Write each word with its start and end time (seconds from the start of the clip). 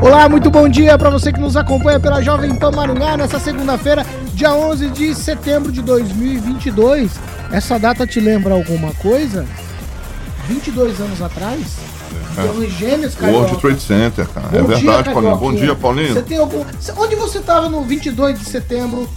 Olá, 0.00 0.28
muito 0.28 0.48
bom 0.48 0.68
dia 0.68 0.96
para 0.96 1.10
você 1.10 1.32
que 1.32 1.40
nos 1.40 1.56
acompanha 1.56 1.98
pela 1.98 2.22
Jovem 2.22 2.54
Pan 2.54 2.70
Maringá 2.70 3.16
nessa 3.16 3.40
segunda-feira, 3.40 4.06
dia 4.32 4.52
11 4.52 4.90
de 4.90 5.12
setembro 5.12 5.72
de 5.72 5.82
2022. 5.82 7.10
Essa 7.50 7.78
data 7.78 8.06
te 8.06 8.20
lembra 8.20 8.54
alguma 8.54 8.92
coisa? 8.94 9.44
22 10.46 11.00
anos 11.00 11.20
atrás? 11.20 11.78
Torres 12.36 12.72
Gêmeas, 12.74 13.14
Carioca. 13.16 13.46
World 13.46 13.60
Trade 13.60 13.80
Center, 13.80 14.28
cara. 14.28 14.48
Bom 14.48 14.72
é 14.72 14.76
dia, 14.76 14.92
verdade, 14.92 15.12
Paulinho. 15.12 15.36
Bom 15.36 15.54
dia, 15.54 15.74
Paulinho. 15.74 16.14
Você 16.14 16.22
tem 16.22 16.38
algum... 16.38 16.64
Onde 16.96 17.16
você 17.16 17.38
estava 17.38 17.68
no 17.68 17.82
22 17.82 18.38
de 18.38 18.44
setembro 18.44 19.08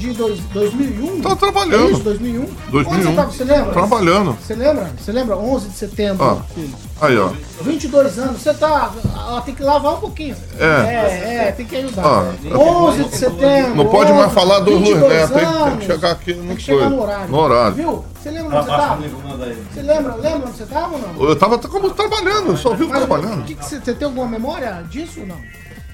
de 0.00 0.12
dois- 0.14 0.40
2001? 0.52 1.20
Tava 1.20 1.36
trabalhando. 1.36 1.88
É 1.88 1.90
isso, 1.92 2.02
2001? 2.02 2.46
2001. 2.70 2.90
Onde 2.94 3.02
você 3.04 3.10
estava? 3.10 3.30
Você 3.30 3.44
lembra? 3.44 3.72
Trabalhando. 3.72 4.38
Você 4.40 4.54
lembra? 4.54 4.90
Você 4.98 5.12
lembra? 5.12 5.36
11 5.36 5.68
de 5.68 5.76
setembro, 5.76 6.24
Ah. 6.24 6.42
filho. 6.54 6.74
Aí, 7.00 7.16
ó. 7.18 7.30
22 7.62 8.18
anos, 8.18 8.40
você 8.42 8.54
tá. 8.54 8.90
ah, 9.14 9.42
tem 9.44 9.54
que 9.54 9.62
lavar 9.62 9.94
um 9.94 10.00
pouquinho. 10.00 10.36
É. 10.58 10.64
É, 10.64 11.44
é, 11.48 11.52
tem 11.52 11.66
que 11.66 11.76
ajudar. 11.76 12.04
Ah, 12.04 12.32
né? 12.42 12.56
11 12.56 13.04
de 13.04 13.16
setembro. 13.16 13.74
Não 13.76 13.86
pode 13.88 14.12
mais 14.12 14.26
11, 14.26 14.34
falar 14.34 14.58
do 14.60 14.70
Luiz 14.72 14.88
22 14.88 15.12
Neto, 15.12 15.32
tem, 15.32 15.76
que 15.78 15.86
chegar 15.86 16.10
aqui 16.10 16.34
no 16.34 16.46
Tem 16.48 16.56
que 16.56 16.62
chegar 16.62 16.90
no 16.90 17.02
horário. 17.02 17.28
No 17.28 17.38
horário. 17.38 17.74
Viu? 17.74 18.04
Você 18.20 18.30
lembra 18.30 18.58
onde 18.58 18.66
você 18.66 18.76
tava? 18.76 19.02
Você 19.72 19.82
lembra, 19.82 20.14
lembra 20.16 20.48
onde 20.48 20.56
você 20.58 20.64
tava 20.66 20.94
ou 20.94 20.98
não? 21.00 21.28
Eu 21.28 21.36
tava 21.36 21.58
como 21.58 21.90
trabalhando, 21.90 22.48
eu 22.50 22.56
só 22.56 22.76
Mas, 22.76 22.88
trabalhando. 22.88 23.40
o 23.40 23.44
que 23.44 23.54
que 23.54 23.64
você, 23.64 23.80
você 23.80 23.94
tem 23.94 24.06
alguma 24.06 24.26
memória 24.26 24.82
disso 24.90 25.20
ou 25.20 25.26
não? 25.26 25.36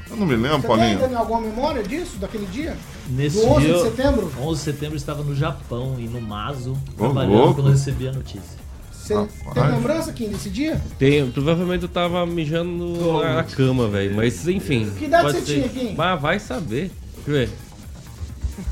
Eu 0.08 0.16
não 0.16 0.26
me 0.26 0.36
lembro, 0.36 0.60
Você 0.60 0.66
Paulinho. 0.68 0.98
tem 1.00 1.14
alguma 1.16 1.40
memória 1.40 1.82
disso, 1.82 2.16
daquele 2.18 2.46
dia? 2.46 2.76
Nesse 3.08 3.40
Do 3.40 3.48
11 3.48 3.66
dia, 3.66 3.74
de 3.74 3.82
setembro? 3.82 4.32
11 4.40 4.58
de 4.58 4.64
setembro 4.64 4.94
eu 4.94 4.98
estava 4.98 5.22
no 5.22 5.34
Japão 5.34 5.96
e 5.98 6.06
no 6.06 6.20
Mazo, 6.20 6.72
Ô, 6.94 6.98
trabalhando 6.98 7.32
louco. 7.34 7.54
quando 7.54 7.66
eu 7.68 7.72
recebi 7.72 8.06
a 8.08 8.12
notícia. 8.12 8.66
Você 8.92 9.14
Rapaz. 9.14 9.52
tem 9.54 9.70
lembrança 9.76 10.10
aqui 10.10 10.26
desse 10.28 10.50
dia? 10.50 10.80
Tem, 10.98 11.30
provavelmente 11.30 11.82
eu 11.82 11.88
tava 11.88 12.24
mijando 12.26 13.20
na 13.22 13.44
cama, 13.44 13.88
velho. 13.88 14.14
Mas 14.16 14.46
enfim. 14.48 14.90
Que 14.98 15.04
idade 15.04 15.32
você 15.32 15.40
ser. 15.40 15.54
tinha, 15.54 15.68
Kim? 15.68 15.94
Mas 15.96 16.20
vai 16.20 16.38
saber. 16.40 16.90
Deixa 17.24 17.30
eu 17.30 17.34
ver. 17.34 17.50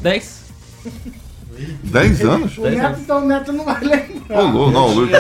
10? 0.03 0.45
10 1.85 2.21
anos? 2.23 2.59
O 2.59 2.63
Neto, 2.63 3.01
então 3.01 3.19
o 3.25 3.27
Neto 3.27 3.53
não 3.53 3.65
vai 3.65 3.81
lembrar. 3.81 4.41
Louco, 4.43 4.71
não, 4.71 4.95
Luiz. 4.95 5.11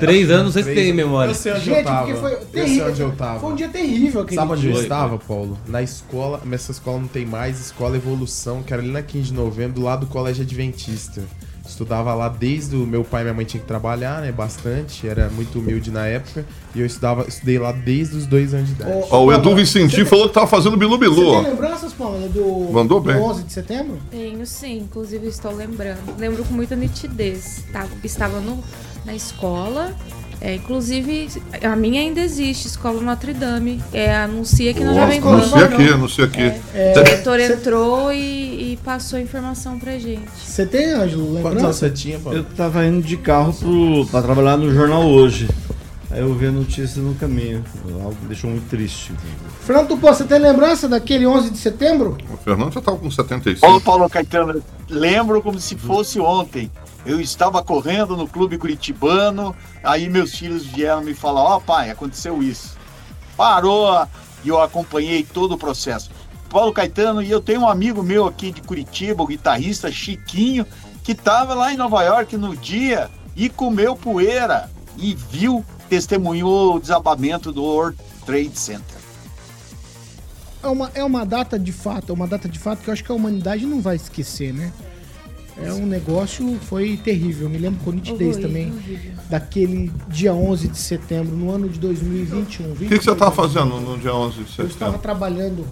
3 0.00 0.30
anos, 0.30 0.44
não 0.46 0.52
sei 0.52 0.62
se 0.64 0.74
tem 0.74 0.88
Eu 0.88 0.94
memória. 0.94 1.34
sei 1.34 1.52
onde 1.52 1.64
Gente, 1.64 1.78
eu 1.78 1.84
tava. 1.84 2.06
porque 2.06 2.20
foi 2.20 2.32
Eu 2.32 2.38
sei 2.38 2.46
terrível. 2.46 2.86
onde 2.88 3.00
eu 3.02 3.12
tava. 3.12 3.40
Foi 3.40 3.52
um 3.52 3.54
dia 3.56 3.68
terrível 3.68 4.20
aquele 4.22 4.36
Sabe 4.40 4.52
onde 4.52 4.68
eu 4.68 4.80
estava, 4.80 5.18
Paulo? 5.18 5.58
Na 5.68 5.82
escola, 5.82 6.40
mas 6.44 6.62
essa 6.62 6.72
escola 6.72 6.98
não 7.00 7.08
tem 7.08 7.24
mais, 7.26 7.60
Escola 7.60 7.96
Evolução, 7.96 8.62
que 8.62 8.72
era 8.72 8.82
ali 8.82 8.90
na 8.90 9.02
15 9.02 9.24
de 9.28 9.34
novembro, 9.34 9.74
do 9.74 9.82
lado 9.82 10.00
do 10.00 10.06
Colégio 10.06 10.42
Adventista. 10.42 11.22
Estudava 11.68 12.14
lá 12.14 12.28
desde 12.28 12.76
o 12.76 12.86
meu 12.86 13.04
pai 13.04 13.22
e 13.22 13.24
minha 13.24 13.34
mãe 13.34 13.44
tinham 13.44 13.62
que 13.62 13.68
trabalhar, 13.68 14.20
né? 14.20 14.32
Bastante, 14.32 15.08
era 15.08 15.28
muito 15.28 15.58
humilde 15.58 15.90
na 15.90 16.06
época. 16.06 16.44
E 16.74 16.80
eu 16.80 16.86
estudava, 16.86 17.26
estudei 17.26 17.58
lá 17.58 17.72
desde 17.72 18.16
os 18.16 18.26
dois 18.26 18.54
anos 18.54 18.68
de 18.68 18.74
idade. 18.74 19.06
Ó, 19.10 19.24
o 19.24 19.32
Edu 19.32 19.54
você 19.54 20.04
falou 20.04 20.28
que 20.28 20.34
tava 20.34 20.46
fazendo 20.46 20.76
bilu 20.76 20.98
Você 20.98 21.10
bilu, 21.10 21.42
tem 21.42 21.50
lembranças, 21.50 21.92
Paula, 21.92 22.28
do, 22.28 22.70
Mandou 22.72 23.00
do 23.00 23.06
bem. 23.06 23.16
11 23.16 23.42
de 23.42 23.52
setembro? 23.52 23.98
Tenho 24.10 24.46
sim, 24.46 24.78
inclusive 24.78 25.26
estou 25.26 25.54
lembrando. 25.54 26.16
Lembro 26.18 26.44
com 26.44 26.54
muita 26.54 26.76
nitidez. 26.76 27.64
Tava, 27.72 27.90
estava 28.04 28.40
no, 28.40 28.62
na 29.04 29.14
escola. 29.14 29.94
É, 30.40 30.54
inclusive, 30.56 31.28
a 31.62 31.74
minha 31.74 32.00
ainda 32.00 32.20
existe, 32.20 32.66
Escola 32.66 33.00
Notre 33.00 33.32
Dame. 33.32 33.82
É, 33.92 34.14
anuncia 34.14 34.72
na 34.74 34.92
Jovem 34.92 35.20
Nossa, 35.20 35.46
não 35.46 35.50
Pan. 35.50 36.08
sei 36.08 36.24
aqui, 36.24 36.38
sei 36.38 36.50
aqui. 36.50 36.60
O 37.00 37.04
diretor 37.04 37.40
entrou 37.40 38.12
e, 38.12 38.72
e 38.72 38.78
passou 38.84 39.18
a 39.18 39.22
informação 39.22 39.78
pra 39.78 39.98
gente. 39.98 40.28
Você 40.36 40.66
tem, 40.66 40.92
Ângelo, 40.92 41.24
Quantos 41.26 41.36
anos 41.36 41.54
lembrança? 41.54 41.72
você 41.72 41.90
tinha, 41.90 42.18
Paulo? 42.18 42.38
Eu 42.38 42.44
tava 42.44 42.84
indo 42.84 43.02
de 43.02 43.16
carro 43.16 43.52
pro, 43.54 44.06
pra 44.06 44.22
trabalhar 44.22 44.56
no 44.56 44.72
jornal 44.72 45.04
hoje. 45.06 45.48
Aí 46.10 46.20
eu 46.20 46.32
vi 46.34 46.46
a 46.46 46.52
notícia 46.52 47.02
no 47.02 47.14
caminho. 47.14 47.64
Algo 48.02 48.14
que 48.14 48.22
me 48.22 48.28
deixou 48.28 48.48
muito 48.50 48.68
triste. 48.68 49.12
Fernando 49.62 49.88
Tupã, 49.88 50.12
você 50.14 50.24
tem 50.24 50.38
lembrança 50.38 50.88
daquele 50.88 51.26
11 51.26 51.50
de 51.50 51.58
setembro? 51.58 52.16
O 52.32 52.36
Fernando 52.36 52.72
já 52.72 52.80
tava 52.80 52.96
com 52.96 53.08
Ô 53.08 53.10
75. 53.10 53.80
Paulo 53.80 54.08
Caetano, 54.08 54.62
lembro 54.88 55.42
como 55.42 55.58
se 55.58 55.76
fosse 55.76 56.20
ontem. 56.20 56.70
Eu 57.06 57.20
estava 57.20 57.62
correndo 57.62 58.16
no 58.16 58.26
clube 58.26 58.58
curitibano, 58.58 59.54
aí 59.82 60.08
meus 60.08 60.34
filhos 60.34 60.66
vieram 60.66 61.02
me 61.02 61.14
falar, 61.14 61.42
ó 61.42 61.60
pai, 61.60 61.88
aconteceu 61.88 62.42
isso. 62.42 62.76
Parou 63.36 64.06
e 64.44 64.48
eu 64.48 64.60
acompanhei 64.60 65.22
todo 65.22 65.52
o 65.52 65.58
processo. 65.58 66.10
Paulo 66.50 66.72
Caetano, 66.72 67.22
e 67.22 67.30
eu 67.30 67.40
tenho 67.40 67.60
um 67.60 67.68
amigo 67.68 68.02
meu 68.02 68.26
aqui 68.26 68.50
de 68.50 68.60
Curitiba, 68.60 69.22
o 69.22 69.26
guitarrista 69.26 69.90
Chiquinho, 69.90 70.66
que 71.04 71.12
estava 71.12 71.54
lá 71.54 71.72
em 71.72 71.76
Nova 71.76 72.02
York 72.02 72.36
no 72.36 72.56
dia 72.56 73.08
e 73.36 73.48
comeu 73.48 73.94
poeira 73.94 74.68
e 74.96 75.14
viu, 75.14 75.64
testemunhou 75.88 76.74
o 76.74 76.80
desabamento 76.80 77.52
do 77.52 77.62
World 77.62 77.96
Trade 78.24 78.58
Center. 78.58 78.96
É 80.62 80.66
uma, 80.66 80.90
é 80.94 81.04
uma 81.04 81.24
data 81.24 81.56
de 81.56 81.70
fato, 81.70 82.10
é 82.10 82.12
uma 82.12 82.26
data 82.26 82.48
de 82.48 82.58
fato 82.58 82.82
que 82.82 82.88
eu 82.88 82.92
acho 82.92 83.04
que 83.04 83.12
a 83.12 83.14
humanidade 83.14 83.64
não 83.64 83.80
vai 83.80 83.94
esquecer, 83.94 84.52
né? 84.52 84.72
É 85.58 85.72
um 85.72 85.86
negócio, 85.86 86.58
foi 86.68 86.96
terrível. 87.02 87.44
Eu 87.46 87.50
me 87.50 87.56
lembro 87.58 87.80
com 87.82 87.90
nitidez 87.90 88.34
Horrível, 88.36 88.42
também 88.42 88.66
horrível. 88.72 89.12
daquele 89.30 89.90
dia 90.08 90.34
11 90.34 90.68
de 90.68 90.78
setembro, 90.78 91.34
no 91.34 91.50
ano 91.50 91.68
de 91.68 91.78
2021. 91.78 92.72
O 92.72 92.76
que, 92.76 92.98
que 92.98 93.04
você 93.04 93.14
tava 93.14 93.30
fazendo 93.30 93.80
no 93.80 93.96
dia 93.98 94.14
11 94.14 94.34
de 94.34 94.40
Eu 94.40 94.44
estava 94.66 94.68
setembro? 94.68 94.98
trabalhando 94.98 95.66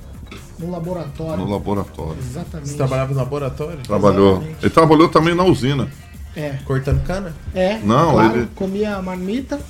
no 0.59 0.71
laboratório. 0.71 1.45
No 1.45 1.51
laboratório. 1.51 2.17
Exatamente. 2.19 2.71
Você 2.71 2.77
trabalhava 2.77 3.13
no 3.13 3.19
laboratório? 3.19 3.79
Trabalhou. 3.83 4.31
Exatamente. 4.37 4.59
Ele 4.63 4.71
trabalhou 4.71 5.09
também 5.09 5.35
na 5.35 5.45
usina. 5.45 5.89
É, 6.35 6.51
Cortando 6.65 7.03
cana? 7.05 7.33
é. 7.55 7.79
Não, 7.79 8.13
claro, 8.13 8.37
ele- 8.39 8.49
comia 8.57 9.01
marmita, 9.03 9.61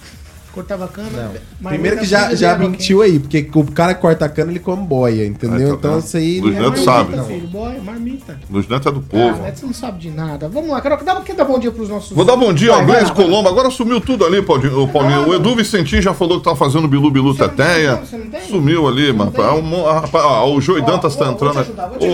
cortava 0.55 0.87
cana. 0.89 1.11
marmita, 1.11 1.41
Primeiro 1.69 1.99
que 1.99 2.07
já, 2.07 2.35
já 2.35 2.57
mentiu 2.57 3.03
aí, 3.03 3.19
porque 3.19 3.49
o 3.55 3.65
cara 3.65 3.95
que 3.95 4.01
corta 4.01 4.25
a 4.25 4.29
cana, 4.29 4.53
ele 4.53 4.61
come 4.61 4.85
boia, 4.87 5.27
entendeu? 5.27 5.71
Tá 5.71 5.75
então 5.75 5.91
vendo? 5.95 6.05
isso 6.05 6.17
aí... 6.17 6.41
Luiz 6.41 6.57
É 6.57 6.61
Neto 6.61 6.85
marmita, 6.85 6.85
sabe. 7.17 7.25
filho, 7.35 7.49
boy, 7.49 7.81
marmita. 7.81 8.39
Luiz 8.51 8.69
Neto 8.69 8.89
é 8.89 8.93
do 8.93 9.01
Ah, 9.01 9.11
povo. 9.11 9.43
Neto, 9.43 9.59
você 9.61 9.67
não 9.67 9.73
sabe 9.75 9.99
de 9.99 10.11
nada. 10.11 10.49
Vamos 10.49 10.71
lá, 10.71 10.81
Carol, 10.81 10.99
dá, 11.05 11.17
quer 11.21 11.35
dar 11.35 11.45
bom 11.45 11.59
dia 11.59 11.71
pros 11.71 11.89
nossos... 11.89 12.13
Vou 12.13 12.25
dar 12.25 12.37
bom 12.37 12.53
dia 12.53 12.73
ao 12.73 12.85
Gleison 12.85 13.07
vai. 13.15 13.25
Colombo. 13.25 13.49
Agora 13.49 13.71
sumiu 13.71 14.01
tudo 14.01 14.25
ali, 14.25 14.41
Paulinho. 14.43 14.89
Paulinho. 14.89 15.29
O 15.29 15.35
Edu 15.35 15.55
Vicentim 15.57 16.01
já 16.01 16.15
falou 16.15 16.39
que 16.39 16.45
tava 16.45 16.57
fazendo 16.57 16.87
Bilu 16.87 17.11
Bilu 17.11 17.29
não 17.29 17.35
Teteia. 17.37 17.97
não? 18.01 18.41
Sumiu 18.49 18.87
ali, 18.87 19.13
Não 19.13 19.19
mano. 19.27 19.33
É 19.37 19.89
ah, 19.89 20.05
ah, 20.15 20.45
o 20.47 20.61
Joey 20.61 20.83
Ó, 20.83 20.85
Dantas 20.87 21.17
tá 21.17 21.29
entrando. 21.31 21.59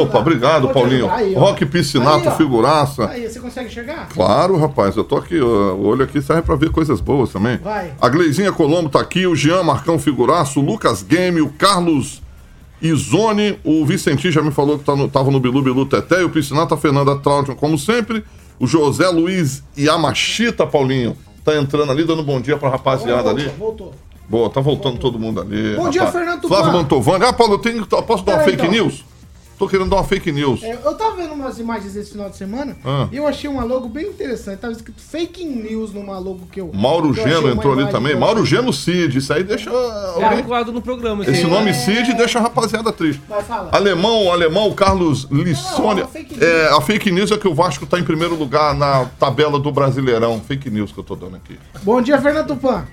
Opa, 0.02 0.18
obrigado, 0.18 0.68
Paulinho. 0.68 1.06
Rock 1.36 1.66
Piscinato, 1.66 2.30
figuraça. 2.32 3.08
Aí, 3.08 3.28
você 3.28 3.40
consegue 3.40 3.68
chegar? 3.70 4.08
Claro, 4.08 4.56
rapaz, 4.56 4.96
eu 4.96 5.04
tô 5.04 5.16
aqui, 5.16 5.38
o 5.40 5.82
olho 5.86 6.04
aqui 6.04 6.20
serve 6.22 6.42
pra 6.42 6.54
ver 6.56 6.70
coisas 6.70 7.00
boas 7.00 7.30
também. 7.30 7.58
Vai. 7.58 7.92
A 8.00 8.08
Gleizinha 8.30 8.52
Colombo 8.52 8.88
tá 8.88 9.00
aqui, 9.00 9.26
o 9.26 9.34
Jean 9.34 9.64
Marcão 9.64 9.98
Figuraço, 9.98 10.60
o 10.60 10.64
Lucas 10.64 11.02
Game, 11.02 11.40
o 11.40 11.48
Carlos 11.48 12.22
Izone, 12.80 13.58
o 13.64 13.84
Vicentinho 13.84 14.32
já 14.32 14.40
me 14.40 14.52
falou 14.52 14.78
que 14.78 14.84
tá 14.84 14.94
no- 14.94 15.08
tava 15.08 15.32
no 15.32 15.40
Bilu 15.40 15.60
Bilu 15.60 15.84
Teté, 15.84 16.20
e 16.20 16.24
o 16.24 16.30
Piscinato, 16.30 16.72
a 16.72 16.76
Fernanda 16.76 17.18
Traudion, 17.18 17.56
como 17.56 17.76
sempre, 17.76 18.22
o 18.60 18.68
José 18.68 19.08
Luiz 19.08 19.64
Yamashita, 19.76 20.64
Paulinho, 20.64 21.16
tá 21.44 21.56
entrando 21.56 21.90
ali, 21.90 22.04
dando 22.04 22.22
bom 22.22 22.40
dia 22.40 22.56
pra 22.56 22.68
rapaziada 22.70 23.22
voltou, 23.24 23.40
ali. 23.40 23.48
Voltou. 23.58 23.94
Boa, 24.28 24.48
tá 24.48 24.60
voltando 24.60 24.98
todo 24.98 25.18
mundo 25.18 25.40
ali. 25.40 25.74
Bom 25.74 25.90
dia, 25.90 26.06
Fernando 26.06 26.42
Tupan. 26.42 26.54
Flávio 26.54 26.72
Mantovani. 26.72 27.24
Ah, 27.24 27.32
Paulo, 27.32 27.54
eu 27.54 27.58
tenho, 27.58 27.84
posso 27.84 28.22
dar 28.24 28.34
uma 28.34 28.38
Peraí, 28.44 28.44
fake 28.56 28.62
então. 28.68 28.70
news? 28.84 29.04
Tô 29.60 29.68
querendo 29.68 29.90
dar 29.90 29.96
uma 29.96 30.04
fake 30.04 30.32
news. 30.32 30.62
É, 30.62 30.72
eu 30.82 30.94
tava 30.94 31.16
vendo 31.16 31.34
umas 31.34 31.58
imagens 31.58 31.94
esse 31.94 32.12
final 32.12 32.30
de 32.30 32.36
semana 32.38 32.78
Ah. 32.82 33.06
e 33.12 33.16
eu 33.18 33.26
achei 33.26 33.48
uma 33.48 33.62
logo 33.62 33.90
bem 33.90 34.06
interessante. 34.06 34.58
Tava 34.58 34.72
escrito 34.72 35.02
fake 35.02 35.44
news 35.44 35.92
numa 35.92 36.18
logo 36.18 36.46
que 36.50 36.62
eu. 36.62 36.70
Mauro 36.72 37.12
que 37.12 37.22
Geno 37.22 37.46
entrou 37.50 37.74
ali 37.74 37.86
também. 37.90 38.16
Mauro 38.16 38.46
Geno 38.46 38.72
Cid. 38.72 39.18
Isso 39.18 39.30
aí 39.34 39.44
deixa. 39.44 39.68
É 39.68 40.24
alguém- 40.24 40.72
no 40.72 40.80
programa. 40.80 41.24
Esse 41.24 41.42
assim. 41.42 41.50
nome 41.50 41.74
Cid 41.74 42.14
deixa 42.14 42.38
a 42.38 42.42
rapaziada 42.42 42.90
triste. 42.90 43.20
Vai, 43.28 43.42
fala. 43.42 43.68
Alemão, 43.70 44.28
o 44.28 44.32
alemão, 44.32 44.72
Carlos 44.72 45.28
news. 45.28 45.62
É, 46.40 46.68
a 46.74 46.80
fake 46.80 47.10
news 47.12 47.30
é 47.30 47.36
que 47.36 47.46
o 47.46 47.54
Vasco 47.54 47.84
tá 47.84 47.98
em 47.98 48.04
primeiro 48.04 48.36
lugar 48.36 48.74
na 48.74 49.04
tabela 49.18 49.58
do 49.58 49.70
Brasileirão. 49.70 50.40
Fake 50.40 50.70
news 50.70 50.90
que 50.90 50.98
eu 50.98 51.04
tô 51.04 51.14
dando 51.14 51.36
aqui. 51.36 51.58
Bom 51.82 52.00
dia, 52.00 52.18
Fernando 52.18 52.46
Tupan. 52.46 52.86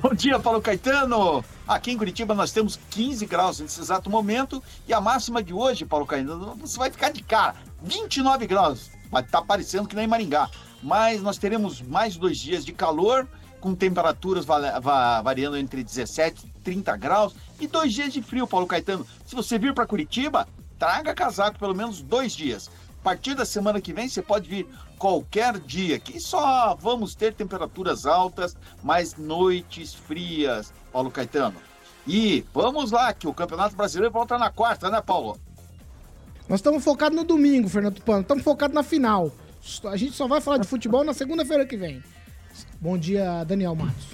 Bom 0.00 0.14
dia, 0.14 0.38
Paulo 0.38 0.60
Caetano! 0.60 1.42
Aqui 1.66 1.90
em 1.92 1.96
Curitiba 1.98 2.34
nós 2.34 2.52
temos 2.52 2.78
15 2.90 3.24
graus 3.26 3.58
nesse 3.60 3.80
exato 3.80 4.10
momento 4.10 4.62
e 4.86 4.92
a 4.92 5.00
máxima 5.00 5.42
de 5.42 5.54
hoje, 5.54 5.84
Paulo 5.86 6.04
Caetano, 6.04 6.54
você 6.56 6.78
vai 6.78 6.90
ficar 6.90 7.10
de 7.10 7.22
cara, 7.22 7.56
29 7.82 8.46
graus. 8.46 8.90
Vai 9.10 9.22
estar 9.22 9.40
parecendo 9.42 9.88
que 9.88 9.96
nem 9.96 10.06
Maringá. 10.06 10.50
Mas 10.82 11.22
nós 11.22 11.38
teremos 11.38 11.80
mais 11.80 12.16
dois 12.16 12.36
dias 12.36 12.64
de 12.64 12.72
calor, 12.72 13.26
com 13.60 13.74
temperaturas 13.74 14.44
va- 14.44 14.78
va- 14.78 15.22
variando 15.22 15.56
entre 15.56 15.82
17 15.82 16.46
e 16.46 16.50
30 16.60 16.94
graus 16.96 17.34
E 17.58 17.66
dois 17.66 17.94
dias 17.94 18.12
de 18.12 18.20
frio, 18.20 18.46
Paulo 18.46 18.66
Caetano. 18.66 19.06
Se 19.24 19.34
você 19.34 19.58
vir 19.58 19.72
para 19.72 19.86
Curitiba, 19.86 20.46
traga 20.78 21.14
casaco 21.14 21.58
pelo 21.58 21.74
menos 21.74 22.02
dois 22.02 22.34
dias. 22.34 22.68
A 23.00 23.04
partir 23.04 23.34
da 23.34 23.46
semana 23.46 23.80
que 23.80 23.92
vem, 23.92 24.06
você 24.08 24.20
pode 24.20 24.48
vir 24.48 24.66
qualquer 24.98 25.58
dia, 25.60 25.98
que 25.98 26.18
só 26.20 26.74
vamos 26.74 27.14
ter 27.14 27.32
temperaturas 27.32 28.04
altas, 28.06 28.54
mas 28.82 29.16
noites 29.16 29.94
frias, 29.94 30.72
Paulo 30.94 31.10
Caetano. 31.10 31.56
E 32.06 32.44
vamos 32.54 32.92
lá, 32.92 33.12
que 33.12 33.26
o 33.26 33.34
Campeonato 33.34 33.74
Brasileiro 33.74 34.12
volta 34.12 34.38
na 34.38 34.48
quarta, 34.48 34.88
né, 34.88 35.02
Paulo? 35.04 35.36
Nós 36.48 36.60
estamos 36.60 36.84
focados 36.84 37.16
no 37.16 37.24
domingo, 37.24 37.68
Fernando 37.68 38.00
Pano. 38.00 38.20
Estamos 38.20 38.44
focados 38.44 38.72
na 38.72 38.84
final. 38.84 39.32
A 39.90 39.96
gente 39.96 40.12
só 40.12 40.28
vai 40.28 40.40
falar 40.40 40.58
de 40.58 40.68
futebol 40.68 41.02
na 41.02 41.12
segunda-feira 41.12 41.66
que 41.66 41.76
vem. 41.76 42.00
Bom 42.80 42.96
dia, 42.96 43.42
Daniel 43.42 43.74
Matos. 43.74 44.06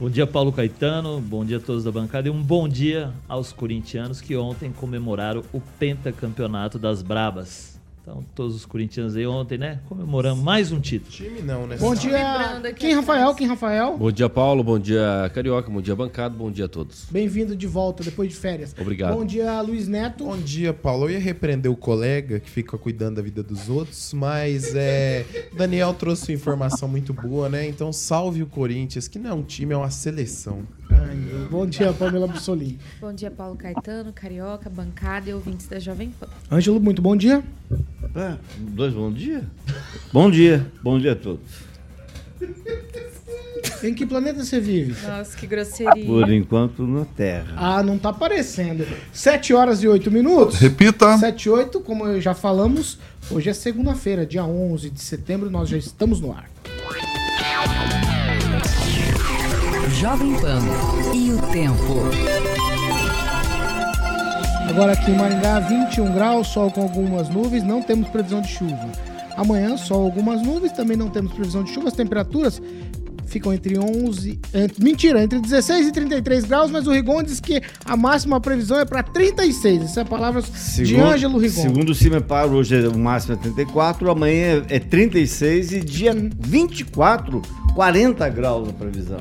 Bom 0.00 0.10
dia, 0.10 0.26
Paulo 0.26 0.50
Caetano. 0.52 1.20
Bom 1.20 1.44
dia 1.44 1.58
a 1.58 1.60
todos 1.60 1.84
da 1.84 1.92
bancada. 1.92 2.26
E 2.26 2.30
um 2.30 2.42
bom 2.42 2.68
dia 2.68 3.12
aos 3.28 3.52
corintianos 3.52 4.20
que 4.20 4.34
ontem 4.34 4.72
comemoraram 4.72 5.44
o 5.52 5.60
pentacampeonato 5.78 6.76
das 6.76 7.02
Brabas. 7.02 7.75
Então, 8.08 8.24
todos 8.36 8.54
os 8.54 8.64
corintianos 8.64 9.16
aí 9.16 9.26
ontem, 9.26 9.58
né? 9.58 9.80
Comemoramos 9.88 10.40
mais 10.40 10.70
um 10.70 10.78
título. 10.78 11.10
Time 11.10 11.42
não, 11.42 11.66
né? 11.66 11.76
Bom 11.76 11.92
dia, 11.92 12.62
Kim 12.76 12.92
Rafael, 12.92 13.34
Kim 13.34 13.46
Rafael. 13.46 13.98
Bom 13.98 14.12
dia, 14.12 14.28
Paulo. 14.28 14.62
Bom 14.62 14.78
dia, 14.78 15.28
Carioca. 15.34 15.68
Bom 15.68 15.82
dia, 15.82 15.96
bancada. 15.96 16.32
Bom 16.32 16.48
dia 16.48 16.66
a 16.66 16.68
todos. 16.68 17.06
Bem-vindo 17.10 17.56
de 17.56 17.66
volta 17.66 18.04
depois 18.04 18.28
de 18.28 18.36
férias. 18.36 18.72
Obrigado. 18.78 19.16
Bom 19.16 19.24
dia, 19.24 19.60
Luiz 19.60 19.88
Neto. 19.88 20.22
Bom 20.22 20.36
dia, 20.36 20.72
Paulo. 20.72 21.06
Eu 21.06 21.14
ia 21.14 21.18
repreender 21.18 21.68
o 21.68 21.74
colega 21.74 22.38
que 22.38 22.48
fica 22.48 22.78
cuidando 22.78 23.16
da 23.16 23.22
vida 23.22 23.42
dos 23.42 23.68
outros, 23.68 24.12
mas 24.12 24.72
é. 24.76 25.26
Daniel 25.56 25.92
trouxe 25.92 26.30
uma 26.30 26.36
informação 26.36 26.88
muito 26.88 27.12
boa, 27.12 27.48
né? 27.48 27.66
Então 27.66 27.92
salve 27.92 28.40
o 28.40 28.46
Corinthians, 28.46 29.08
que 29.08 29.18
não 29.18 29.30
é 29.30 29.34
um 29.34 29.42
time, 29.42 29.74
é 29.74 29.76
uma 29.76 29.90
seleção. 29.90 30.62
Ai, 30.88 31.16
bom 31.50 31.66
dia, 31.66 31.92
Pamela 31.92 32.28
Bussolini. 32.28 32.78
Bom 33.00 33.12
dia, 33.12 33.32
Paulo 33.32 33.56
Caetano, 33.56 34.12
Carioca, 34.12 34.70
bancada 34.70 35.28
e 35.28 35.34
ouvintes 35.34 35.66
da 35.66 35.80
Jovem 35.80 36.10
Pan. 36.10 36.28
Ângelo, 36.52 36.80
muito 36.80 37.02
bom 37.02 37.16
dia. 37.16 37.42
É, 38.16 38.34
dois 38.56 38.94
bom 38.94 39.12
dia? 39.12 39.44
Bom 40.10 40.30
dia, 40.30 40.66
bom 40.82 40.98
dia 40.98 41.12
a 41.12 41.16
todos. 41.16 41.66
Em 43.82 43.92
que 43.92 44.06
planeta 44.06 44.42
você 44.42 44.58
vive? 44.58 44.96
Nossa, 45.06 45.36
que 45.36 45.46
grosseria. 45.46 46.06
Por 46.06 46.32
enquanto 46.32 46.86
na 46.86 47.04
Terra. 47.04 47.52
Ah, 47.56 47.82
não 47.82 47.98
tá 47.98 48.08
aparecendo. 48.08 48.86
7 49.12 49.52
horas 49.52 49.82
e 49.82 49.88
8 49.88 50.10
minutos. 50.10 50.58
Repita. 50.58 51.18
7 51.18 51.42
e 51.42 51.50
8, 51.50 51.80
como 51.80 52.18
já 52.18 52.32
falamos, 52.32 52.98
hoje 53.30 53.50
é 53.50 53.52
segunda-feira, 53.52 54.24
dia 54.24 54.44
11 54.44 54.88
de 54.88 55.00
setembro, 55.00 55.50
nós 55.50 55.68
já 55.68 55.76
estamos 55.76 56.18
no 56.18 56.32
ar. 56.32 56.48
Jovem 60.00 60.40
Pan 60.40 60.60
e 61.14 61.32
o 61.32 61.42
tempo. 61.52 62.55
Agora 64.68 64.92
aqui 64.92 65.10
em 65.10 65.16
Maringá, 65.16 65.60
21 65.60 66.12
graus, 66.12 66.48
sol 66.48 66.70
com 66.70 66.82
algumas 66.82 67.28
nuvens, 67.28 67.62
não 67.62 67.80
temos 67.80 68.08
previsão 68.08 68.40
de 68.40 68.48
chuva. 68.48 68.90
Amanhã, 69.36 69.76
sol 69.76 70.04
algumas 70.04 70.42
nuvens, 70.42 70.72
também 70.72 70.96
não 70.96 71.08
temos 71.08 71.32
previsão 71.32 71.62
de 71.62 71.70
chuva. 71.70 71.88
As 71.88 71.94
temperaturas 71.94 72.60
ficam 73.26 73.52
entre 73.52 73.78
11. 73.78 74.40
Entre, 74.52 74.84
mentira, 74.84 75.22
entre 75.22 75.40
16 75.40 75.88
e 75.88 75.92
33 75.92 76.44
graus, 76.44 76.70
mas 76.70 76.86
o 76.86 76.92
Rigon 76.92 77.22
diz 77.22 77.38
que 77.38 77.62
a 77.84 77.96
máxima 77.96 78.40
previsão 78.40 78.78
é 78.78 78.84
para 78.84 79.02
36. 79.02 79.82
Isso 79.82 80.00
é 80.00 80.04
palavras 80.04 80.50
de 80.76 80.96
Ângelo 80.96 81.38
Rigon. 81.38 81.62
Segundo 81.62 81.90
o 81.90 81.94
Cimepar, 81.94 82.46
hoje 82.46 82.84
é, 82.84 82.88
o 82.88 82.98
máximo 82.98 83.34
é 83.34 83.36
34, 83.36 84.10
amanhã 84.10 84.64
é 84.68 84.78
36 84.78 85.72
e 85.72 85.80
dia 85.80 86.12
24, 86.38 87.42
40 87.74 88.28
graus 88.30 88.68
a 88.68 88.72
previsão. 88.72 89.18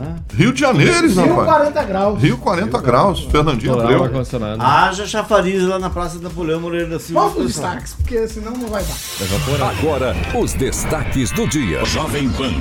Ah. 0.00 0.16
Rio 0.34 0.52
de 0.52 0.60
Janeiro, 0.60 1.08
Rio 1.08 1.36
rapaz. 1.36 1.46
40 1.46 1.84
graus. 1.84 2.22
Rio 2.22 2.38
40 2.38 2.80
graus. 2.80 3.20
Fernandinho 3.30 3.72
Tô 3.72 3.78
lá, 3.78 3.84
Abreu. 3.84 4.22
Haja 4.60 5.06
chafariz 5.06 5.62
lá 5.62 5.78
na 5.78 5.88
Praça 5.88 6.18
Napoleão 6.18 6.60
Moreira 6.60 6.86
da 6.88 6.98
Silva. 6.98 7.22
Vamos 7.22 7.38
os 7.38 7.46
destaques, 7.46 7.94
porque 7.94 8.28
senão 8.28 8.52
não 8.52 8.68
vai 8.68 8.84
dar. 8.84 9.70
Agora, 9.70 10.14
os 10.38 10.52
destaques 10.52 11.30
do 11.32 11.46
dia. 11.46 11.84
Jovem 11.86 12.28
Pan. 12.30 12.52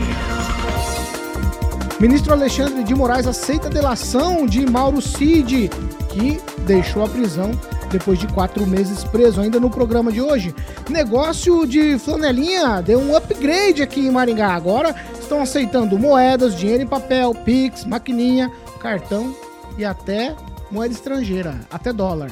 Ministro 1.99 2.33
Alexandre 2.33 2.83
de 2.83 2.95
Moraes 2.95 3.27
aceita 3.27 3.67
a 3.67 3.69
delação 3.69 4.47
de 4.47 4.65
Mauro 4.69 5.01
Cid, 5.01 5.69
que 6.09 6.41
deixou 6.65 7.05
a 7.05 7.07
prisão 7.07 7.51
depois 7.91 8.17
de 8.17 8.27
quatro 8.27 8.65
meses 8.65 9.03
preso. 9.03 9.41
Ainda 9.41 9.59
no 9.59 9.69
programa 9.69 10.11
de 10.11 10.21
hoje, 10.21 10.53
negócio 10.89 11.65
de 11.67 11.97
flanelinha 11.99 12.81
deu 12.81 12.99
um 12.99 13.15
upgrade 13.15 13.81
aqui 13.81 14.01
em 14.01 14.11
Maringá. 14.11 14.53
Agora 14.53 14.95
estão 15.19 15.41
aceitando 15.41 15.99
moedas, 15.99 16.55
dinheiro 16.55 16.83
em 16.83 16.87
papel, 16.87 17.33
Pix, 17.33 17.85
maquininha, 17.85 18.51
cartão 18.79 19.35
e 19.77 19.85
até 19.85 20.35
moeda 20.71 20.93
estrangeira, 20.93 21.59
até 21.69 21.91
dólar. 21.91 22.31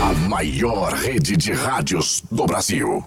A 0.00 0.12
maior 0.28 0.92
rede 0.94 1.36
de 1.36 1.52
rádios 1.52 2.22
do 2.30 2.46
Brasil. 2.46 3.04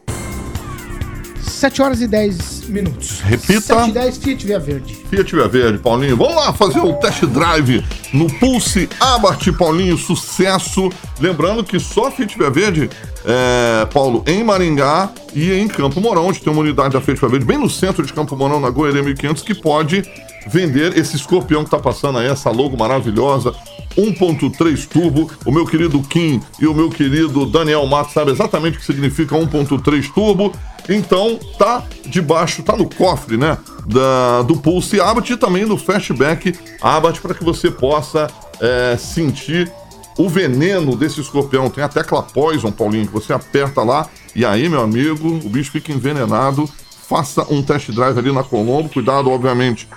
7 1.42 1.82
horas 1.82 2.02
e 2.02 2.08
10 2.08 2.70
minutos. 2.70 3.22
Repita. 3.22 3.62
7 3.62 3.90
e 3.90 3.92
10, 3.92 4.18
Fiat 4.18 4.46
Via 4.46 4.60
Verde. 4.60 4.96
Fiat 5.10 5.36
Via 5.36 5.48
Verde, 5.48 5.80
Paulinho. 5.80 6.18
Vamos 6.18 6.36
lá 6.36 6.54
fazer 6.54 6.80
o 6.80 6.94
test 6.94 7.26
drive 7.26 7.84
no 8.14 8.28
Pulse 8.40 8.90
Abarth, 9.00 9.52
Paulinho. 9.58 9.98
Sucesso. 9.98 10.90
Lembrando 11.20 11.64
que 11.64 11.80
só 11.80 12.12
Fiat 12.12 12.38
Via 12.38 12.50
Verde, 12.50 12.90
é, 13.26 13.86
Paulo, 13.94 14.24
em 14.26 14.44
Maringá 14.44 15.12
e 15.34 15.52
em 15.54 15.68
Campo 15.68 16.02
Mourão, 16.02 16.28
onde 16.28 16.40
tem 16.40 16.52
uma 16.52 16.62
unidade 16.62 16.94
da 16.94 17.02
Fiat 17.02 17.20
Via 17.20 17.30
Verde, 17.30 17.46
bem 17.46 17.58
no 17.58 17.70
centro 17.70 18.06
de 18.06 18.14
Campo 18.14 18.36
Mourão, 18.36 18.60
na 18.60 18.70
Goiânia 18.70 19.04
1500, 19.04 19.44
que 19.44 19.54
pode 19.54 20.04
vender 20.48 20.98
esse 20.98 21.16
escorpião 21.16 21.64
que 21.64 21.70
tá 21.70 21.80
passando 21.80 22.18
aí, 22.18 22.28
essa 22.28 22.50
logo 22.50 22.78
maravilhosa. 22.78 23.54
1.3 23.98 24.88
turbo, 24.88 25.30
o 25.46 25.52
meu 25.52 25.66
querido 25.66 26.02
Kim 26.02 26.42
e 26.60 26.66
o 26.66 26.74
meu 26.74 26.90
querido 26.90 27.46
Daniel 27.46 27.86
Matos 27.86 28.14
sabe 28.14 28.32
exatamente 28.32 28.78
o 28.78 28.80
que 28.80 28.86
significa 28.86 29.36
1.3 29.36 30.14
turbo. 30.14 30.54
Então 30.90 31.40
tá 31.58 31.84
debaixo, 32.06 32.64
tá 32.64 32.76
no 32.76 32.90
cofre, 32.90 33.38
né? 33.38 33.58
Da, 33.86 34.42
do 34.44 34.58
Pulse 34.58 35.00
Abat 35.00 35.32
e 35.32 35.38
também 35.38 35.66
do 35.66 35.78
Fastback 35.78 36.54
Abat 36.82 37.20
para 37.20 37.34
que 37.34 37.44
você 37.44 37.72
possa 37.72 38.28
é, 38.60 38.96
sentir 38.98 39.72
o 40.18 40.30
veneno 40.30 40.96
desse 40.96 41.20
escorpião. 41.22 41.70
Tem 41.70 41.84
a 41.84 41.90
tecla 41.90 42.22
Poison, 42.22 42.72
Paulinho, 42.72 43.08
que 43.08 43.14
você 43.14 43.34
aperta 43.34 43.82
lá 43.82 44.08
e 44.36 44.46
aí, 44.46 44.70
meu 44.70 44.82
amigo, 44.82 45.28
o 45.28 45.50
bicho 45.50 45.72
fica 45.72 45.92
envenenado. 45.92 46.70
Faça 47.08 47.46
um 47.54 47.62
test 47.62 47.92
drive 47.92 48.18
ali 48.18 48.32
na 48.32 48.44
Colombo. 48.44 48.90
Cuidado, 48.90 49.30
obviamente, 49.30 49.88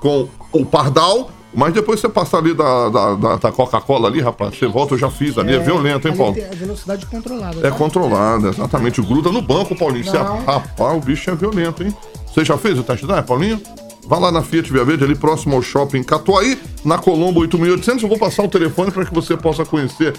com 0.00 0.28
o 0.50 0.64
Pardal. 0.64 1.30
Mas 1.54 1.74
depois 1.74 2.00
você 2.00 2.08
passar 2.08 2.38
ali 2.38 2.54
da, 2.54 2.88
da, 2.88 3.14
da- 3.14 3.36
da 3.36 3.52
Coca-Cola 3.52 4.08
ali, 4.08 4.20
rapaz, 4.20 4.56
você 4.58 4.66
volta, 4.66 4.94
eu 4.94 4.98
já 4.98 5.10
fiz 5.10 5.36
ali. 5.36 5.54
É, 5.54 5.58
violento, 5.58 6.08
hein, 6.08 6.16
Paulo? 6.16 6.34
a 6.50 6.54
velocidade 6.54 7.04
controlada. 7.06 7.58
É 7.58 7.70
tá? 7.70 7.76
controlado, 7.76 8.48
exatamente. 8.48 9.02
Gruda 9.02 9.30
no 9.30 9.42
banco, 9.42 9.76
Paulinho. 9.76 10.04
Você- 10.04 10.16
Não. 10.18 10.44
rapaz, 10.44 10.96
o 10.96 11.00
bicho 11.00 11.30
é 11.30 11.34
violento, 11.34 11.82
hein? 11.82 11.94
Você 12.32 12.44
já 12.44 12.56
fez 12.56 12.78
o 12.78 12.82
test 12.82 13.04
drive, 13.04 13.24
Paulinho? 13.26 13.60
Vá 14.04 14.18
lá 14.18 14.32
na 14.32 14.42
Fiat 14.42 14.72
Via 14.72 14.84
Verde, 14.84 15.04
ali 15.04 15.14
próximo 15.14 15.54
ao 15.54 15.62
shopping 15.62 16.02
Catuaí, 16.02 16.58
na 16.84 16.98
Colombo 16.98 17.40
8800. 17.40 18.02
Eu 18.02 18.08
vou 18.08 18.18
passar 18.18 18.42
o 18.42 18.48
telefone 18.48 18.90
para 18.90 19.04
que 19.04 19.14
você 19.14 19.36
possa 19.36 19.64
conhecer 19.64 20.14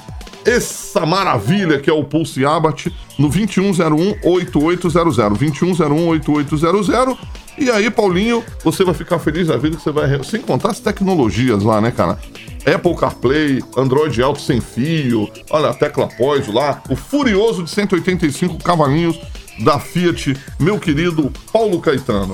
essa 0.45 1.05
maravilha 1.05 1.79
que 1.79 1.89
é 1.89 1.93
o 1.93 2.03
Pulse 2.03 2.45
Abat 2.45 2.93
no 3.19 3.29
2101-8800. 3.29 5.37
2101-8800. 5.37 7.17
E 7.57 7.69
aí, 7.69 7.91
Paulinho, 7.91 8.43
você 8.63 8.83
vai 8.83 8.93
ficar 8.93 9.19
feliz 9.19 9.47
da 9.47 9.57
vida 9.57 9.77
que 9.77 9.83
você 9.83 9.91
vai. 9.91 10.23
Sem 10.23 10.41
contar 10.41 10.71
as 10.71 10.79
tecnologias 10.79 11.61
lá, 11.61 11.79
né, 11.79 11.91
cara? 11.91 12.17
Apple 12.65 12.95
CarPlay, 12.95 13.61
Android 13.75 14.21
Auto 14.21 14.41
sem 14.41 14.61
fio, 14.61 15.29
olha 15.49 15.69
a 15.69 15.73
tecla 15.73 16.07
Poise 16.07 16.49
lá, 16.49 16.81
o 16.89 16.95
Furioso 16.95 17.63
de 17.63 17.69
185 17.69 18.63
cavalinhos 18.63 19.19
da 19.59 19.79
Fiat, 19.79 20.35
meu 20.59 20.79
querido 20.79 21.31
Paulo 21.51 21.79
Caetano. 21.79 22.33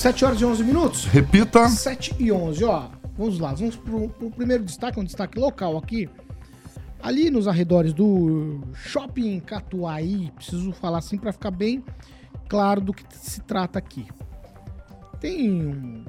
7 0.00 0.24
horas 0.24 0.40
e 0.40 0.44
11 0.46 0.64
minutos? 0.64 1.04
Repita. 1.04 1.68
7 1.68 2.14
e 2.18 2.32
11, 2.32 2.64
ó. 2.64 2.88
Vamos 3.18 3.38
lá, 3.38 3.52
vamos 3.52 3.76
pro, 3.76 4.08
pro 4.08 4.30
primeiro 4.30 4.64
destaque, 4.64 4.98
um 4.98 5.04
destaque 5.04 5.38
local 5.38 5.76
aqui. 5.76 6.08
Ali 7.02 7.30
nos 7.30 7.46
arredores 7.46 7.92
do 7.92 8.60
Shopping 8.72 9.40
Catuaí, 9.40 10.30
preciso 10.34 10.72
falar 10.72 10.98
assim 10.98 11.18
para 11.18 11.32
ficar 11.32 11.50
bem 11.50 11.84
claro 12.48 12.80
do 12.80 12.94
que 12.94 13.04
se 13.14 13.40
trata 13.42 13.78
aqui. 13.78 14.06
Tem 15.20 15.50
um- 15.50 16.04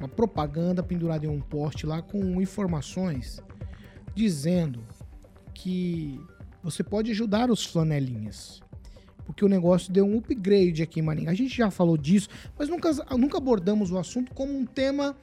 uma 0.00 0.08
propaganda 0.08 0.82
pendurada 0.82 1.26
em 1.26 1.28
um 1.28 1.40
poste 1.40 1.84
lá 1.86 2.00
com 2.00 2.40
informações 2.40 3.42
dizendo 4.14 4.82
que 5.52 6.18
você 6.62 6.82
pode 6.82 7.10
ajudar 7.10 7.50
os 7.50 7.64
flanelinhas. 7.66 8.60
Porque 9.26 9.44
o 9.44 9.48
negócio 9.48 9.92
deu 9.92 10.06
um 10.06 10.18
upgrade 10.18 10.82
aqui 10.82 11.00
em 11.00 11.02
Maringá. 11.02 11.32
A 11.32 11.34
gente 11.34 11.54
já 11.54 11.70
falou 11.70 11.96
disso, 11.96 12.28
mas 12.56 12.68
nunca, 12.68 12.92
nunca 13.18 13.38
abordamos 13.38 13.90
o 13.90 13.98
assunto 13.98 14.32
como 14.32 14.56
um 14.56 14.64
tema 14.64 15.16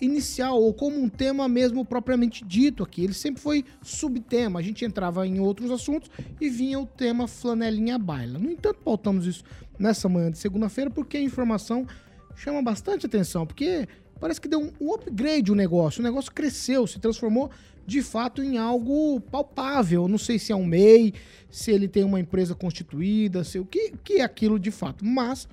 inicial 0.00 0.60
ou 0.60 0.72
como 0.72 1.00
um 1.00 1.08
tema 1.08 1.48
mesmo 1.48 1.84
propriamente 1.84 2.44
dito 2.44 2.82
aqui. 2.82 3.04
Ele 3.04 3.14
sempre 3.14 3.40
foi 3.40 3.64
subtema. 3.82 4.58
A 4.58 4.62
gente 4.62 4.84
entrava 4.84 5.26
em 5.26 5.38
outros 5.40 5.70
assuntos 5.70 6.10
e 6.40 6.48
vinha 6.48 6.78
o 6.78 6.86
tema 6.86 7.28
flanelinha 7.28 7.98
baila. 7.98 8.38
No 8.38 8.50
entanto, 8.50 8.80
pautamos 8.84 9.26
isso 9.26 9.44
nessa 9.78 10.08
manhã 10.08 10.30
de 10.30 10.38
segunda-feira 10.38 10.90
porque 10.90 11.16
a 11.16 11.22
informação 11.22 11.86
chama 12.34 12.62
bastante 12.62 13.06
atenção, 13.06 13.46
porque 13.46 13.86
parece 14.18 14.40
que 14.40 14.48
deu 14.48 14.60
um, 14.60 14.72
um 14.80 14.94
upgrade 14.94 15.52
o 15.52 15.54
negócio. 15.54 16.00
O 16.00 16.02
negócio 16.02 16.32
cresceu, 16.32 16.86
se 16.86 16.98
transformou 16.98 17.50
de 17.90 18.02
fato 18.02 18.40
em 18.40 18.56
algo 18.56 19.20
palpável. 19.20 20.06
Não 20.06 20.16
sei 20.16 20.38
se 20.38 20.52
é 20.52 20.56
um 20.56 20.64
MEI, 20.64 21.12
se 21.50 21.72
ele 21.72 21.88
tem 21.88 22.04
uma 22.04 22.20
empresa 22.20 22.54
constituída, 22.54 23.42
se 23.42 23.58
o 23.58 23.64
que, 23.64 23.94
que 24.04 24.20
é 24.20 24.22
aquilo 24.22 24.60
de 24.60 24.70
fato. 24.70 25.04
Mas 25.04 25.48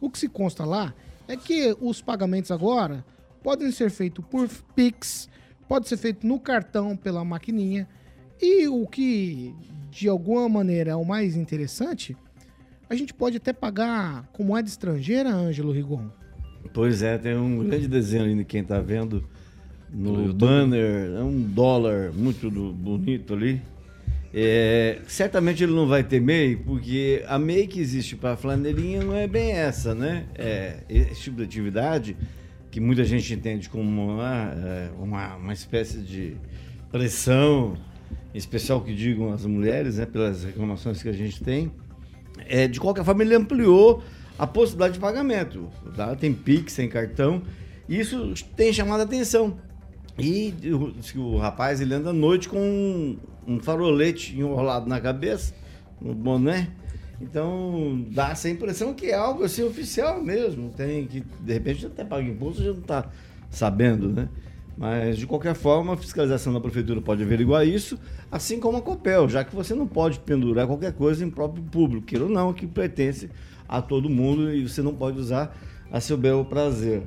o 0.00 0.08
que 0.08 0.18
se 0.18 0.26
consta 0.26 0.64
lá 0.64 0.94
é 1.28 1.36
que 1.36 1.76
os 1.82 2.00
pagamentos 2.00 2.50
agora 2.50 3.04
podem 3.42 3.70
ser 3.70 3.90
feitos 3.90 4.24
por 4.24 4.48
Pix, 4.74 5.28
pode 5.68 5.86
ser 5.86 5.98
feito 5.98 6.26
no 6.26 6.40
cartão 6.40 6.96
pela 6.96 7.22
maquininha. 7.26 7.86
E 8.40 8.66
o 8.68 8.86
que 8.86 9.54
de 9.90 10.08
alguma 10.08 10.48
maneira 10.48 10.92
é 10.92 10.96
o 10.96 11.04
mais 11.04 11.36
interessante, 11.36 12.16
a 12.88 12.94
gente 12.94 13.12
pode 13.12 13.36
até 13.36 13.52
pagar 13.52 14.26
com 14.32 14.42
moeda 14.42 14.66
estrangeira, 14.66 15.28
Ângelo 15.28 15.72
Rigon. 15.72 16.08
Pois 16.72 17.02
é, 17.02 17.18
tem 17.18 17.36
um 17.36 17.62
grande 17.62 17.86
desenho 17.86 18.24
ali 18.24 18.34
de 18.34 18.44
quem 18.46 18.64
tá 18.64 18.80
vendo 18.80 19.28
No 19.92 20.32
banner, 20.32 21.12
é 21.18 21.22
um 21.22 21.40
dólar 21.40 22.12
muito 22.12 22.50
bonito 22.50 23.34
ali. 23.34 23.60
É, 24.34 25.00
certamente 25.06 25.62
ele 25.62 25.72
não 25.72 25.86
vai 25.86 26.02
ter 26.02 26.18
MEI, 26.18 26.56
porque 26.56 27.22
a 27.26 27.38
MEI 27.38 27.66
que 27.66 27.78
existe 27.78 28.16
para 28.16 28.34
flanelinha 28.34 29.04
não 29.04 29.14
é 29.14 29.26
bem 29.26 29.52
essa, 29.52 29.94
né? 29.94 30.24
É, 30.34 30.78
esse 30.88 31.22
tipo 31.22 31.36
de 31.36 31.42
atividade 31.42 32.16
que 32.70 32.80
muita 32.80 33.04
gente 33.04 33.34
entende 33.34 33.68
como 33.68 33.82
uma, 33.82 34.54
é, 34.56 34.90
uma, 34.98 35.36
uma 35.36 35.52
espécie 35.52 35.98
de 35.98 36.34
pressão, 36.90 37.74
em 38.34 38.38
especial 38.38 38.80
que 38.80 38.94
digam 38.94 39.30
as 39.30 39.44
mulheres, 39.44 39.98
né, 39.98 40.06
pelas 40.06 40.42
reclamações 40.42 41.02
que 41.02 41.08
a 41.10 41.12
gente 41.12 41.44
tem, 41.44 41.70
é, 42.48 42.66
de 42.66 42.80
qualquer 42.80 43.04
forma, 43.04 43.22
ele 43.22 43.34
ampliou 43.34 44.02
a 44.38 44.46
possibilidade 44.46 44.94
de 44.94 45.00
pagamento. 45.00 45.68
Tá? 45.94 46.16
Tem 46.16 46.32
Pix, 46.32 46.74
tem 46.74 46.88
cartão. 46.88 47.42
E 47.86 48.00
isso 48.00 48.34
tem 48.56 48.72
chamado 48.72 49.00
a 49.00 49.04
atenção. 49.04 49.58
E 50.18 50.54
o, 50.72 51.20
o 51.20 51.38
rapaz 51.38 51.80
ele 51.80 51.94
anda 51.94 52.10
à 52.10 52.12
noite 52.12 52.48
com 52.48 52.58
um, 52.58 53.18
um 53.46 53.60
farolete 53.60 54.38
enrolado 54.38 54.88
na 54.88 55.00
cabeça, 55.00 55.54
no 56.00 56.14
boné. 56.14 56.70
Então 57.20 58.04
dá 58.10 58.30
essa 58.30 58.50
impressão 58.50 58.92
que 58.92 59.06
é 59.06 59.14
algo 59.14 59.44
assim 59.44 59.62
oficial 59.62 60.22
mesmo. 60.22 60.70
Tem 60.70 61.06
que, 61.06 61.20
de 61.20 61.52
repente, 61.52 61.86
até 61.86 62.04
paga 62.04 62.28
imposto, 62.28 62.62
já 62.62 62.72
não 62.72 62.80
está 62.80 63.08
sabendo, 63.50 64.08
né? 64.08 64.28
Mas, 64.76 65.18
de 65.18 65.26
qualquer 65.26 65.54
forma, 65.54 65.92
a 65.92 65.96
fiscalização 65.96 66.52
da 66.52 66.60
prefeitura 66.60 67.00
pode 67.00 67.22
averiguar 67.22 67.66
isso, 67.66 67.98
assim 68.30 68.58
como 68.58 68.78
a 68.78 68.82
COPEL, 68.82 69.28
já 69.28 69.44
que 69.44 69.54
você 69.54 69.74
não 69.74 69.86
pode 69.86 70.18
pendurar 70.20 70.66
qualquer 70.66 70.92
coisa 70.94 71.24
em 71.24 71.30
próprio 71.30 71.62
público, 71.62 72.06
queira 72.06 72.24
ou 72.24 72.30
não, 72.30 72.52
que 72.52 72.66
pertence 72.66 73.30
a 73.68 73.82
todo 73.82 74.08
mundo 74.08 74.52
e 74.52 74.66
você 74.66 74.80
não 74.82 74.94
pode 74.94 75.18
usar 75.18 75.56
a 75.90 76.00
seu 76.00 76.16
belo 76.16 76.44
prazer. 76.44 77.02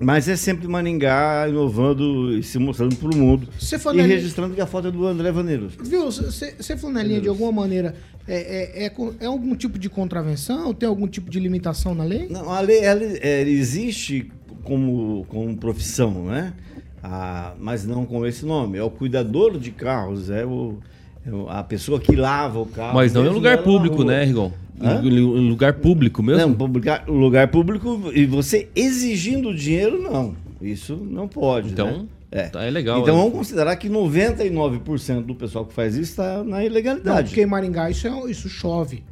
Mas 0.00 0.28
é 0.28 0.34
sempre 0.34 0.66
Maringá 0.66 1.46
inovando 1.46 2.36
e 2.36 2.42
se 2.42 2.58
mostrando 2.58 2.96
para 2.96 3.10
o 3.10 3.16
mundo. 3.16 3.46
Você 3.58 3.76
E 3.76 3.78
flanelinha, 3.78 4.16
registrando 4.16 4.54
que 4.54 4.60
a 4.60 4.66
foto 4.66 4.88
é 4.88 4.90
do 4.90 5.06
André 5.06 5.30
Vaneiros. 5.30 5.74
viu? 5.78 6.10
Você 6.10 6.76
flanelinha 6.78 7.20
de 7.20 7.28
alguma 7.28 7.52
maneira 7.52 7.94
é, 8.26 8.84
é, 8.84 8.86
é, 8.86 8.92
é 9.20 9.26
algum 9.26 9.54
tipo 9.54 9.78
de 9.78 9.90
contravenção? 9.90 10.72
Tem 10.72 10.88
algum 10.88 11.06
tipo 11.06 11.30
de 11.30 11.38
limitação 11.38 11.94
na 11.94 12.04
lei? 12.04 12.28
Não, 12.30 12.50
a 12.50 12.60
lei 12.60 12.78
ela, 12.78 13.02
é, 13.02 13.42
existe 13.42 14.32
como, 14.64 15.26
como 15.28 15.54
profissão, 15.56 16.24
né? 16.24 16.54
Ah, 17.02 17.52
mas 17.58 17.86
não 17.86 18.06
com 18.06 18.24
esse 18.26 18.46
nome. 18.46 18.78
É 18.78 18.82
o 18.82 18.90
cuidador 18.90 19.58
de 19.58 19.70
carros, 19.70 20.30
é, 20.30 20.46
o, 20.46 20.78
é 21.26 21.30
a 21.58 21.62
pessoa 21.62 22.00
que 22.00 22.16
lava 22.16 22.58
o 22.58 22.66
carro. 22.66 22.94
Mas 22.94 23.12
não 23.12 23.20
em 23.20 23.24
mesmo 23.24 23.38
lugar 23.38 23.54
ela 23.54 23.62
na 23.62 23.64
público, 23.64 24.02
né, 24.02 24.24
Rigon? 24.24 24.50
Hã? 24.82 25.02
Em 25.04 25.48
lugar 25.48 25.74
público 25.74 26.22
mesmo? 26.22 26.48
Não, 26.48 26.54
publicar, 26.54 27.04
lugar 27.06 27.48
público 27.48 28.10
e 28.14 28.24
você 28.26 28.68
exigindo 28.74 29.54
dinheiro, 29.54 30.00
não. 30.02 30.34
Isso 30.60 30.96
não 30.96 31.28
pode. 31.28 31.70
Então, 31.72 31.86
né? 31.86 32.04
é. 32.30 32.42
tá, 32.48 32.64
é 32.64 32.70
legal. 32.70 33.00
Então 33.00 33.14
né? 33.14 33.20
vamos 33.22 33.36
considerar 33.36 33.76
que 33.76 33.88
99% 33.88 35.22
do 35.24 35.34
pessoal 35.34 35.64
que 35.66 35.72
faz 35.74 35.94
isso 35.94 36.10
está 36.12 36.38
na 36.38 36.56
Não, 36.58 36.62
ilegalidade. 36.62 37.28
porque 37.28 37.42
em 37.42 37.46
Maringá 37.46 37.90
isso, 37.90 38.06
é, 38.06 38.30
isso 38.30 38.48
chove. 38.48 39.02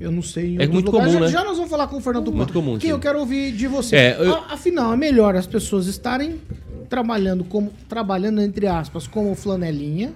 Eu 0.00 0.10
não 0.10 0.22
sei 0.22 0.56
em 0.56 0.62
É 0.62 0.66
muito 0.66 0.86
lugares. 0.90 1.14
comum, 1.14 1.26
já, 1.26 1.26
né? 1.26 1.32
já 1.32 1.44
nós 1.44 1.56
vamos 1.56 1.70
falar 1.70 1.86
com 1.86 1.96
o 1.96 2.00
Fernando. 2.00 2.32
Muito 2.32 2.52
comum, 2.52 2.76
Que 2.78 2.86
sim. 2.86 2.92
eu 2.92 2.98
quero 2.98 3.18
ouvir 3.20 3.52
de 3.52 3.66
você. 3.68 3.94
É, 3.96 4.16
eu- 4.18 4.34
Afinal, 4.50 4.92
é 4.92 4.96
melhor 4.96 5.36
as 5.36 5.46
pessoas 5.46 5.86
estarem 5.86 6.40
trabalhando 6.88 7.44
como 7.44 7.72
trabalhando 7.88 8.40
entre 8.42 8.66
aspas 8.66 9.06
como 9.06 9.34
flanelinha 9.34 10.12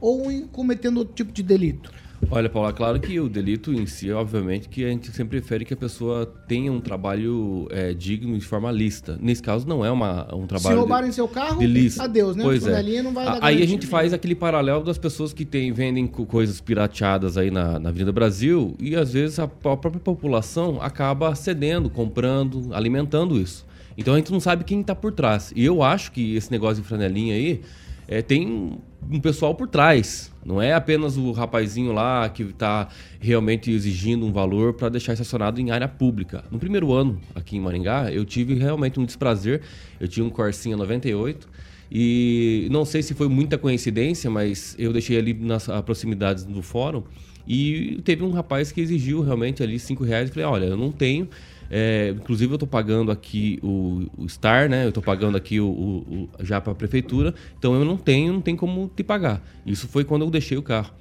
ou 0.00 0.30
em- 0.30 0.46
cometendo 0.46 0.98
outro 0.98 1.14
tipo 1.14 1.32
de 1.32 1.42
delito. 1.42 1.90
Olha, 2.30 2.48
Paulo, 2.48 2.68
é 2.68 2.72
claro 2.72 2.98
que 2.98 3.20
o 3.20 3.28
delito 3.28 3.72
em 3.72 3.86
si, 3.86 4.10
obviamente, 4.10 4.68
que 4.68 4.84
a 4.84 4.88
gente 4.88 5.10
sempre 5.12 5.38
prefere 5.38 5.64
que 5.64 5.74
a 5.74 5.76
pessoa 5.76 6.26
tenha 6.48 6.72
um 6.72 6.80
trabalho 6.80 7.68
é, 7.70 7.92
digno 7.92 8.36
e 8.36 8.40
formalista. 8.40 9.18
Nesse 9.20 9.42
caso, 9.42 9.68
não 9.68 9.84
é 9.84 9.90
uma, 9.90 10.22
um 10.34 10.46
trabalho... 10.46 10.62
Se 10.62 10.68
de- 10.68 10.74
roubarem 10.74 11.12
seu 11.12 11.28
carro, 11.28 11.58
delícia. 11.58 12.02
adeus, 12.02 12.34
né? 12.34 12.42
Pois 12.42 12.62
a 12.66 12.70
flanelinha 12.70 13.02
não 13.02 13.12
vai 13.12 13.26
A- 13.26 13.32
dar 13.38 13.44
Aí 13.46 13.62
a 13.62 13.66
gente 13.66 13.86
faz 13.86 14.12
aquele 14.12 14.34
paralelo 14.34 14.82
das 14.82 14.98
pessoas 14.98 15.32
que 15.32 15.44
tem, 15.44 15.72
vendem 15.72 16.06
co- 16.06 16.24
coisas 16.26 16.60
pirateadas 16.60 17.36
aí 17.36 17.50
na, 17.50 17.78
na 17.78 17.90
Avenida 17.90 18.10
Brasil 18.12 18.74
e 18.80 18.96
às 18.96 19.12
vezes 19.12 19.38
a, 19.38 19.44
a 19.44 19.48
própria 19.48 19.92
população 20.00 20.78
acaba 20.80 21.34
cedendo, 21.34 21.88
comprando, 21.90 22.70
alimentando 22.72 23.38
isso. 23.38 23.64
Então 23.96 24.14
a 24.14 24.16
gente 24.16 24.32
não 24.32 24.40
sabe 24.40 24.64
quem 24.64 24.80
está 24.80 24.94
por 24.94 25.12
trás. 25.12 25.52
E 25.54 25.64
eu 25.64 25.82
acho 25.82 26.10
que 26.12 26.34
esse 26.34 26.50
negócio 26.50 26.82
de 26.82 26.88
franelinha 26.88 27.34
aí 27.34 27.60
é, 28.08 28.22
tem 28.22 28.78
um 29.10 29.20
pessoal 29.20 29.54
por 29.54 29.68
trás. 29.68 30.32
Não 30.44 30.62
é 30.62 30.72
apenas 30.72 31.16
o 31.16 31.32
rapazinho 31.32 31.92
lá 31.92 32.28
que 32.28 32.42
está 32.42 32.88
realmente 33.20 33.70
exigindo 33.70 34.24
um 34.24 34.32
valor 34.32 34.74
para 34.74 34.88
deixar 34.88 35.12
estacionado 35.12 35.60
em 35.60 35.70
área 35.70 35.88
pública. 35.88 36.44
No 36.50 36.58
primeiro 36.58 36.92
ano 36.92 37.20
aqui 37.34 37.56
em 37.56 37.60
Maringá, 37.60 38.10
eu 38.12 38.24
tive 38.24 38.54
realmente 38.54 39.00
um 39.00 39.04
desprazer. 39.04 39.62
Eu 39.98 40.06
tinha 40.06 40.24
um 40.24 40.30
Corsinha 40.30 40.76
98 40.76 41.48
e 41.90 42.68
não 42.70 42.84
sei 42.84 43.02
se 43.02 43.14
foi 43.14 43.28
muita 43.28 43.58
coincidência, 43.58 44.30
mas 44.30 44.74
eu 44.78 44.92
deixei 44.92 45.18
ali 45.18 45.34
nas 45.34 45.66
proximidades 45.84 46.44
do 46.44 46.62
fórum 46.62 47.02
e 47.46 48.00
teve 48.04 48.24
um 48.24 48.30
rapaz 48.30 48.72
que 48.72 48.80
exigiu 48.80 49.22
realmente 49.22 49.62
ali 49.62 49.78
cinco 49.78 50.02
reais. 50.04 50.28
Eu 50.28 50.34
falei, 50.34 50.48
olha, 50.48 50.64
eu 50.66 50.76
não 50.76 50.90
tenho. 50.90 51.28
É, 51.70 52.14
inclusive 52.16 52.52
eu 52.52 52.56
estou 52.56 52.68
pagando 52.68 53.10
aqui 53.10 53.58
o, 53.62 54.06
o 54.16 54.28
Star, 54.28 54.68
né? 54.68 54.84
Eu 54.84 54.88
estou 54.90 55.02
pagando 55.02 55.36
aqui 55.36 55.60
o, 55.60 55.66
o- 55.66 56.28
o- 56.38 56.44
já 56.44 56.60
para 56.60 56.72
a 56.72 56.74
prefeitura, 56.74 57.34
então 57.58 57.74
eu 57.74 57.84
não 57.84 57.96
tenho, 57.96 58.32
não 58.32 58.40
tem 58.40 58.54
como 58.56 58.90
te 58.94 59.02
pagar. 59.02 59.42
Isso 59.64 59.88
foi 59.88 60.04
quando 60.04 60.22
eu 60.22 60.30
deixei 60.30 60.56
o 60.56 60.62
carro. 60.62 60.92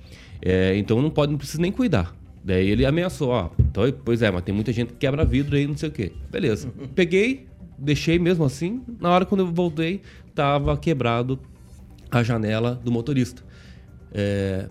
É, 0.41 0.75
então 0.77 1.01
não 1.01 1.09
pode, 1.09 1.31
não 1.31 1.37
precisa 1.37 1.61
nem 1.61 1.71
cuidar. 1.71 2.15
Daí 2.43 2.69
ele 2.69 2.85
ameaçou, 2.85 3.29
ó, 3.29 3.49
então, 3.59 3.83
pois 4.03 4.21
é, 4.21 4.29
mas 4.29 4.43
tem 4.43 4.53
muita 4.53 4.71
gente 4.71 4.89
que 4.89 4.99
quebra 4.99 5.25
vidro 5.25 5.55
aí, 5.55 5.65
não 5.65 5.75
sei 5.77 5.89
o 5.89 5.91
quê. 5.91 6.11
Beleza. 6.31 6.71
Peguei, 6.93 7.47
deixei 7.77 8.19
mesmo 8.19 8.43
assim. 8.45 8.81
Na 8.99 9.09
hora 9.09 9.25
quando 9.25 9.41
eu 9.41 9.47
voltei, 9.51 10.01
tava 10.35 10.77
quebrado 10.77 11.39
a 12.11 12.21
janela 12.21 12.79
do 12.83 12.91
motorista. 12.91 13.41
É, 14.13 14.67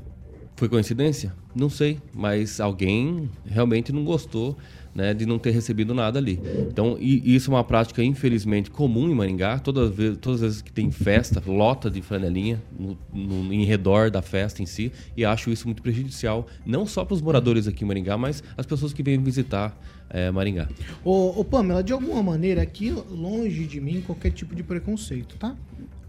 foi 0.57 0.69
coincidência? 0.69 1.35
Não 1.55 1.69
sei, 1.69 1.99
mas 2.13 2.61
alguém 2.61 3.29
realmente 3.45 3.93
não 3.93 4.05
gostou 4.05 4.57
né, 4.95 5.13
de 5.13 5.27
não 5.27 5.39
ter 5.39 5.51
recebido 5.51 5.93
nada 5.93 6.19
ali. 6.21 6.41
Então, 6.73 6.97
isso 7.01 7.51
é 7.51 7.55
uma 7.55 7.65
prática, 7.65 8.03
infelizmente, 8.03 8.71
comum 8.71 9.11
em 9.11 9.15
Maringá. 9.15 9.59
Todas 9.59 9.91
as 9.91 9.97
vezes, 9.97 10.19
todas 10.21 10.41
as 10.43 10.47
vezes 10.49 10.63
que 10.63 10.71
tem 10.73 10.91
festa, 10.91 11.43
lota 11.45 11.91
de 11.91 12.01
flanelinha 12.01 12.63
no, 12.79 12.97
no- 13.13 13.53
em 13.53 13.65
redor 13.65 14.11
da 14.11 14.23
festa 14.23 14.63
em 14.63 14.67
si. 14.67 14.93
E 15.17 15.25
acho 15.25 15.51
isso 15.51 15.67
muito 15.67 15.83
prejudicial, 15.83 16.47
não 16.65 16.87
só 16.87 17.05
para 17.05 17.15
os 17.15 17.21
moradores 17.21 17.67
aqui 17.67 17.85
em 17.85 17.89
Maringá, 17.89 18.17
mas 18.17 18.43
as 18.57 18.67
pessoas 18.67 18.93
que 18.93 19.03
vêm 19.03 19.19
visitar 19.21 19.77
eh, 20.11 20.31
Maringá. 20.31 20.69
Ô, 21.05 21.41
ô 21.41 21.45
Pamela, 21.45 21.83
de 21.83 21.93
alguma 21.93 22.23
maneira, 22.23 22.63
aqui 22.63 22.91
longe 23.11 23.67
de 23.67 23.81
mim 23.81 24.01
qualquer 24.01 24.31
tipo 24.31 24.55
de 24.55 24.63
preconceito, 24.63 25.37
tá? 25.39 25.57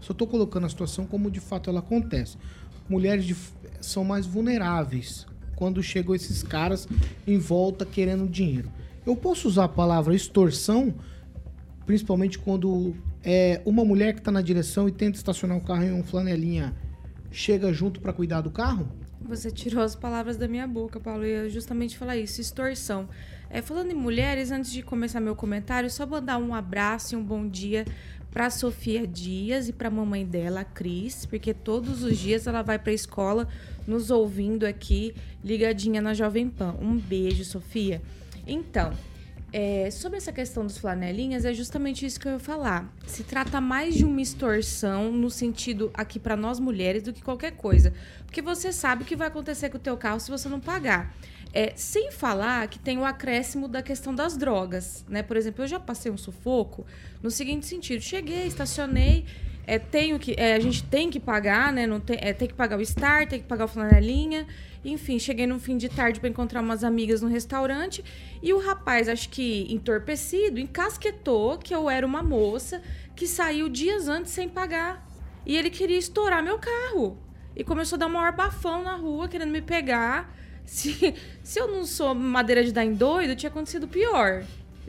Só 0.00 0.14
tô 0.14 0.26
colocando 0.26 0.66
a 0.66 0.68
situação 0.68 1.04
como 1.06 1.28
de 1.30 1.40
fato 1.40 1.68
ela 1.70 1.80
acontece. 1.80 2.36
Mulheres 2.88 3.24
de- 3.24 3.36
são 3.80 4.04
mais 4.04 4.26
vulneráveis 4.26 5.26
quando 5.54 5.82
chegam 5.82 6.14
esses 6.14 6.42
caras 6.42 6.86
em 7.26 7.38
volta 7.38 7.84
querendo 7.86 8.28
dinheiro. 8.28 8.70
Eu 9.04 9.16
posso 9.16 9.48
usar 9.48 9.64
a 9.64 9.68
palavra 9.68 10.14
extorsão, 10.14 10.94
principalmente 11.84 12.38
quando 12.38 12.94
é 13.24 13.60
uma 13.64 13.84
mulher 13.84 14.14
que 14.14 14.20
tá 14.22 14.30
na 14.30 14.42
direção 14.42 14.88
e 14.88 14.92
tenta 14.92 15.16
estacionar 15.16 15.56
o 15.56 15.60
carro 15.60 15.84
em 15.84 15.92
um 15.92 16.02
flanelinha 16.02 16.74
chega 17.30 17.72
junto 17.72 18.00
para 18.00 18.12
cuidar 18.12 18.40
do 18.40 18.50
carro? 18.50 18.88
Você 19.20 19.50
tirou 19.50 19.82
as 19.82 19.94
palavras 19.96 20.36
da 20.36 20.46
minha 20.46 20.66
boca, 20.66 21.00
Paulo. 21.00 21.24
Eu 21.24 21.44
ia 21.44 21.50
justamente 21.50 21.98
falar 21.98 22.16
isso, 22.16 22.40
extorsão. 22.40 23.08
É, 23.50 23.60
falando 23.60 23.90
em 23.90 23.94
mulheres, 23.94 24.50
antes 24.50 24.70
de 24.72 24.82
começar 24.82 25.20
meu 25.20 25.34
comentário, 25.34 25.90
só 25.90 26.06
mandar 26.06 26.38
um 26.38 26.54
abraço 26.54 27.14
e 27.14 27.16
um 27.16 27.24
bom 27.24 27.46
dia 27.48 27.84
para 28.30 28.50
Sofia 28.50 29.06
Dias 29.06 29.68
e 29.68 29.72
para 29.72 29.88
a 29.88 29.90
mamãe 29.90 30.24
dela, 30.24 30.60
a 30.60 30.64
Cris, 30.64 31.24
porque 31.26 31.54
todos 31.54 32.02
os 32.02 32.18
dias 32.18 32.46
ela 32.46 32.62
vai 32.62 32.78
para 32.78 32.90
a 32.90 32.94
escola 32.94 33.48
nos 33.86 34.10
ouvindo 34.10 34.64
aqui, 34.64 35.14
ligadinha 35.42 36.02
na 36.02 36.12
Jovem 36.12 36.48
Pan. 36.48 36.74
Um 36.80 36.96
beijo, 36.96 37.44
Sofia. 37.44 38.02
Então, 38.46 38.92
é, 39.52 39.90
sobre 39.90 40.18
essa 40.18 40.32
questão 40.32 40.66
dos 40.66 40.76
flanelinhas, 40.76 41.44
é 41.44 41.54
justamente 41.54 42.04
isso 42.04 42.20
que 42.20 42.28
eu 42.28 42.32
ia 42.32 42.38
falar. 42.38 42.92
Se 43.06 43.22
trata 43.22 43.60
mais 43.60 43.94
de 43.94 44.04
uma 44.04 44.20
extorsão 44.20 45.10
no 45.12 45.30
sentido 45.30 45.90
aqui 45.94 46.18
para 46.18 46.36
nós 46.36 46.60
mulheres 46.60 47.02
do 47.02 47.12
que 47.12 47.22
qualquer 47.22 47.52
coisa. 47.52 47.94
Porque 48.26 48.42
você 48.42 48.72
sabe 48.72 49.02
o 49.02 49.06
que 49.06 49.16
vai 49.16 49.28
acontecer 49.28 49.70
com 49.70 49.78
o 49.78 49.80
teu 49.80 49.96
carro 49.96 50.20
se 50.20 50.30
você 50.30 50.48
não 50.48 50.60
pagar. 50.60 51.14
É, 51.52 51.72
sem 51.74 52.10
falar 52.10 52.68
que 52.68 52.78
tem 52.78 52.98
o 52.98 53.04
acréscimo 53.04 53.66
da 53.66 53.82
questão 53.82 54.14
das 54.14 54.36
drogas, 54.36 55.04
né? 55.08 55.22
Por 55.22 55.36
exemplo, 55.36 55.64
eu 55.64 55.68
já 55.68 55.80
passei 55.80 56.12
um 56.12 56.16
sufoco 56.16 56.84
no 57.22 57.30
seguinte 57.30 57.66
sentido: 57.66 58.02
cheguei, 58.02 58.46
estacionei, 58.46 59.24
é, 59.66 59.78
tenho 59.78 60.18
que, 60.18 60.34
é, 60.38 60.54
a 60.54 60.60
gente 60.60 60.84
tem 60.84 61.10
que 61.10 61.18
pagar, 61.18 61.72
né? 61.72 61.86
Não 61.86 61.98
tem, 61.98 62.16
é, 62.20 62.32
tem 62.32 62.46
que 62.46 62.54
pagar 62.54 62.78
o 62.78 62.86
Star, 62.86 63.28
tem 63.28 63.40
que 63.40 63.46
pagar 63.46 63.64
o 63.64 63.68
flanelinha. 63.68 64.46
Enfim, 64.84 65.18
cheguei 65.18 65.46
no 65.46 65.58
fim 65.58 65.76
de 65.76 65.88
tarde 65.88 66.20
para 66.20 66.28
encontrar 66.28 66.60
umas 66.60 66.84
amigas 66.84 67.20
no 67.20 67.28
restaurante 67.28 68.04
e 68.40 68.52
o 68.52 68.58
rapaz, 68.58 69.08
acho 69.08 69.28
que 69.28 69.66
entorpecido, 69.68 70.60
encasquetou 70.60 71.58
que 71.58 71.74
eu 71.74 71.90
era 71.90 72.06
uma 72.06 72.22
moça 72.22 72.80
que 73.16 73.26
saiu 73.26 73.68
dias 73.68 74.06
antes 74.06 74.30
sem 74.30 74.48
pagar. 74.48 75.04
E 75.44 75.56
ele 75.56 75.70
queria 75.70 75.98
estourar 75.98 76.42
meu 76.42 76.58
carro. 76.58 77.18
E 77.56 77.64
começou 77.64 77.96
a 77.96 78.00
dar 78.00 78.06
um 78.06 78.10
maior 78.10 78.32
bafão 78.32 78.84
na 78.84 78.94
rua, 78.94 79.26
querendo 79.26 79.50
me 79.50 79.62
pegar. 79.62 80.32
Se, 80.66 81.14
se 81.42 81.58
eu 81.60 81.68
não 81.68 81.86
sou 81.86 82.14
madeira 82.14 82.64
de 82.64 82.72
dar 82.72 82.84
em 82.84 82.92
doido, 82.92 83.36
tinha 83.36 83.48
acontecido 83.48 83.86
pior. 83.86 84.44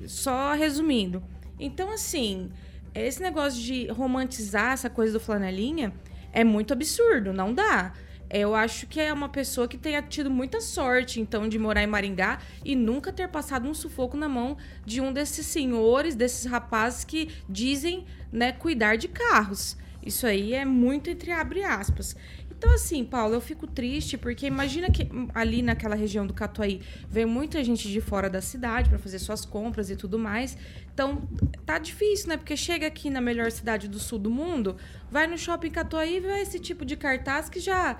Só 0.06 0.54
resumindo. 0.54 1.24
Então, 1.60 1.92
assim, 1.92 2.50
esse 2.94 3.22
negócio 3.22 3.62
de 3.62 3.88
romantizar 3.88 4.74
essa 4.74 4.90
coisa 4.90 5.14
do 5.14 5.20
flanelinha 5.20 5.94
é 6.34 6.44
muito 6.44 6.74
absurdo, 6.74 7.32
não 7.32 7.54
dá. 7.54 7.94
Eu 8.30 8.54
acho 8.54 8.88
que 8.88 9.00
é 9.00 9.14
uma 9.14 9.30
pessoa 9.30 9.68
que 9.68 9.78
tenha 9.78 10.02
tido 10.02 10.30
muita 10.30 10.60
sorte, 10.60 11.22
então, 11.22 11.48
de 11.48 11.58
morar 11.58 11.84
em 11.84 11.88
Maringá 11.88 12.40
e 12.66 12.76
nunca 12.76 13.14
ter 13.14 13.30
passado 13.30 13.70
um 13.70 13.74
sufoco 13.74 14.18
na 14.18 14.28
mão 14.28 14.58
de 14.86 15.00
um 15.00 15.14
desses 15.14 15.46
senhores, 15.46 16.14
desses 16.14 16.46
rapazes 16.46 17.06
que 17.06 17.30
dizem, 17.48 18.06
né, 18.32 18.52
cuidar 18.52 18.98
de 18.98 19.08
carros. 19.08 19.78
Isso 20.06 20.28
aí 20.28 20.54
é 20.54 20.66
muito 20.66 21.10
entre 21.10 21.32
abre 21.32 21.64
aspas. 21.64 22.16
Então, 22.58 22.74
assim, 22.74 23.06
Paulo, 23.06 23.36
eu 23.36 23.42
fico 23.42 23.68
triste 23.68 24.18
porque 24.18 24.48
imagina 24.48 24.90
que 24.90 25.08
ali 25.34 25.62
naquela 25.62 25.96
região 25.96 26.26
do 26.26 26.34
Catuaí 26.34 26.82
vem 27.08 27.26
muita 27.26 27.64
gente 27.64 27.88
de 27.88 28.02
fora 28.02 28.30
da 28.30 28.42
cidade 28.42 28.90
para 28.90 28.98
fazer 28.98 29.20
suas 29.20 29.46
compras 29.46 29.92
e 29.92 29.96
tudo 29.96 30.18
mais. 30.18 30.58
Então, 30.92 31.22
tá 31.68 31.78
difícil, 31.78 32.30
né? 32.30 32.38
Porque 32.38 32.58
chega 32.58 32.88
aqui 32.88 33.12
na 33.12 33.22
melhor 33.22 33.52
cidade 33.52 33.88
do 33.88 34.00
sul 34.00 34.18
do 34.18 34.32
mundo, 34.32 34.76
vai 35.12 35.28
no 35.28 35.38
shopping 35.38 35.70
Catuaí 35.70 36.18
e 36.18 36.20
vê 36.20 36.42
esse 36.42 36.60
tipo 36.60 36.84
de 36.84 36.96
cartaz 36.96 37.48
que 37.48 37.60
já 37.60 38.00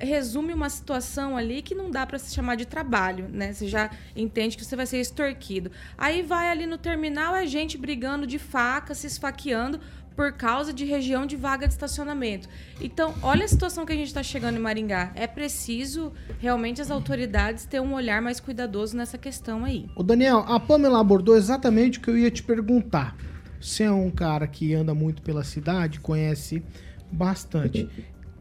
resume 0.00 0.54
uma 0.54 0.70
situação 0.70 1.36
ali 1.36 1.60
que 1.60 1.74
não 1.74 1.90
dá 1.90 2.06
para 2.06 2.18
se 2.18 2.34
chamar 2.34 2.54
de 2.54 2.64
trabalho, 2.64 3.28
né? 3.28 3.52
Você 3.52 3.68
já 3.68 3.90
entende 4.16 4.56
que 4.56 4.64
você 4.64 4.74
vai 4.74 4.86
ser 4.86 4.98
extorquido. 4.98 5.70
Aí 5.96 6.22
vai 6.22 6.48
ali 6.48 6.66
no 6.66 6.78
terminal 6.78 7.36
é 7.36 7.46
gente 7.46 7.76
brigando 7.76 8.26
de 8.26 8.38
faca, 8.38 8.94
se 8.94 9.06
esfaqueando 9.06 9.80
por 10.20 10.32
causa 10.32 10.70
de 10.70 10.84
região 10.84 11.24
de 11.24 11.34
vaga 11.34 11.66
de 11.66 11.72
estacionamento. 11.72 12.46
Então, 12.78 13.14
olha 13.22 13.42
a 13.42 13.48
situação 13.48 13.86
que 13.86 13.92
a 13.94 13.96
gente 13.96 14.08
está 14.08 14.22
chegando 14.22 14.56
em 14.56 14.58
Maringá. 14.58 15.12
É 15.14 15.26
preciso 15.26 16.12
realmente 16.38 16.78
as 16.78 16.90
autoridades 16.90 17.64
ter 17.64 17.80
um 17.80 17.94
olhar 17.94 18.20
mais 18.20 18.38
cuidadoso 18.38 18.94
nessa 18.94 19.16
questão 19.16 19.64
aí. 19.64 19.88
O 19.96 20.02
Daniel, 20.02 20.40
a 20.40 20.60
Pamela 20.60 21.00
abordou 21.00 21.34
exatamente 21.34 21.98
o 21.98 22.02
que 22.02 22.10
eu 22.10 22.18
ia 22.18 22.30
te 22.30 22.42
perguntar. 22.42 23.16
Você 23.58 23.84
é 23.84 23.90
um 23.90 24.10
cara 24.10 24.46
que 24.46 24.74
anda 24.74 24.92
muito 24.92 25.22
pela 25.22 25.42
cidade, 25.42 26.00
conhece 26.00 26.62
bastante. 27.10 27.88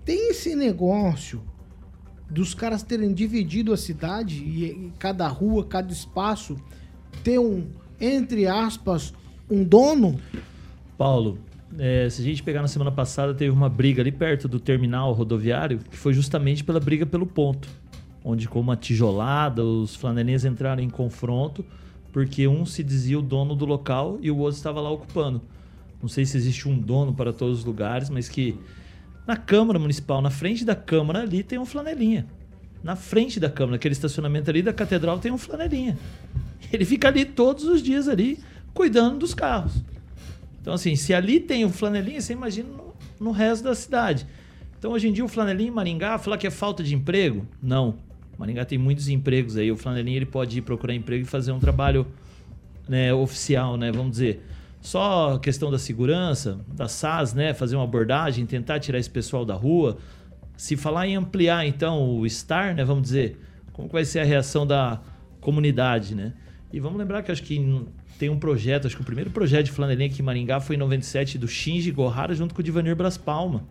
Tem 0.04 0.32
esse 0.32 0.58
negócio 0.58 1.42
dos 2.30 2.54
caras 2.54 2.84
terem 2.84 3.14
dividido 3.14 3.72
a 3.72 3.78
cidade 3.78 4.44
e, 4.44 4.66
e 4.66 4.94
cada 5.00 5.30
rua, 5.30 5.64
cada 5.64 5.94
espaço 5.94 6.58
ter 7.24 7.40
um, 7.40 7.70
entre 8.02 8.48
aspas, 8.48 9.14
um 9.50 9.64
dono? 9.64 10.20
Paulo, 10.98 11.40
é, 11.78 12.10
se 12.10 12.22
a 12.22 12.26
gente 12.26 12.42
pegar 12.42 12.62
na 12.62 12.68
semana 12.68 12.92
passada, 12.92 13.34
teve 13.34 13.52
uma 13.52 13.70
briga 13.70 14.02
ali 14.02 14.12
perto 14.12 14.48
do 14.48 14.60
terminal 14.60 15.14
rodoviário, 15.14 15.80
que 15.80 15.98
foi 15.98 16.14
justamente 16.14 16.64
pela 16.64 16.80
briga 16.80 17.06
pelo 17.06 17.26
ponto. 17.26 17.68
Onde, 18.24 18.48
com 18.48 18.60
uma 18.60 18.76
tijolada, 18.76 19.64
os 19.64 19.96
flanelinhas 19.96 20.46
entraram 20.46 20.82
em 20.82 20.90
confronto, 20.90 21.64
porque 22.12 22.48
um 22.48 22.66
se 22.66 22.84
dizia 22.84 23.20
o 23.20 23.22
dono 23.22 23.56
do 23.56 23.66
local 23.66 24.18
e 24.22 24.32
o 24.32 24.38
outro 24.38 24.58
estava 24.58 24.82
lá 24.82 24.90
ocupando. 24.90 25.42
Não 26.02 26.10
sei 26.10 26.26
se 26.26 26.38
existe 26.38 26.68
um 26.68 26.78
dono 26.78 27.14
para 27.14 27.32
todos 27.32 27.60
os 27.60 27.66
lugares, 27.66 28.10
mas 28.10 28.28
que 28.28 28.58
na 29.28 29.38
Câmara 29.38 29.78
Municipal, 29.78 30.22
na 30.22 30.30
frente 30.30 30.66
da 30.66 30.76
Câmara 30.76 31.22
ali, 31.22 31.44
tem 31.44 31.60
um 31.60 31.66
flanelinha. 31.66 32.26
Na 32.84 32.96
frente 32.96 33.40
da 33.40 33.50
Câmara, 33.50 33.76
aquele 33.76 33.94
estacionamento 33.94 34.50
ali 34.50 34.62
da 34.62 34.74
Catedral, 34.74 35.20
tem 35.20 35.32
um 35.32 35.38
flanelinha. 35.38 35.98
Ele 36.72 36.84
fica 36.84 37.10
ali 37.10 37.26
todos 37.26 37.66
os 37.66 37.82
dias 37.84 38.08
ali, 38.08 38.40
cuidando 38.74 39.20
dos 39.20 39.34
carros. 39.34 39.84
Então, 40.62 40.74
assim, 40.74 40.96
se 40.96 41.14
ali 41.14 41.40
tem 41.40 41.66
o 41.66 41.70
flanelinha, 41.70 42.22
você 42.22 42.34
imagina 42.34 42.70
no, 42.70 42.94
no 43.20 43.32
resto 43.32 43.64
da 43.64 43.76
cidade. 43.76 44.28
Então, 44.78 44.92
hoje 44.92 45.08
em 45.08 45.14
dia, 45.14 45.26
o 45.26 45.28
flanelinha 45.28 45.70
em 45.70 45.74
Maringá, 45.74 46.18
falar 46.18 46.38
que 46.38 46.48
é 46.48 46.52
falta 46.52 46.84
de 46.84 46.96
emprego? 46.96 47.46
Não. 47.62 47.96
Maringá 48.38 48.64
tem 48.64 48.78
muitos 48.78 49.10
empregos 49.10 49.58
aí. 49.58 49.72
O 49.72 49.76
flanelinha 49.76 50.18
ele 50.18 50.26
pode 50.26 50.58
ir 50.58 50.62
procurar 50.62 50.94
emprego 50.94 51.24
e 51.24 51.28
fazer 51.28 51.52
um 51.52 51.60
trabalho 51.60 52.08
né, 52.88 53.14
oficial, 53.14 53.76
né? 53.76 53.92
Vamos 53.92 54.12
dizer. 54.12 54.46
Só 54.82 55.38
questão 55.38 55.70
da 55.70 55.78
segurança, 55.78 56.60
da 56.68 56.88
SAS, 56.88 57.34
né? 57.34 57.54
Fazer 57.54 57.76
uma 57.76 57.84
abordagem, 57.84 58.46
tentar 58.46 58.80
tirar 58.80 58.98
esse 58.98 59.10
pessoal 59.10 59.44
da 59.44 59.54
rua. 59.54 59.98
Se 60.56 60.78
falar 60.78 61.08
em 61.08 61.18
ampliar, 61.18 61.66
então, 61.66 62.18
o 62.18 62.30
STAR, 62.30 62.74
né? 62.74 62.86
Vamos 62.86 63.04
dizer, 63.04 63.38
como 63.74 63.90
vai 63.90 64.06
ser 64.06 64.20
a 64.20 64.24
reação 64.24 64.66
da 64.66 65.02
comunidade, 65.42 66.16
né? 66.16 66.34
E 66.72 66.80
vamos 66.80 66.98
lembrar 66.98 67.24
que 67.24 67.32
acho 67.32 67.44
que 67.44 67.60
tem 68.20 68.30
um 68.30 68.38
projeto, 68.38 68.86
acho 68.86 68.98
que 68.98 69.02
o 69.02 69.06
primeiro 69.06 69.32
projeto 69.32 69.68
de 69.68 69.72
flanelinha 69.72 70.10
aqui 70.10 70.22
em 70.22 70.26
Maringá 70.26 70.60
foi 70.60 70.76
em 70.76 70.80
97 70.80 71.38
do 71.38 71.48
Shinji 71.48 71.90
Gohara 71.90 72.36
junto 72.36 72.54
com 72.54 72.60
o 72.60 72.64
Divanir 72.64 72.94
Bras 72.94 73.18
Palma. 73.18 73.64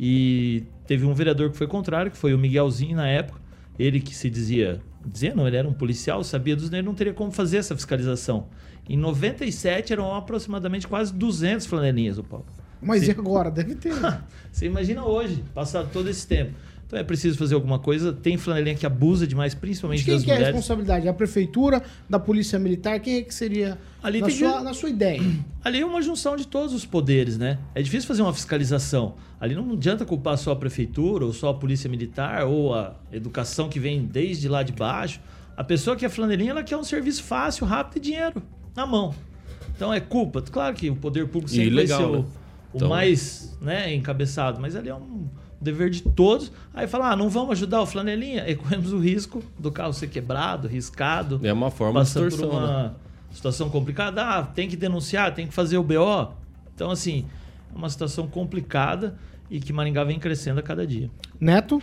E 0.00 0.64
teve 0.86 1.04
um 1.04 1.12
vereador 1.12 1.50
que 1.50 1.58
foi 1.58 1.66
contrário, 1.66 2.10
que 2.10 2.16
foi 2.16 2.32
o 2.32 2.38
Miguelzinho 2.38 2.96
na 2.96 3.06
época. 3.06 3.38
Ele 3.78 4.00
que 4.00 4.14
se 4.14 4.30
dizia, 4.30 4.80
dizia 5.04 5.34
não, 5.34 5.46
ele 5.46 5.58
era 5.58 5.68
um 5.68 5.72
policial, 5.74 6.24
sabia 6.24 6.56
dos 6.56 6.72
ele 6.72 6.80
não 6.80 6.94
teria 6.94 7.12
como 7.12 7.30
fazer 7.30 7.58
essa 7.58 7.76
fiscalização. 7.76 8.46
Em 8.88 8.96
97 8.96 9.92
eram 9.92 10.14
aproximadamente 10.14 10.88
quase 10.88 11.12
200 11.12 11.66
flanelinhas, 11.66 12.16
o 12.16 12.24
Paulo. 12.24 12.46
Mas 12.80 13.06
e 13.06 13.10
agora? 13.10 13.50
Deve 13.50 13.74
ter. 13.74 13.92
Você 14.50 14.64
imagina 14.64 15.04
hoje, 15.04 15.44
passado 15.54 15.90
todo 15.92 16.08
esse 16.08 16.26
tempo. 16.26 16.54
Então 16.94 17.00
é 17.00 17.04
preciso 17.04 17.36
fazer 17.36 17.56
alguma 17.56 17.76
coisa. 17.80 18.12
Tem 18.12 18.38
flanelinha 18.38 18.76
que 18.76 18.86
abusa 18.86 19.26
demais, 19.26 19.52
principalmente 19.52 19.98
de 19.98 20.04
quem 20.04 20.14
das 20.14 20.22
que 20.22 20.28
mulheres. 20.28 20.46
é 20.46 20.50
a 20.50 20.54
responsabilidade? 20.54 21.08
A 21.08 21.12
prefeitura, 21.12 21.82
da 22.08 22.20
polícia 22.20 22.56
militar? 22.56 23.00
Quem 23.00 23.16
é 23.16 23.22
que 23.22 23.34
seria 23.34 23.76
Ali 24.00 24.20
na, 24.20 24.26
tem 24.28 24.36
sua, 24.36 24.58
que- 24.58 24.62
na 24.64 24.74
sua 24.74 24.88
ideia? 24.90 25.20
Ali 25.64 25.80
é 25.80 25.84
uma 25.86 26.00
junção 26.00 26.36
de 26.36 26.46
todos 26.46 26.72
os 26.72 26.86
poderes, 26.86 27.36
né? 27.36 27.58
É 27.74 27.82
difícil 27.82 28.06
fazer 28.06 28.22
uma 28.22 28.32
fiscalização. 28.32 29.16
Ali 29.40 29.56
não 29.56 29.72
adianta 29.72 30.04
culpar 30.04 30.38
só 30.38 30.52
a 30.52 30.56
prefeitura, 30.56 31.24
ou 31.26 31.32
só 31.32 31.48
a 31.48 31.54
polícia 31.54 31.90
militar, 31.90 32.44
ou 32.46 32.72
a 32.72 32.94
educação 33.12 33.68
que 33.68 33.80
vem 33.80 34.04
desde 34.04 34.48
lá 34.48 34.62
de 34.62 34.72
baixo. 34.72 35.20
A 35.56 35.64
pessoa 35.64 35.96
que 35.96 36.04
é 36.06 36.08
flanelinha, 36.08 36.52
ela 36.52 36.62
quer 36.62 36.76
um 36.76 36.84
serviço 36.84 37.24
fácil, 37.24 37.66
rápido 37.66 37.96
e 37.96 38.00
dinheiro 38.00 38.40
na 38.76 38.86
mão. 38.86 39.12
Então 39.74 39.92
é 39.92 39.98
culpa. 39.98 40.40
Claro 40.42 40.76
que 40.76 40.88
o 40.90 40.94
poder 40.94 41.26
público 41.26 41.48
sempre 41.50 41.66
ilegal, 41.70 41.98
vai 41.98 42.08
ser 42.08 42.16
o, 42.18 42.22
né? 42.22 42.28
o 42.72 42.76
Então- 42.76 42.88
mais 42.88 43.58
né, 43.60 43.92
encabeçado, 43.94 44.60
mas 44.60 44.76
ali 44.76 44.90
é 44.90 44.94
um 44.94 45.26
dever 45.64 45.90
de 45.90 46.02
todos. 46.02 46.52
Aí 46.72 46.86
fala, 46.86 47.10
ah, 47.10 47.16
não 47.16 47.28
vamos 47.28 47.52
ajudar 47.52 47.80
o 47.80 47.86
flanelinha? 47.86 48.48
E 48.48 48.54
corremos 48.54 48.92
o 48.92 48.98
risco 48.98 49.42
do 49.58 49.72
carro 49.72 49.92
ser 49.92 50.08
quebrado, 50.08 50.68
riscado. 50.68 51.40
É 51.42 51.52
uma 51.52 51.70
forma 51.70 52.00
de 52.00 52.06
passando 52.06 52.28
extorsão, 52.28 52.50
por 52.50 52.58
uma 52.58 52.82
né? 52.84 52.90
situação 53.32 53.70
complicada. 53.70 54.22
Ah, 54.24 54.42
tem 54.42 54.68
que 54.68 54.76
denunciar, 54.76 55.34
tem 55.34 55.46
que 55.46 55.54
fazer 55.54 55.78
o 55.78 55.82
BO. 55.82 56.32
Então, 56.74 56.90
assim, 56.90 57.24
é 57.74 57.76
uma 57.76 57.88
situação 57.88 58.26
complicada 58.28 59.16
e 59.50 59.60
que 59.60 59.72
Maringá 59.72 60.04
vem 60.04 60.18
crescendo 60.18 60.60
a 60.60 60.62
cada 60.62 60.86
dia. 60.86 61.10
Neto? 61.40 61.82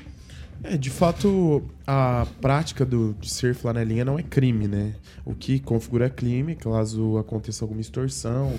É, 0.63 0.77
de 0.77 0.89
fato, 0.89 1.63
a 1.87 2.27
prática 2.39 2.85
do, 2.85 3.15
de 3.19 3.29
ser 3.29 3.55
flanelinha 3.55 4.05
não 4.05 4.19
é 4.19 4.23
crime, 4.23 4.67
né? 4.67 4.93
O 5.25 5.33
que 5.33 5.59
configura 5.59 6.09
crime, 6.09 6.55
caso 6.55 7.17
aconteça 7.17 7.63
alguma 7.63 7.81
extorsão, 7.81 8.53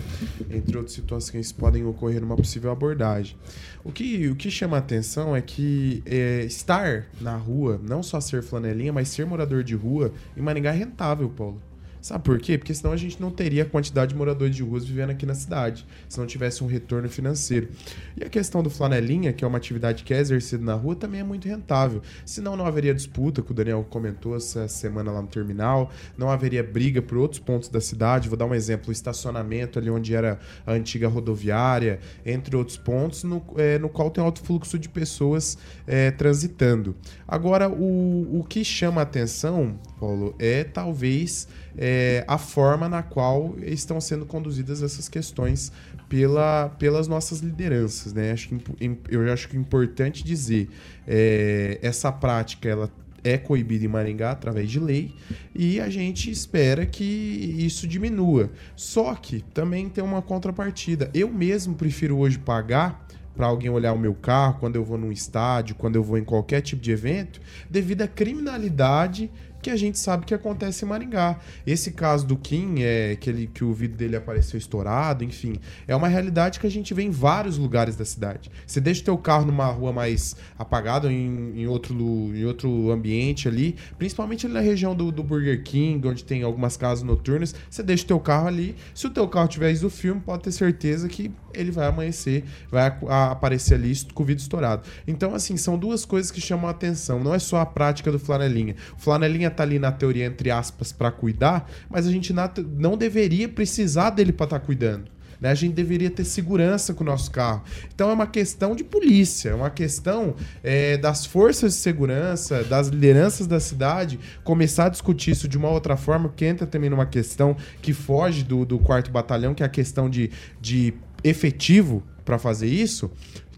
entre 0.50 0.76
outras 0.76 0.94
situações 0.94 1.52
que 1.52 1.58
podem 1.58 1.84
ocorrer 1.84 2.20
numa 2.20 2.36
possível 2.36 2.72
abordagem. 2.72 3.36
O 3.84 3.92
que, 3.92 4.28
o 4.28 4.34
que 4.34 4.50
chama 4.50 4.76
a 4.76 4.80
atenção 4.80 5.34
é 5.36 5.40
que 5.40 6.02
é, 6.04 6.44
estar 6.44 7.06
na 7.20 7.36
rua, 7.36 7.80
não 7.82 8.02
só 8.02 8.20
ser 8.20 8.42
flanelinha, 8.42 8.92
mas 8.92 9.08
ser 9.08 9.24
morador 9.24 9.62
de 9.62 9.76
rua, 9.76 10.12
em 10.36 10.40
Maringá 10.40 10.74
é 10.74 10.76
rentável, 10.76 11.28
Paulo. 11.28 11.62
Sabe 12.02 12.24
por 12.24 12.40
quê? 12.40 12.58
Porque 12.58 12.74
senão 12.74 12.92
a 12.92 12.96
gente 12.96 13.20
não 13.20 13.30
teria 13.30 13.62
a 13.62 13.66
quantidade 13.66 14.12
de 14.12 14.18
moradores 14.18 14.56
de 14.56 14.62
ruas 14.64 14.84
vivendo 14.84 15.10
aqui 15.10 15.24
na 15.24 15.34
cidade, 15.34 15.86
se 16.08 16.18
não 16.18 16.26
tivesse 16.26 16.64
um 16.64 16.66
retorno 16.66 17.08
financeiro. 17.08 17.68
E 18.16 18.24
a 18.24 18.28
questão 18.28 18.60
do 18.60 18.68
flanelinha, 18.68 19.32
que 19.32 19.44
é 19.44 19.46
uma 19.46 19.56
atividade 19.56 20.02
que 20.02 20.12
é 20.12 20.18
exercida 20.18 20.64
na 20.64 20.74
rua, 20.74 20.96
também 20.96 21.20
é 21.20 21.24
muito 21.24 21.46
rentável. 21.46 22.02
Senão 22.26 22.56
não 22.56 22.66
haveria 22.66 22.92
disputa, 22.92 23.40
que 23.40 23.52
o 23.52 23.54
Daniel 23.54 23.86
comentou 23.88 24.34
essa 24.34 24.66
semana 24.66 25.12
lá 25.12 25.22
no 25.22 25.28
terminal, 25.28 25.92
não 26.18 26.28
haveria 26.28 26.64
briga 26.64 27.00
por 27.00 27.18
outros 27.18 27.38
pontos 27.38 27.68
da 27.68 27.80
cidade. 27.80 28.28
Vou 28.28 28.36
dar 28.36 28.46
um 28.46 28.54
exemplo: 28.54 28.88
o 28.88 28.92
estacionamento 28.92 29.78
ali 29.78 29.88
onde 29.88 30.12
era 30.12 30.40
a 30.66 30.72
antiga 30.72 31.06
rodoviária, 31.06 32.00
entre 32.26 32.56
outros 32.56 32.76
pontos, 32.76 33.22
no, 33.22 33.40
é, 33.56 33.78
no 33.78 33.88
qual 33.88 34.10
tem 34.10 34.24
alto 34.24 34.42
fluxo 34.42 34.76
de 34.76 34.88
pessoas 34.88 35.56
é, 35.86 36.10
transitando. 36.10 36.96
Agora, 37.28 37.70
o, 37.70 38.40
o 38.40 38.44
que 38.44 38.64
chama 38.64 39.00
a 39.00 39.04
atenção, 39.04 39.78
Paulo, 40.02 40.34
é 40.36 40.64
talvez 40.64 41.46
é, 41.78 42.24
a 42.26 42.36
forma 42.36 42.88
na 42.88 43.04
qual 43.04 43.54
estão 43.62 44.00
sendo 44.00 44.26
conduzidas 44.26 44.82
essas 44.82 45.08
questões 45.08 45.70
pela, 46.08 46.70
pelas 46.70 47.06
nossas 47.06 47.38
lideranças, 47.38 48.12
né? 48.12 48.32
Acho 48.32 48.48
que, 48.48 48.60
eu 49.08 49.32
acho 49.32 49.48
que 49.48 49.56
é 49.56 49.60
importante 49.60 50.24
dizer, 50.24 50.68
é, 51.06 51.78
essa 51.80 52.10
prática, 52.10 52.68
ela 52.68 52.90
é 53.22 53.38
coibido 53.38 53.84
em 53.84 53.88
Maringá 53.88 54.32
através 54.32 54.68
de 54.68 54.80
lei 54.80 55.14
e 55.54 55.78
a 55.78 55.88
gente 55.88 56.28
espera 56.32 56.84
que 56.84 57.04
isso 57.04 57.86
diminua. 57.86 58.50
Só 58.74 59.14
que 59.14 59.44
também 59.54 59.88
tem 59.88 60.02
uma 60.02 60.20
contrapartida. 60.20 61.08
Eu 61.14 61.32
mesmo 61.32 61.76
prefiro 61.76 62.18
hoje 62.18 62.40
pagar 62.40 63.06
para 63.34 63.46
alguém 63.46 63.70
olhar 63.70 63.92
o 63.92 63.98
meu 63.98 64.14
carro 64.14 64.58
quando 64.60 64.76
eu 64.76 64.84
vou 64.84 64.98
num 64.98 65.10
estádio, 65.12 65.74
quando 65.74 65.96
eu 65.96 66.02
vou 66.02 66.18
em 66.18 66.24
qualquer 66.24 66.60
tipo 66.60 66.82
de 66.82 66.90
evento, 66.90 67.40
devido 67.70 68.02
à 68.02 68.08
criminalidade 68.08 69.30
que 69.62 69.70
a 69.70 69.76
gente 69.76 69.98
sabe 69.98 70.26
que 70.26 70.34
acontece 70.34 70.84
em 70.84 70.88
Maringá. 70.88 71.38
Esse 71.66 71.92
caso 71.92 72.26
do 72.26 72.36
Kim, 72.36 72.76
é, 72.80 73.16
que, 73.18 73.30
ele, 73.30 73.46
que 73.46 73.64
o 73.64 73.72
vídeo 73.72 73.96
dele 73.96 74.16
apareceu 74.16 74.58
estourado, 74.58 75.24
enfim, 75.24 75.54
é 75.86 75.94
uma 75.94 76.08
realidade 76.08 76.60
que 76.60 76.66
a 76.66 76.70
gente 76.70 76.92
vê 76.92 77.02
em 77.02 77.10
vários 77.10 77.58
lugares 77.58 77.96
da 77.96 78.04
cidade. 78.04 78.50
Você 78.66 78.80
deixa 78.80 79.02
o 79.02 79.04
teu 79.04 79.18
carro 79.18 79.46
numa 79.46 79.66
rua 79.66 79.92
mais 79.92 80.36
apagada, 80.58 81.10
em, 81.10 81.60
em, 81.60 81.66
outro, 81.66 81.94
em 81.94 82.44
outro 82.44 82.90
ambiente 82.90 83.48
ali, 83.48 83.76
principalmente 83.98 84.46
ali 84.46 84.54
na 84.54 84.60
região 84.60 84.94
do, 84.94 85.12
do 85.12 85.22
Burger 85.22 85.62
King, 85.62 86.06
onde 86.06 86.24
tem 86.24 86.42
algumas 86.42 86.76
casas 86.76 87.04
noturnas, 87.04 87.54
você 87.68 87.82
deixa 87.82 88.04
o 88.04 88.06
teu 88.06 88.20
carro 88.20 88.48
ali. 88.48 88.74
Se 88.94 89.06
o 89.06 89.10
teu 89.10 89.28
carro 89.28 89.48
tiver 89.48 89.72
do 89.80 89.88
filme, 89.88 90.20
pode 90.20 90.42
ter 90.42 90.52
certeza 90.52 91.08
que 91.08 91.30
ele 91.54 91.70
vai 91.70 91.86
amanhecer, 91.86 92.44
vai 92.70 92.94
aparecer 93.08 93.74
ali 93.74 93.92
com 94.14 94.22
o 94.22 94.26
vídeo 94.26 94.42
estourado. 94.42 94.82
Então, 95.06 95.34
assim, 95.34 95.56
são 95.56 95.78
duas 95.78 96.04
coisas 96.04 96.30
que 96.30 96.40
chamam 96.40 96.68
a 96.68 96.70
atenção. 96.70 97.22
Não 97.22 97.34
é 97.34 97.38
só 97.38 97.58
a 97.58 97.66
prática 97.66 98.10
do 98.10 98.18
flanelinha. 98.18 98.76
O 98.96 99.00
flanelinha 99.00 99.50
tá 99.50 99.62
ali 99.62 99.78
na 99.78 99.92
teoria, 99.92 100.26
entre 100.26 100.50
aspas, 100.50 100.92
para 100.92 101.10
cuidar, 101.10 101.70
mas 101.88 102.06
a 102.06 102.10
gente 102.10 102.32
não 102.78 102.96
deveria 102.96 103.48
precisar 103.48 104.10
dele 104.10 104.32
para 104.32 104.44
estar 104.44 104.60
tá 104.60 104.66
cuidando. 104.66 105.10
Né? 105.42 105.50
A 105.50 105.54
gente 105.56 105.74
deveria 105.74 106.08
ter 106.08 106.24
segurança 106.24 106.94
com 106.94 107.02
o 107.02 107.06
nosso 107.06 107.28
carro. 107.32 107.64
Então 107.92 108.08
é 108.08 108.12
uma 108.12 108.28
questão 108.28 108.76
de 108.76 108.84
polícia, 108.84 109.50
é 109.50 109.54
uma 109.54 109.70
questão 109.70 110.36
é, 110.62 110.96
das 110.96 111.26
forças 111.26 111.72
de 111.72 111.80
segurança, 111.80 112.62
das 112.62 112.86
lideranças 112.86 113.48
da 113.48 113.58
cidade, 113.58 114.20
começar 114.44 114.86
a 114.86 114.88
discutir 114.88 115.32
isso 115.32 115.48
de 115.48 115.58
uma 115.58 115.68
outra 115.68 115.96
forma, 115.96 116.32
que 116.34 116.44
entra 116.44 116.64
também 116.64 116.88
numa 116.88 117.06
questão 117.06 117.56
que 117.82 117.92
foge 117.92 118.44
do, 118.44 118.64
do 118.64 118.78
quarto 118.78 119.10
batalhão, 119.10 119.52
que 119.52 119.64
é 119.64 119.66
a 119.66 119.68
questão 119.68 120.08
de, 120.08 120.30
de 120.60 120.94
efetivo 121.24 122.02
para 122.24 122.38
fazer 122.38 122.68
isso, 122.68 123.10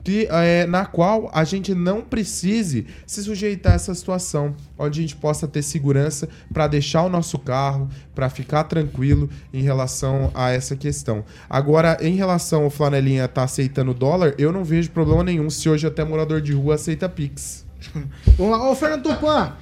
que, 0.04 0.28
é, 0.30 0.66
na 0.66 0.84
qual 0.84 1.30
a 1.32 1.42
gente 1.44 1.74
não 1.74 2.02
precise 2.02 2.86
se 3.06 3.24
sujeitar 3.24 3.72
a 3.72 3.76
essa 3.76 3.94
situação, 3.94 4.54
onde 4.78 5.00
a 5.00 5.02
gente 5.02 5.16
possa 5.16 5.48
ter 5.48 5.62
segurança 5.62 6.28
para 6.52 6.66
deixar 6.66 7.02
o 7.02 7.08
nosso 7.08 7.38
carro, 7.38 7.88
para 8.14 8.28
ficar 8.28 8.64
tranquilo 8.64 9.30
em 9.52 9.62
relação 9.62 10.30
a 10.34 10.50
essa 10.50 10.76
questão. 10.76 11.24
Agora, 11.48 11.96
em 12.02 12.14
relação 12.14 12.64
ao 12.64 12.70
Flanelinha 12.70 13.26
tá 13.26 13.44
aceitando 13.44 13.94
dólar, 13.94 14.34
eu 14.36 14.52
não 14.52 14.62
vejo 14.62 14.90
problema 14.90 15.24
nenhum 15.24 15.48
se 15.48 15.68
hoje 15.70 15.86
até 15.86 16.04
morador 16.04 16.42
de 16.42 16.52
rua 16.52 16.74
aceita 16.74 17.08
Pix. 17.08 17.64
Vamos 18.36 18.58
lá, 18.58 18.70
ô 18.70 18.74
Fernando 18.74 19.02
Tupan, 19.04 19.54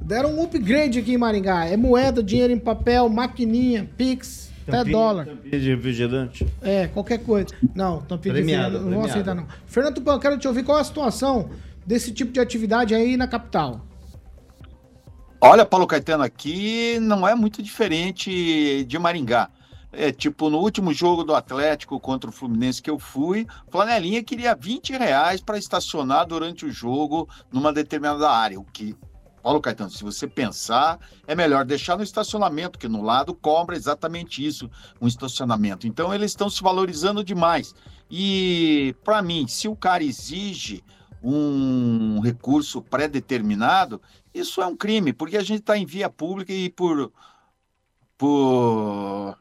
deram 0.00 0.34
um 0.36 0.42
upgrade 0.42 0.98
aqui 0.98 1.12
em 1.12 1.18
Maringá. 1.18 1.66
É 1.66 1.76
moeda, 1.76 2.22
dinheiro 2.22 2.52
em 2.52 2.58
papel, 2.58 3.10
maquininha, 3.10 3.88
Pix. 3.96 4.45
Até 4.66 4.84
dólar. 4.84 5.26
Tampinha 5.26 5.60
de 5.60 5.74
refrigerante. 5.74 6.46
É, 6.60 6.88
qualquer 6.88 7.18
coisa. 7.18 7.48
Não, 7.74 8.02
tampinha 8.02 8.34
de 8.34 8.40
refrigerante 8.40 8.84
não 8.84 8.92
vou 8.92 9.04
aceitar, 9.04 9.34
não. 9.34 9.46
Fernando 9.66 9.94
Tupan, 9.94 10.18
quero 10.18 10.38
te 10.38 10.48
ouvir 10.48 10.64
qual 10.64 10.78
é 10.78 10.80
a 10.80 10.84
situação 10.84 11.50
desse 11.86 12.12
tipo 12.12 12.32
de 12.32 12.40
atividade 12.40 12.94
aí 12.94 13.16
na 13.16 13.28
capital. 13.28 13.86
Olha, 15.40 15.64
Paulo 15.64 15.86
Caetano, 15.86 16.24
aqui 16.24 16.98
não 17.00 17.28
é 17.28 17.34
muito 17.34 17.62
diferente 17.62 18.84
de 18.84 18.98
Maringá. 18.98 19.50
É 19.92 20.10
tipo, 20.10 20.50
no 20.50 20.58
último 20.58 20.92
jogo 20.92 21.24
do 21.24 21.34
Atlético 21.34 21.98
contra 22.00 22.28
o 22.28 22.32
Fluminense 22.32 22.82
que 22.82 22.90
eu 22.90 22.98
fui, 22.98 23.46
Flanelinha 23.70 24.22
queria 24.22 24.54
20 24.54 24.92
reais 24.92 25.40
para 25.40 25.56
estacionar 25.56 26.26
durante 26.26 26.66
o 26.66 26.72
jogo 26.72 27.28
numa 27.50 27.72
determinada 27.72 28.28
área, 28.28 28.58
o 28.58 28.64
que 28.64 28.94
Paulo 29.46 29.60
Caetano, 29.60 29.90
se 29.90 30.02
você 30.02 30.26
pensar, 30.26 30.98
é 31.24 31.32
melhor 31.32 31.64
deixar 31.64 31.96
no 31.96 32.02
estacionamento, 32.02 32.80
que 32.80 32.88
no 32.88 33.00
lado 33.00 33.32
cobra 33.32 33.76
exatamente 33.76 34.44
isso, 34.44 34.68
um 35.00 35.06
estacionamento. 35.06 35.86
Então, 35.86 36.12
eles 36.12 36.32
estão 36.32 36.50
se 36.50 36.60
valorizando 36.60 37.22
demais. 37.22 37.72
E, 38.10 38.92
para 39.04 39.22
mim, 39.22 39.46
se 39.46 39.68
o 39.68 39.76
cara 39.76 40.02
exige 40.02 40.82
um 41.22 42.18
recurso 42.18 42.82
pré-determinado, 42.82 44.02
isso 44.34 44.60
é 44.60 44.66
um 44.66 44.76
crime, 44.76 45.12
porque 45.12 45.36
a 45.36 45.44
gente 45.44 45.60
está 45.60 45.78
em 45.78 45.86
via 45.86 46.10
pública 46.10 46.52
e 46.52 46.68
por, 46.68 47.12
por, 48.18 49.38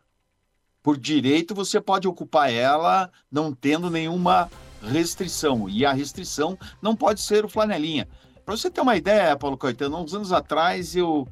por 0.84 0.98
direito 1.00 1.56
você 1.56 1.82
pode 1.82 2.08
ocupar 2.08 2.54
ela 2.54 3.10
não 3.32 3.52
tendo 3.52 3.90
nenhuma 3.90 4.52
restrição. 4.84 5.68
E 5.68 5.84
a 5.84 5.94
restrição 5.94 6.60
não 6.80 6.96
pode 6.96 7.22
ser 7.22 7.44
o 7.44 7.50
flanelinha. 7.50 8.08
Para 8.46 8.56
você 8.56 8.70
ter 8.70 8.82
uma 8.82 8.96
ideia, 8.96 9.36
Paulo 9.36 9.58
Caetano, 9.58 9.98
uns 9.98 10.14
anos 10.14 10.32
atrás 10.32 10.96
eu 10.96 11.28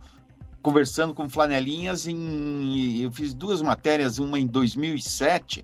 conversando 0.63 1.13
com 1.13 1.29
flanelinhas 1.29 2.07
em 2.07 3.01
eu 3.01 3.11
fiz 3.11 3.33
duas 3.33 3.61
matérias, 3.61 4.17
uma 4.17 4.39
em 4.39 4.47
2007. 4.47 5.63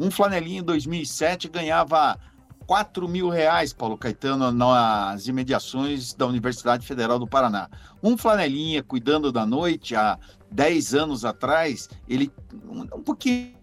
Um 0.00 0.10
flanelinha 0.10 0.60
em 0.60 0.64
2007 0.64 1.48
ganhava 1.48 2.18
4 2.66 3.08
mil 3.08 3.28
reais, 3.28 3.72
Paulo 3.72 3.98
Caetano, 3.98 4.50
nas 4.50 5.26
imediações 5.26 6.14
da 6.14 6.26
Universidade 6.26 6.86
Federal 6.86 7.18
do 7.18 7.26
Paraná. 7.26 7.68
Um 8.02 8.16
flanelinha 8.16 8.82
cuidando 8.82 9.30
da 9.30 9.44
noite 9.44 9.94
há 9.94 10.18
10 10.50 10.94
anos 10.94 11.24
atrás, 11.24 11.88
ele 12.08 12.32
um, 12.68 13.02
pouquinho 13.02 13.55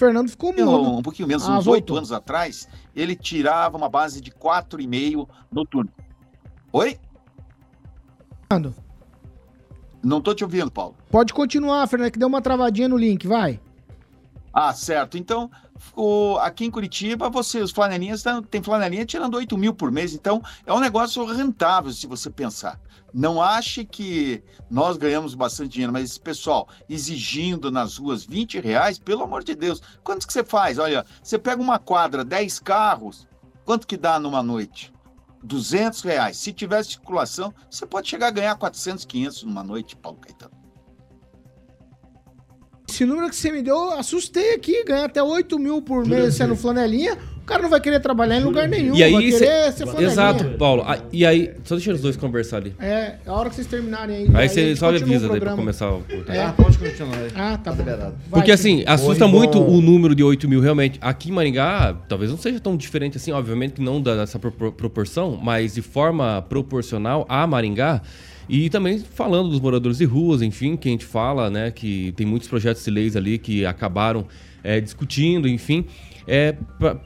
Fernando 0.00 0.30
ficou 0.30 0.50
mudo. 0.50 0.96
um 0.96 1.02
pouquinho 1.02 1.28
menos, 1.28 1.46
Ah, 1.46 1.58
uns 1.58 1.66
oito 1.66 1.94
anos 1.94 2.10
atrás, 2.10 2.66
ele 2.96 3.14
tirava 3.14 3.76
uma 3.76 3.90
base 3.90 4.18
de 4.22 4.30
4,5 4.30 5.28
noturno. 5.52 5.90
Oi? 6.72 6.98
Fernando, 8.50 8.74
Não 10.02 10.22
tô 10.22 10.34
te 10.34 10.42
ouvindo, 10.42 10.70
Paulo. 10.70 10.96
Pode 11.10 11.34
continuar, 11.34 11.86
Fernando, 11.86 12.12
que 12.12 12.18
deu 12.18 12.28
uma 12.28 12.40
travadinha 12.40 12.88
no 12.88 12.96
link, 12.96 13.28
vai. 13.28 13.60
Ah, 14.50 14.72
certo. 14.72 15.18
Então, 15.18 15.50
o- 15.94 16.36
aqui 16.38 16.64
em 16.64 16.70
Curitiba, 16.70 17.28
você, 17.28 17.60
os 17.60 17.70
flanelinhas, 17.70 18.22
tão- 18.22 18.42
tem 18.42 18.62
flanelinha 18.62 19.04
tirando 19.04 19.34
8 19.34 19.56
mil 19.56 19.74
por 19.74 19.90
mês. 19.90 20.14
Então, 20.14 20.42
é 20.66 20.72
um 20.72 20.80
negócio 20.80 21.24
rentável, 21.24 21.92
se 21.92 22.06
você 22.06 22.30
pensar. 22.30 22.80
Não 23.12 23.42
ache 23.42 23.84
que 23.84 24.42
nós 24.70 24.96
ganhamos 24.96 25.34
bastante 25.34 25.70
dinheiro, 25.70 25.92
mas, 25.92 26.16
pessoal, 26.16 26.68
exigindo 26.88 27.70
nas 27.70 27.96
ruas 27.96 28.24
20 28.24 28.60
reais, 28.60 28.98
pelo 28.98 29.24
amor 29.24 29.42
de 29.42 29.54
Deus. 29.54 29.82
Quanto 30.04 30.26
que 30.26 30.32
você 30.32 30.44
faz? 30.44 30.78
Olha, 30.78 31.04
você 31.22 31.38
pega 31.38 31.60
uma 31.60 31.78
quadra, 31.78 32.24
10 32.24 32.60
carros, 32.60 33.26
quanto 33.64 33.86
que 33.86 33.96
dá 33.96 34.20
numa 34.20 34.42
noite? 34.42 34.92
200 35.42 36.02
reais. 36.02 36.36
Se 36.36 36.52
tiver 36.52 36.84
circulação, 36.84 37.52
você 37.68 37.86
pode 37.86 38.08
chegar 38.08 38.28
a 38.28 38.30
ganhar 38.30 38.54
400, 38.56 39.04
500 39.04 39.42
numa 39.42 39.64
noite, 39.64 39.96
Paulo 39.96 40.18
Caetano. 40.18 40.59
Esse 42.90 43.04
número 43.04 43.28
que 43.28 43.36
você 43.36 43.50
me 43.52 43.62
deu, 43.62 43.90
assustei 43.92 44.54
aqui, 44.54 44.84
ganhar 44.84 45.04
até 45.06 45.22
8 45.22 45.58
mil 45.58 45.80
por 45.82 46.06
mês 46.06 46.34
sendo 46.34 46.56
flanelinha. 46.56 47.16
O 47.40 47.44
cara 47.50 47.62
não 47.64 47.70
vai 47.70 47.80
querer 47.80 47.98
trabalhar 47.98 48.36
em 48.36 48.44
lugar 48.44 48.68
nenhum. 48.68 48.94
E 48.94 49.02
aí, 49.02 49.12
vai 49.12 49.22
cê- 49.32 49.38
querer 49.40 49.72
ser 49.72 49.82
flanelinha. 49.84 50.08
exato, 50.12 50.44
Paulo. 50.56 50.84
Ah, 50.86 50.98
E 51.12 51.26
aí, 51.26 51.50
só 51.64 51.74
deixa 51.74 51.92
os 51.92 52.00
dois 52.00 52.16
conversar 52.16 52.58
ali. 52.58 52.72
É, 52.78 53.14
a 53.26 53.32
hora 53.32 53.48
que 53.48 53.56
vocês 53.56 53.66
terminarem 53.66 54.16
aí. 54.16 54.28
Aí 54.34 54.48
você 54.48 54.76
só 54.76 54.88
avisa 54.94 55.28
daí 55.28 55.40
pra 55.40 55.56
começar 55.56 55.90
o. 55.90 56.04
É. 56.28 56.42
Ah, 56.42 56.52
pode 56.56 56.78
continuar 56.78 57.16
aí. 57.16 57.28
Ah, 57.34 57.58
tá 57.58 57.72
bom. 57.72 57.78
liberado. 57.78 58.14
Vai, 58.28 58.40
Porque 58.40 58.52
assim, 58.52 58.84
assusta 58.86 59.24
Oi, 59.24 59.32
muito 59.32 59.58
bom. 59.58 59.78
o 59.78 59.80
número 59.80 60.14
de 60.14 60.22
8 60.22 60.48
mil, 60.48 60.60
realmente. 60.60 60.96
Aqui 61.00 61.30
em 61.30 61.32
Maringá, 61.32 61.96
talvez 62.08 62.30
não 62.30 62.38
seja 62.38 62.60
tão 62.60 62.76
diferente 62.76 63.16
assim, 63.16 63.32
obviamente 63.32 63.72
que 63.72 63.82
não 63.82 64.00
dessa 64.00 64.38
propor- 64.38 64.70
proporção, 64.72 65.36
mas 65.42 65.74
de 65.74 65.82
forma 65.82 66.42
proporcional 66.48 67.26
a 67.28 67.44
Maringá. 67.48 68.00
E 68.50 68.68
também 68.68 68.98
falando 68.98 69.48
dos 69.48 69.60
moradores 69.60 69.98
de 69.98 70.04
ruas, 70.04 70.42
enfim, 70.42 70.76
que 70.76 70.88
a 70.88 70.90
gente 70.90 71.04
fala, 71.04 71.48
né, 71.48 71.70
que 71.70 72.12
tem 72.16 72.26
muitos 72.26 72.48
projetos 72.48 72.84
de 72.84 72.90
leis 72.90 73.14
ali 73.14 73.38
que 73.38 73.64
acabaram 73.64 74.26
é, 74.64 74.80
discutindo, 74.80 75.46
enfim, 75.46 75.84
é, 76.26 76.56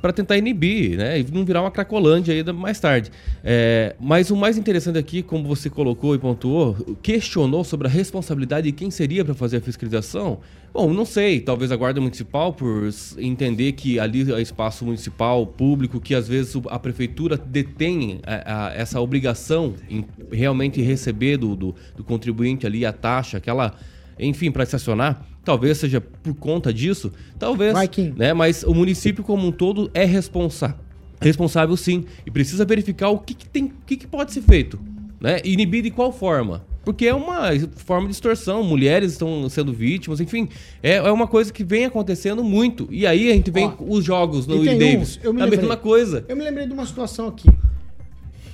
para 0.01 0.11
tentar 0.11 0.39
inibir, 0.39 0.97
né, 0.97 1.21
e 1.21 1.27
não 1.31 1.45
virar 1.45 1.61
uma 1.61 1.71
cracolândia 1.71 2.33
ainda 2.33 2.51
mais 2.51 2.81
tarde. 2.81 3.11
É, 3.45 3.95
mas 4.01 4.31
o 4.31 4.37
mais 4.37 4.57
interessante 4.57 4.99
aqui, 4.99 5.23
como 5.23 5.47
você 5.47 5.69
colocou 5.69 6.15
e 6.15 6.19
pontuou, 6.19 6.97
questionou 7.03 7.63
sobre 7.63 7.89
a 7.89 7.91
responsabilidade 7.91 8.71
de 8.71 8.73
quem 8.73 8.91
seria 8.91 9.23
para 9.23 9.35
fazer 9.35 9.59
a 9.59 9.61
fiscalização. 9.61 10.39
Bom, 10.75 10.93
não 10.93 11.05
sei, 11.05 11.39
talvez 11.41 11.71
a 11.71 11.77
Guarda 11.77 12.01
Municipal, 12.01 12.53
por 12.53 12.89
entender 13.17 13.71
que 13.73 14.01
ali 14.01 14.29
é 14.33 14.43
espaço 14.43 14.85
municipal, 14.85 15.47
público, 15.47 16.01
que 16.01 16.17
às 16.17 16.27
vezes 16.27 16.53
a 16.69 16.81
prefeitura 16.81 17.37
detém 17.37 18.19
a- 18.27 18.67
a- 18.67 18.75
essa 18.75 19.01
obrigação 19.01 19.75
em 19.89 20.05
realmente 20.33 20.83
receber 20.83 21.37
do, 21.37 21.55
do, 21.55 21.75
do 21.97 22.03
contribuinte 22.03 22.67
ali 22.67 22.85
a 22.85 22.93
taxa, 22.93 23.37
aquela, 23.37 23.73
enfim, 24.19 24.51
para 24.51 24.65
estacionar, 24.65 25.25
talvez 25.45 25.79
seja 25.79 26.01
por 26.01 26.35
conta 26.35 26.75
disso, 26.75 27.13
talvez, 27.39 27.73
Vai, 27.73 27.87
né? 28.17 28.33
Mas 28.35 28.65
o 28.65 28.75
município 28.75 29.23
como 29.23 29.47
um 29.47 29.53
todo 29.53 29.89
é 29.95 30.05
responsável. 30.05 30.83
Responsável 31.21 31.77
sim, 31.77 32.05
e 32.27 32.33
precisa 32.33 32.65
verificar 32.65 33.11
o 33.11 33.21
que, 33.21 33.33
que 33.33 33.49
tem, 33.49 33.67
o 33.67 33.73
que, 33.87 33.97
que 33.97 34.09
pode 34.09 34.33
ser 34.33 34.43
feito, 34.43 34.81
né? 35.21 35.41
Inibir 35.45 35.85
de 35.85 35.91
qual 35.93 36.11
forma? 36.11 36.67
Porque 36.85 37.07
é 37.07 37.15
uma 37.15 37.49
forma 37.77 38.07
de 38.07 38.15
extorsão, 38.15 38.63
mulheres 38.63 39.13
estão 39.13 39.49
sendo 39.49 39.73
vítimas, 39.73 40.21
enfim, 40.21 40.49
é, 40.83 40.97
é 40.97 41.11
uma 41.11 41.27
coisa 41.27 41.53
que 41.53 41.65
vem 41.65 41.85
acontecendo 41.87 42.45
muito. 42.45 42.87
E 42.91 43.07
aí 43.07 43.31
a 43.31 43.35
gente 43.35 43.51
vem 43.51 43.67
Ó, 43.67 43.75
os 43.89 44.05
jogos 44.05 44.47
e 44.47 44.49
no 44.49 44.63
tem 44.63 44.79
Davis, 44.79 45.17
uns, 45.17 45.25
eu 45.25 45.33
me 45.33 45.41
a 45.41 45.45
lembrei. 45.45 45.61
mesma 45.61 45.77
coisa. 45.77 46.25
Eu 46.29 46.37
me 46.37 46.45
lembrei 46.45 46.67
de 46.67 46.73
uma 46.73 46.85
situação 46.87 47.29
aqui. 47.29 47.49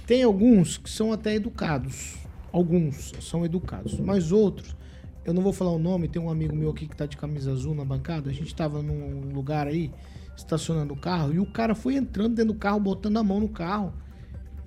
Tem 0.07 0.23
alguns 0.23 0.79
que 0.79 0.89
são 0.91 1.13
até 1.13 1.35
educados. 1.35 2.15
Alguns 2.53 3.13
são 3.21 3.45
educados, 3.45 3.99
mas 4.01 4.33
outros, 4.33 4.75
eu 5.25 5.33
não 5.33 5.41
vou 5.41 5.53
falar 5.53 5.71
o 5.71 5.79
nome, 5.79 6.09
tem 6.09 6.21
um 6.21 6.29
amigo 6.31 6.55
meu 6.57 6.71
aqui 6.71 6.87
que 6.89 6.97
tá 6.97 7.07
de 7.07 7.17
camisa 7.17 7.53
azul 7.53 7.75
na 7.77 7.85
bancada, 7.85 8.29
a 8.29 8.33
gente 8.33 8.53
tava 8.53 8.83
num 8.83 9.33
lugar 9.33 9.69
aí, 9.69 9.91
estacionando 10.37 10.95
o 10.95 10.97
carro, 10.97 11.33
e 11.33 11.39
o 11.39 11.47
cara 11.47 11.77
foi 11.77 11.95
entrando 11.95 12.35
dentro 12.35 12.53
do 12.53 12.59
carro, 12.59 12.81
botando 12.81 13.19
a 13.19 13.23
mão 13.23 13.39
no 13.39 13.49
carro. 13.49 13.93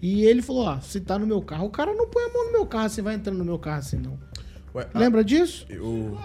E 0.06 0.26
ele 0.26 0.42
falou, 0.42 0.66
ó, 0.66 0.80
se 0.82 1.00
tá 1.00 1.18
no 1.18 1.26
meu 1.26 1.42
carro, 1.42 1.66
o 1.66 1.70
cara 1.70 1.94
não 1.94 2.08
põe 2.10 2.24
a 2.26 2.30
mão 2.34 2.48
no 2.48 2.52
meu 2.52 2.66
carro, 2.66 2.89
você 2.89 3.02
vai 3.02 3.16
entrando 3.16 3.38
no 3.38 3.46
meu 3.46 3.58
carro 3.58 3.80
assim, 3.80 3.96
não. 3.98 4.20
Ué, 4.76 4.86
Lembra 4.94 5.24
disso? 5.24 5.66
O, 5.80 6.18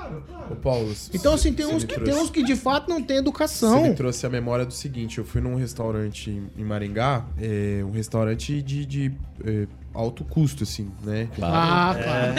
o 0.51 0.57
Paulo. 0.57 0.93
Então, 1.15 1.35
assim, 1.35 1.53
tem 1.53 1.65
você 1.67 1.75
uns, 1.75 1.85
que, 1.85 1.95
trouxe- 1.95 2.11
tem 2.13 2.21
uns 2.23 2.31
que 2.31 2.43
de 2.43 2.57
fato 2.57 2.89
não 2.89 2.97
tem 3.03 3.17
Você 3.19 3.21
educação. 3.21 3.83
me 3.83 3.95
trouxe 3.95 4.25
a 4.27 4.31
memória 4.31 4.65
do 4.65 4.73
seguinte: 4.73 5.19
eu 5.19 5.25
fui 5.25 5.41
num 5.43 5.55
restaurante 5.55 6.31
em- 6.31 6.51
em 6.57 6.65
Maringá, 6.65 7.25
é, 7.39 7.85
um 7.85 7.91
restaurante 7.91 8.61
de, 8.63 8.85
de 8.87 9.13
é, 9.45 9.67
alto 9.99 10.25
custo, 10.25 10.63
assim, 10.63 10.89
né? 11.03 11.27
Ah, 11.43 11.95
claro. 12.01 12.35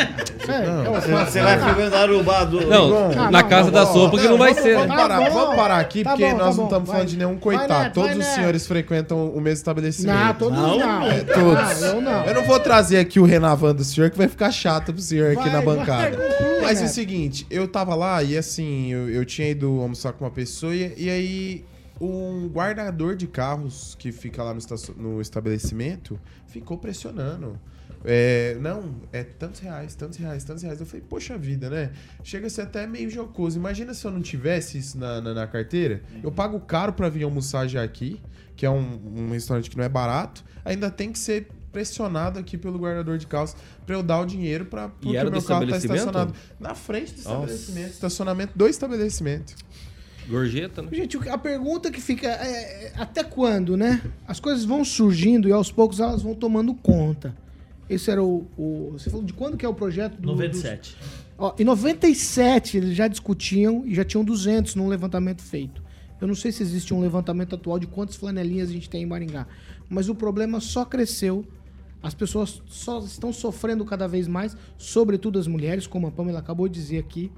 É, 0.47 0.65
Não, 0.65 0.95
é, 0.95 1.01
Você, 1.01 1.11
você 1.11 1.41
vai 1.41 1.59
frequentar 1.59 2.09
o 2.09 2.23
bar 2.23 2.45
do. 2.45 2.65
Não, 2.65 3.11
Ah, 3.11 3.29
na 3.29 3.41
não, 3.43 3.49
casa 3.49 3.65
não, 3.65 3.71
da 3.71 3.85
sopa 3.85 4.17
que 4.17 4.27
não 4.27 4.37
vai 4.37 4.53
vamos, 4.53 4.63
ser. 4.63 4.73
Vamos 4.75 4.89
né? 4.89 4.95
Tá 4.95 5.01
parar, 5.01 5.19
bom. 5.29 5.33
vamos 5.39 5.55
parar 5.55 5.77
aqui, 5.79 6.03
Tá 6.03 6.11
porque 6.11 6.23
bom, 6.25 6.37
tá 6.37 6.45
nós 6.45 6.55
não 6.55 6.63
bom, 6.63 6.69
estamos 6.69 6.87
vai. 6.87 6.95
falando 6.95 7.09
de 7.09 7.17
nenhum 7.17 7.31
Vai, 7.31 7.39
coitado. 7.39 7.83
Neto, 7.83 7.93
Todos 7.93 8.09
vai, 8.11 8.17
os 8.19 8.25
Neto. 8.25 8.35
senhores 8.35 8.67
frequentam 8.67 9.27
o 9.29 9.41
mesmo 9.41 9.57
estabelecimento. 9.57 10.15
Não, 10.17 10.33
todos 10.35 10.57
Não, 10.57 10.79
não. 10.79 11.03
É, 11.11 11.19
todos. 11.21 11.83
Ah, 11.83 11.85
eu 11.87 12.01
não. 12.01 12.23
Eu 12.25 12.33
não 12.33 12.43
vou 12.45 12.59
trazer 12.59 12.97
aqui 12.97 13.19
o 13.19 13.25
Renavan 13.25 13.75
do 13.75 13.83
senhor, 13.83 14.09
que 14.09 14.17
vai 14.17 14.27
ficar 14.27 14.51
chato 14.51 14.93
pro 14.93 15.01
senhor 15.01 15.33
aqui 15.33 15.43
Vai, 15.49 15.51
na 15.51 15.61
vai, 15.61 15.75
bancada. 15.75 16.17
Mas 16.61 16.81
é 16.81 16.85
o 16.85 16.87
seguinte, 16.87 17.45
eu 17.49 17.67
tava 17.67 17.93
lá 17.93 18.23
e 18.23 18.37
assim, 18.37 18.91
eu, 18.91 19.09
eu 19.09 19.25
tinha 19.25 19.49
ido 19.49 19.79
almoçar 19.81 20.13
com 20.13 20.23
uma 20.23 20.31
pessoa 20.31 20.73
e, 20.73 20.93
e 20.97 21.09
aí 21.09 21.65
um 21.99 22.47
guardador 22.47 23.15
de 23.15 23.27
carros 23.27 23.95
que 23.99 24.11
fica 24.11 24.43
lá 24.43 24.53
no, 24.53 24.59
no 24.97 25.21
estabelecimento 25.21 26.19
ficou 26.47 26.77
pressionando. 26.77 27.59
É, 28.05 28.57
não, 28.61 28.95
é 29.11 29.23
tantos 29.23 29.59
reais, 29.59 29.93
tantos 29.93 30.17
reais, 30.17 30.43
tantos 30.43 30.63
reais. 30.63 30.79
Eu 30.79 30.85
falei, 30.85 31.03
poxa 31.07 31.37
vida, 31.37 31.69
né? 31.69 31.91
Chega 32.23 32.47
a 32.47 32.49
ser 32.49 32.61
até 32.61 32.87
meio 32.87 33.09
jocoso. 33.09 33.57
Imagina 33.57 33.93
se 33.93 34.05
eu 34.05 34.11
não 34.11 34.21
tivesse 34.21 34.77
isso 34.77 34.97
na, 34.97 35.19
na, 35.19 35.33
na 35.33 35.47
carteira. 35.47 36.01
Eu 36.23 36.31
pago 36.31 36.59
caro 36.61 36.93
pra 36.93 37.09
vir 37.09 37.23
almoçar 37.23 37.67
já 37.67 37.83
aqui, 37.83 38.21
que 38.55 38.65
é 38.65 38.69
um, 38.69 39.01
um 39.17 39.31
restaurante 39.31 39.69
que 39.69 39.77
não 39.77 39.83
é 39.83 39.89
barato. 39.89 40.45
Ainda 40.63 40.89
tem 40.89 41.11
que 41.11 41.19
ser 41.19 41.49
pressionado 41.71 42.39
aqui 42.39 42.57
pelo 42.57 42.79
guardador 42.79 43.17
de 43.17 43.27
carros 43.27 43.55
pra 43.85 43.95
eu 43.95 44.01
dar 44.01 44.19
o 44.21 44.25
dinheiro 44.25 44.65
pra 44.65 44.89
porque 44.89 45.11
meu 45.11 45.41
carro 45.43 45.67
tá 45.67 45.77
estacionado 45.77 46.33
na 46.59 46.73
frente 46.73 47.13
do 47.13 47.17
Nossa. 47.17 47.53
estabelecimento, 47.53 47.91
estacionamento 47.91 48.57
do 48.57 48.67
estabelecimento. 48.67 49.55
Gorjeta, 50.29 50.81
né? 50.81 50.89
Gente, 50.91 51.17
a 51.29 51.37
pergunta 51.37 51.89
que 51.91 51.99
fica 51.99 52.27
é, 52.27 52.85
é, 52.87 52.93
até 52.95 53.23
quando, 53.23 53.75
né? 53.75 54.01
As 54.27 54.39
coisas 54.39 54.63
vão 54.63 54.85
surgindo 54.85 55.47
e 55.47 55.51
aos 55.51 55.71
poucos 55.71 55.99
elas 55.99 56.21
vão 56.21 56.35
tomando 56.35 56.73
conta. 56.73 57.35
Esse 57.89 58.11
era 58.11 58.23
o. 58.23 58.45
o- 58.57 58.91
você 58.93 59.09
falou 59.09 59.25
de 59.25 59.33
quando 59.33 59.57
que 59.57 59.65
é 59.65 59.69
o 59.69 59.73
projeto 59.73 60.15
do. 60.21 60.27
97. 60.27 60.95
dos- 60.95 61.07
ó, 61.37 61.55
em 61.57 61.63
97 61.63 62.77
eles 62.77 62.95
já 62.95 63.07
discutiam 63.07 63.83
e 63.85 63.95
já 63.95 64.03
tinham 64.05 64.23
200 64.23 64.75
num 64.75 64.87
levantamento 64.87 65.41
feito. 65.41 65.81
Eu 66.21 66.27
não 66.27 66.35
sei 66.35 66.51
se 66.51 66.61
existe 66.61 66.93
um 66.93 66.99
levantamento 66.99 67.55
atual 67.55 67.79
de 67.79 67.87
quantas 67.87 68.15
flanelinhas 68.15 68.69
a 68.69 68.73
gente 68.73 68.89
tem 68.89 69.03
em 69.03 69.05
Maringá. 69.05 69.47
Mas 69.89 70.09
o 70.09 70.13
problema 70.15 70.59
só 70.59 70.83
cresceu. 70.85 71.45
As 72.03 72.13
pessoas 72.13 72.61
só 72.67 72.99
estão 72.99 73.33
sofrendo 73.33 73.83
cada 73.85 74.07
vez 74.07 74.27
mais, 74.27 74.55
sobretudo 74.77 75.39
as 75.39 75.47
mulheres, 75.47 75.87
como 75.87 76.07
a 76.07 76.11
Pamela 76.11 76.39
acabou 76.39 76.67
de 76.67 76.75
dizer 76.75 76.99
aqui. 76.99 77.31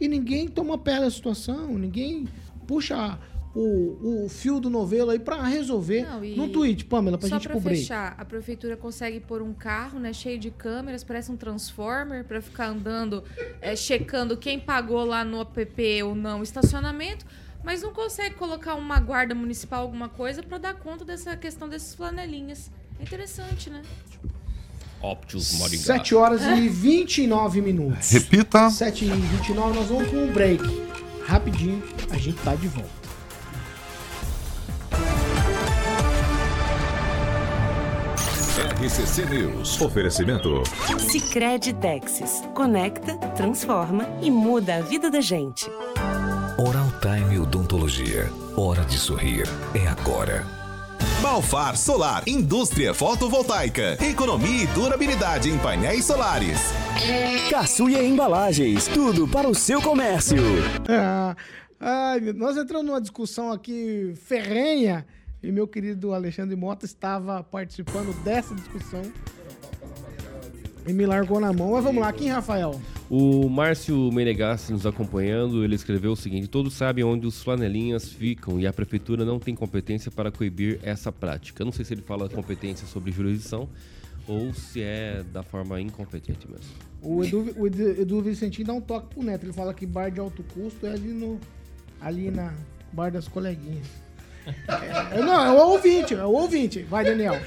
E 0.00 0.08
ninguém 0.08 0.48
toma 0.48 0.76
pé 0.76 1.00
da 1.00 1.10
situação, 1.10 1.78
ninguém 1.78 2.26
puxa 2.66 3.18
o, 3.54 4.24
o 4.24 4.28
fio 4.28 4.60
do 4.60 4.68
novelo 4.68 5.10
aí 5.10 5.18
pra 5.18 5.42
resolver. 5.42 6.02
Não, 6.02 6.20
No 6.20 6.52
tweet, 6.52 6.84
Pamela, 6.84 7.16
pra 7.16 7.26
Só 7.28 7.36
gente 7.36 7.44
pra 7.46 7.54
cobrir. 7.54 7.76
fechar, 7.76 8.14
a 8.18 8.24
prefeitura 8.24 8.76
consegue 8.76 9.18
pôr 9.18 9.40
um 9.40 9.54
carro, 9.54 9.98
né, 9.98 10.12
cheio 10.12 10.38
de 10.38 10.50
câmeras, 10.50 11.02
parece 11.02 11.32
um 11.32 11.36
transformer, 11.36 12.24
pra 12.24 12.42
ficar 12.42 12.68
andando, 12.68 13.24
é, 13.62 13.74
checando 13.74 14.36
quem 14.36 14.60
pagou 14.60 15.04
lá 15.04 15.24
no 15.24 15.40
app 15.40 16.02
ou 16.02 16.14
não 16.14 16.40
o 16.40 16.42
estacionamento, 16.42 17.24
mas 17.64 17.82
não 17.82 17.94
consegue 17.94 18.34
colocar 18.34 18.74
uma 18.74 19.00
guarda 19.00 19.34
municipal, 19.34 19.82
alguma 19.82 20.08
coisa, 20.10 20.42
pra 20.42 20.58
dar 20.58 20.74
conta 20.74 21.04
dessa 21.04 21.34
questão 21.36 21.66
desses 21.66 21.94
flanelinhas. 21.94 22.70
É 23.00 23.04
interessante, 23.04 23.70
né? 23.70 23.80
Optus 25.00 25.58
Maringá. 25.58 25.82
7 25.84 26.14
horas 26.14 26.42
e 26.42 26.68
29 26.68 27.60
minutos. 27.60 28.10
Repita. 28.10 28.70
7 28.70 29.04
e 29.04 29.08
29 29.08 29.78
nós 29.78 29.88
vamos 29.88 30.08
com 30.08 30.16
um 30.16 30.32
break. 30.32 30.62
Rapidinho, 31.26 31.82
a 32.10 32.16
gente 32.16 32.38
tá 32.38 32.54
de 32.54 32.68
volta. 32.68 33.06
RCC 38.86 39.26
News. 39.26 39.80
Oferecimento. 39.80 40.62
Sicredi 40.98 41.72
Texas. 41.74 42.42
Conecta, 42.54 43.16
transforma 43.34 44.06
e 44.22 44.30
muda 44.30 44.76
a 44.76 44.80
vida 44.80 45.10
da 45.10 45.20
gente. 45.20 45.68
Oral 46.58 46.92
Time 47.00 47.38
Odontologia. 47.38 48.30
Hora 48.56 48.84
de 48.84 48.96
sorrir. 48.96 49.48
É 49.74 49.86
agora. 49.88 50.65
Balfar 51.22 51.76
Solar, 51.76 52.22
indústria 52.26 52.92
fotovoltaica, 52.92 53.96
economia 54.04 54.64
e 54.64 54.66
durabilidade 54.68 55.48
em 55.48 55.58
painéis 55.58 56.04
solares. 56.04 56.58
Caçuia 57.50 58.02
Embalagens, 58.04 58.86
tudo 58.86 59.26
para 59.26 59.48
o 59.48 59.54
seu 59.54 59.80
comércio. 59.80 60.36
Ah, 60.88 61.34
ai, 61.80 62.20
nós 62.34 62.56
entramos 62.56 62.86
numa 62.86 63.00
discussão 63.00 63.50
aqui 63.50 64.12
ferrenha 64.26 65.06
e 65.42 65.50
meu 65.50 65.66
querido 65.66 66.12
Alexandre 66.12 66.54
Mota 66.54 66.84
estava 66.84 67.42
participando 67.42 68.12
dessa 68.22 68.54
discussão 68.54 69.02
e 70.86 70.92
me 70.92 71.06
largou 71.06 71.40
na 71.40 71.52
mão. 71.52 71.72
Mas 71.72 71.84
vamos 71.84 72.02
lá, 72.02 72.12
quem, 72.12 72.28
Rafael? 72.28 72.78
O 73.08 73.48
Márcio 73.48 74.10
Menegassi 74.10 74.72
nos 74.72 74.84
acompanhando, 74.84 75.62
ele 75.62 75.76
escreveu 75.76 76.12
o 76.12 76.16
seguinte: 76.16 76.48
Todos 76.48 76.74
sabem 76.74 77.04
onde 77.04 77.24
os 77.24 77.40
flanelinhas 77.40 78.08
ficam 78.08 78.58
e 78.58 78.66
a 78.66 78.72
prefeitura 78.72 79.24
não 79.24 79.38
tem 79.38 79.54
competência 79.54 80.10
para 80.10 80.32
coibir 80.32 80.80
essa 80.82 81.12
prática. 81.12 81.62
Eu 81.62 81.66
não 81.66 81.72
sei 81.72 81.84
se 81.84 81.94
ele 81.94 82.02
fala 82.02 82.28
competência 82.28 82.86
sobre 82.86 83.12
jurisdição 83.12 83.68
ou 84.26 84.52
se 84.52 84.82
é 84.82 85.22
da 85.32 85.44
forma 85.44 85.80
incompetente 85.80 86.48
mesmo. 86.50 86.66
O 87.00 87.22
Edu, 87.22 87.54
o 87.56 87.66
Edu, 87.68 88.24
dá 88.64 88.72
um 88.72 88.80
toque 88.80 89.14
pro 89.14 89.22
Neto. 89.22 89.44
Ele 89.44 89.52
fala 89.52 89.72
que 89.72 89.86
bar 89.86 90.10
de 90.10 90.18
alto 90.18 90.42
custo 90.52 90.84
é 90.86 90.92
ali 90.92 91.12
no. 91.12 91.38
ali 92.00 92.30
na 92.30 92.52
bar 92.92 93.12
das 93.12 93.28
coleguinhas. 93.28 94.05
É, 95.12 95.20
não, 95.20 95.44
é 95.44 95.50
o 95.50 95.70
ouvinte, 95.70 96.14
é 96.14 96.24
o 96.24 96.30
ouvinte. 96.30 96.82
Vai, 96.82 97.04
Daniel. 97.04 97.40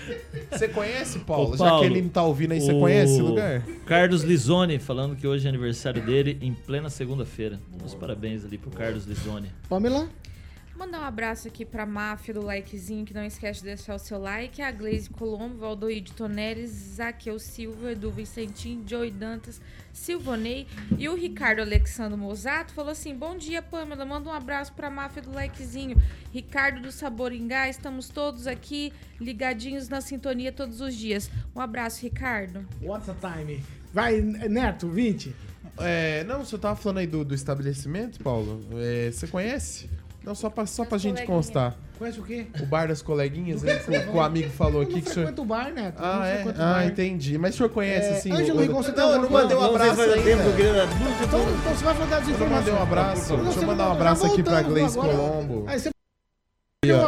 Você 0.52 0.68
conhece, 0.68 1.20
Paulo? 1.20 1.54
Ô, 1.54 1.58
Já 1.58 1.66
Paulo, 1.66 1.82
que 1.82 1.94
ele 1.94 2.02
não 2.02 2.10
tá 2.10 2.24
ouvindo 2.24 2.52
aí, 2.52 2.62
você 2.62 2.74
o 2.74 2.80
conhece 2.80 3.14
esse 3.14 3.22
lugar? 3.22 3.64
Carlos 3.86 4.24
Lisone 4.24 4.80
falando 4.80 5.16
que 5.16 5.26
hoje 5.26 5.46
é 5.46 5.50
aniversário 5.50 6.02
dele 6.06 6.38
em 6.42 6.54
plena 6.54 6.90
segunda-feira. 6.90 7.60
Meus 7.78 7.96
parabéns 7.96 8.44
ali 8.44 8.58
pro 8.58 8.70
Carlos 8.72 9.06
Lisone. 9.06 9.52
Pamela? 9.70 10.10
Mandar 10.80 11.02
um 11.02 11.04
abraço 11.04 11.46
aqui 11.46 11.66
pra 11.66 11.86
máfia 11.86 12.34
do 12.34 12.42
likezinho, 12.42 13.04
que 13.06 13.14
não 13.14 13.26
esquece 13.26 13.60
de 13.60 13.66
deixar 13.66 13.96
o 13.96 14.00
seu 14.00 14.18
like. 14.18 14.62
A 14.62 14.72
Glaze 14.72 15.10
Colombo, 15.10 15.58
Valdoide 15.58 16.14
Tonelli, 16.14 16.66
Zaqueu 16.66 17.38
Silva, 17.38 17.92
Edu 17.92 18.10
Vicentim, 18.10 18.82
Joey 18.88 19.12
Dantas, 19.12 19.60
Silvonei 19.92 20.68
e 20.98 21.10
o 21.10 21.16
Ricardo 21.16 21.60
Alexandre 21.60 22.18
Mozato 22.18 22.74
falou 22.74 22.92
assim: 22.92 23.14
Bom 23.14 23.36
dia, 23.36 23.62
Pamela. 23.62 24.06
Manda 24.06 24.30
um 24.30 24.32
abraço 24.32 24.72
pra 24.72 24.90
máfia 24.90 25.22
do 25.22 25.34
likezinho. 25.34 26.02
Ricardo 26.32 26.82
do 26.82 26.94
Saboringá, 26.94 27.68
estamos 27.68 28.08
todos 28.08 28.48
aqui 28.48 28.94
ligadinhos 29.20 29.90
na 29.90 30.00
sintonia 30.00 30.54
todos 30.54 30.80
os 30.80 30.96
dias. 30.96 31.30
Um 31.54 31.60
abraço, 31.60 32.02
Ricardo. 32.04 32.66
What's 32.82 33.06
the 33.06 33.16
time? 33.20 33.62
Vai, 33.92 34.22
Neto, 34.22 34.88
20. 34.88 35.36
É, 35.78 36.24
não, 36.24 36.46
você 36.46 36.58
tava 36.58 36.78
falando 36.78 37.00
aí 37.00 37.08
do, 37.08 37.26
do 37.26 37.36
estabelecimento, 37.36 38.24
Paulo? 38.24 38.66
É, 38.78 39.12
você 39.12 39.28
conhece? 39.28 39.90
Não, 40.24 40.36
só 40.36 40.50
pra, 40.50 40.66
só 40.66 40.84
pra 40.86 40.98
gente 40.98 41.24
constar. 41.26 41.76
Conhece 41.98 42.20
o 42.20 42.24
quê? 42.24 42.48
O 42.62 42.66
bar 42.66 42.88
das 42.88 43.02
coleguinhas, 43.02 43.62
que, 43.62 43.68
tá 43.74 44.12
o- 44.12 44.16
o 44.16 44.22
amigo 44.22 44.50
falou 44.52 44.82
Eu 44.84 44.88
aqui 44.90 45.02
que 45.02 45.10
o 45.10 45.14
senhor. 45.14 45.34
o 45.38 45.46
bar, 45.46 45.70
eu 45.70 45.94
Ah, 45.98 46.28
é? 46.28 46.42
Ah, 46.58 46.74
bar. 46.74 46.86
entendi. 46.88 47.38
Mas 47.38 47.56
o 47.56 47.58
senhor 47.58 47.70
conhece, 47.70 48.08
É, 48.08 48.12
assim. 48.18 48.32
Ângelo 48.32 48.60
o- 48.60 48.62
Rigon, 48.62 48.82
você 48.84 48.92
tem 48.92 49.04
Não, 49.04 49.12
eu 49.12 49.22
não 49.24 49.30
mandei 49.30 49.58
um 49.58 49.64
abraço 49.64 50.02
ainda. 50.02 50.22
tempo 50.24 50.44
eu 50.44 50.56
queria 50.56 50.74
duas 50.74 51.22
Então, 51.22 51.42
então 51.42 51.76
você 51.76 51.84
vai 51.84 51.94
falar 51.96 52.10
das 52.10 52.20
Eu 52.22 52.26
não 52.28 52.36
informações. 52.36 52.52
mandei 52.52 52.74
um 52.74 52.82
abraço. 52.82 53.38
Deixa 53.38 53.60
eu 53.60 53.66
mandar 53.68 53.90
um 53.90 53.92
abraço 53.92 54.22
tá 54.22 54.28
aqui 54.34 54.44
pra 54.44 54.62
Gleice. 54.62 54.96
Colombo. 54.98 55.64
Aí 55.68 55.80
você. 55.80 55.90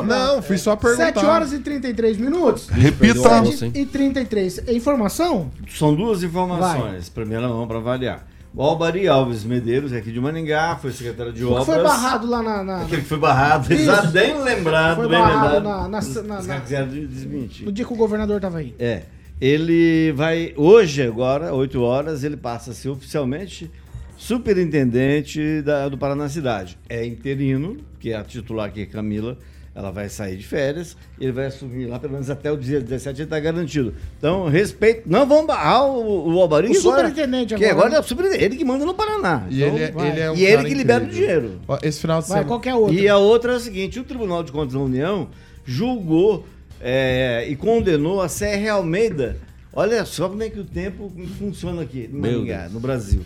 Não, 0.06 0.42
fui 0.42 0.58
só 0.58 0.76
perguntar. 0.76 1.06
7 1.14 1.26
horas 1.26 1.54
e 1.54 1.60
33 1.60 2.18
minutos. 2.18 2.68
Repita. 2.68 3.20
7 3.22 3.72
e 3.74 3.86
33. 3.86 4.60
É 4.68 4.74
informação? 4.74 5.50
São 5.70 5.96
duas 5.96 6.24
informações. 6.24 7.08
Primeira 7.08 7.48
mão 7.48 7.66
para 7.68 7.78
avaliar. 7.78 8.28
O 8.54 8.62
Albari 8.62 9.08
Alves 9.08 9.46
Medeiros, 9.46 9.94
aqui 9.94 10.12
de 10.12 10.20
Maningá, 10.20 10.76
foi 10.76 10.92
secretário 10.92 11.32
de 11.32 11.44
obras. 11.46 11.66
foi 11.66 11.82
barrado 11.82 12.28
lá 12.28 12.44
na. 12.44 12.64
na- 12.64 12.82
Aquele 12.82 13.02
que 13.02 13.08
foi 13.08 13.18
barrado, 13.18 13.72
exato, 13.74 14.08
bem 14.10 14.42
lembrado, 14.44 14.98
Foi 14.98 15.08
bem 15.08 15.18
barrado 15.20 15.56
lembrado. 15.56 15.64
na- 15.64 15.88
na- 15.88 16.00
Os- 16.00 16.16
na- 16.16 16.42
na- 16.44 16.58
desmentir. 16.60 17.66
no 17.66 17.72
dia 17.72 17.86
que 17.86 17.94
o 17.94 17.96
governador 17.96 18.42
tava 18.42 18.58
aí. 18.58 18.76
É. 18.78 19.04
Ele 19.40 20.12
vai, 20.12 20.54
hoje, 20.58 21.02
agora, 21.02 21.54
8 21.54 21.82
horas, 21.82 22.24
ele 22.26 22.36
passa 22.38 22.72
a 22.72 22.74
ser 22.74 22.90
oficialmente 22.90 23.72
superintendente 24.18 25.62
da- 25.62 25.88
do 25.90 25.98
Paraná 25.98 26.28
Cidade. 26.30 26.78
É 26.90 27.06
interino, 27.06 27.78
que 28.00 28.12
é 28.12 28.18
a 28.18 28.24
titular 28.24 28.68
aqui, 28.68 28.86
Camila, 28.86 29.38
Ela 29.74 29.90
vai 29.90 30.10
sair 30.10 30.36
de 30.36 30.46
férias, 30.46 30.98
ele 31.18 31.32
vai 31.32 31.46
assumir 31.46 31.86
lá 31.86 31.98
pelo 31.98 32.12
menos 32.12 32.30
até 32.30 32.52
o 32.52 32.58
dia 32.58 32.82
17, 32.82 33.20
ele 33.22 33.24
está 33.24 33.40
garantido. 33.40 33.94
Então, 34.18 34.50
respeito. 34.50 35.04
Não 35.10 35.26
vão 35.26 35.46
barrar 35.46 35.86
o, 35.86 36.34
o 36.34 36.42
Alvarim 36.42 36.74
O 36.74 36.78
agora, 36.78 37.08
superintendente 37.08 37.56
Que 37.56 37.66
agora, 37.66 37.86
agora 37.88 37.96
é 37.96 38.00
o 38.02 38.04
superintendente, 38.04 38.44
ele 38.46 38.58
que 38.58 38.66
manda 38.66 38.84
no 38.86 38.94
Paraná. 38.94 39.48
E 39.50 39.64
Então, 39.64 39.76
ele, 39.78 39.84
é- 39.86 40.10
ele 40.12 40.20
é 40.20 40.32
um 40.32 40.36
e 40.36 40.44
ele 40.44 40.56
cara 40.58 40.68
que 40.68 40.74
libera 40.76 41.04
o 41.06 41.08
dinheiro. 41.08 41.62
Esse 41.82 42.02
final 42.02 42.22
de 42.22 42.28
Vai, 42.28 42.40
semana. 42.40 42.48
qual 42.50 42.60
que 42.60 42.68
é 42.68 42.74
a 42.74 42.76
outra? 42.76 42.96
E 43.00 43.08
a 43.08 43.18
outra 43.18 43.54
é 43.54 43.56
a 43.56 43.60
seguinte: 43.62 43.98
o 43.98 44.04
Tribunal 44.04 44.44
de 44.44 44.52
Contas 44.52 44.74
da 44.74 44.80
União 44.80 45.30
julgou 45.64 46.46
é, 46.82 47.46
e 47.48 47.56
condenou 47.56 48.22
a 48.22 48.28
Serra 48.28 48.74
Almeida. 48.74 49.38
Olha 49.72 50.04
só 50.04 50.28
como 50.28 50.44
é 50.44 50.50
que 50.50 50.60
o 50.60 50.66
tempo 50.66 51.10
funciona 51.40 51.82
aqui 51.84 52.10
no 52.12 52.20
Meu 52.20 52.34
Maringá, 52.40 52.68
no 52.68 52.82
Brasil. 52.82 53.22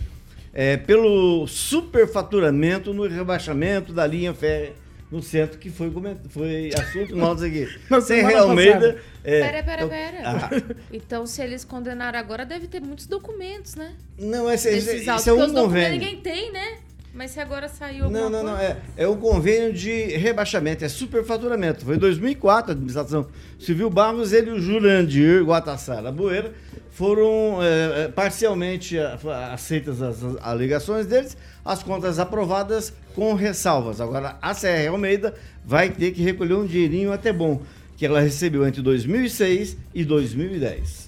É, 0.54 0.76
pelo 0.76 1.44
superfaturamento 1.48 2.94
no 2.94 3.06
rebaixamento 3.08 3.92
da 3.92 4.06
linha 4.06 4.32
férrea 4.32 4.72
no 5.10 5.22
centro, 5.22 5.58
que 5.58 5.70
foi, 5.70 5.92
foi 6.28 6.70
assunto 6.74 7.14
nosso 7.14 7.44
aqui. 7.44 7.66
Almeida. 8.38 8.74
passada. 8.74 9.02
é, 9.24 9.40
Pera, 9.40 9.62
pera, 9.62 9.82
eu- 9.82 9.88
pera. 9.88 10.18
Ah, 10.24 10.50
Então, 10.92 11.26
se 11.26 11.40
eles 11.42 11.64
condenaram 11.64 12.18
agora, 12.18 12.44
deve 12.44 12.66
ter 12.66 12.80
muitos 12.80 13.06
documentos, 13.06 13.74
né? 13.76 13.94
não, 14.18 14.50
esse, 14.50 14.68
esse, 14.68 14.96
esse 14.96 15.08
é 15.10 15.14
porque 15.14 15.30
um 15.32 15.34
os 15.34 15.52
documentos 15.52 15.62
convênio. 15.62 15.92
ninguém 16.00 16.20
tem, 16.20 16.52
né? 16.52 16.78
Mas 17.16 17.30
se 17.30 17.40
agora 17.40 17.66
saiu 17.66 18.10
Não, 18.10 18.28
não, 18.28 18.42
não. 18.44 18.56
coisa... 18.56 18.62
É, 18.96 19.04
é 19.04 19.08
o 19.08 19.16
convênio 19.16 19.72
de 19.72 19.90
rebaixamento, 20.18 20.84
é 20.84 20.88
superfaturamento. 20.88 21.82
Foi 21.84 21.96
em 21.96 21.98
2004, 21.98 22.70
a 22.70 22.74
administração 22.74 23.26
Civil 23.58 23.88
Barros, 23.88 24.34
ele 24.34 24.50
e 24.50 24.52
o 24.52 24.60
Jurandir 24.60 25.42
Guatassara 25.42 26.12
Boeira 26.12 26.52
foram 26.90 27.58
é, 27.62 28.04
é, 28.04 28.08
parcialmente 28.08 28.98
a- 28.98 29.52
aceitas 29.54 30.02
as, 30.02 30.22
as 30.22 30.36
alegações 30.42 31.06
deles, 31.06 31.36
as 31.64 31.82
contas 31.82 32.18
aprovadas 32.18 32.92
com 33.14 33.32
ressalvas. 33.34 33.98
Agora, 34.00 34.36
a 34.42 34.54
CR 34.54 34.88
Almeida 34.90 35.34
vai 35.64 35.88
ter 35.88 36.10
que 36.12 36.22
recolher 36.22 36.54
um 36.54 36.66
dinheirinho 36.66 37.12
até 37.12 37.32
bom, 37.32 37.62
que 37.96 38.04
ela 38.04 38.20
recebeu 38.20 38.66
entre 38.66 38.82
2006 38.82 39.76
e 39.94 40.04
2010. 40.04 41.05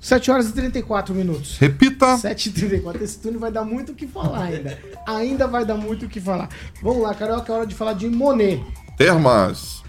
7 0.00 0.30
horas 0.30 0.48
e 0.48 0.52
34 0.52 1.14
minutos. 1.14 1.56
Repita. 1.58 2.16
7 2.16 2.48
e 2.48 2.52
34 2.52 3.04
Esse 3.04 3.18
túnel 3.18 3.38
vai 3.38 3.52
dar 3.52 3.64
muito 3.64 3.92
o 3.92 3.94
que 3.94 4.06
falar 4.06 4.44
ainda. 4.44 4.78
ainda 5.06 5.46
vai 5.46 5.64
dar 5.64 5.74
muito 5.76 6.06
o 6.06 6.08
que 6.08 6.20
falar. 6.20 6.48
Vamos 6.82 7.02
lá, 7.02 7.14
Carioca, 7.14 7.52
é 7.52 7.56
hora 7.56 7.66
de 7.66 7.74
falar 7.74 7.92
de 7.92 8.08
Monet. 8.08 8.62
Termas 8.96 9.80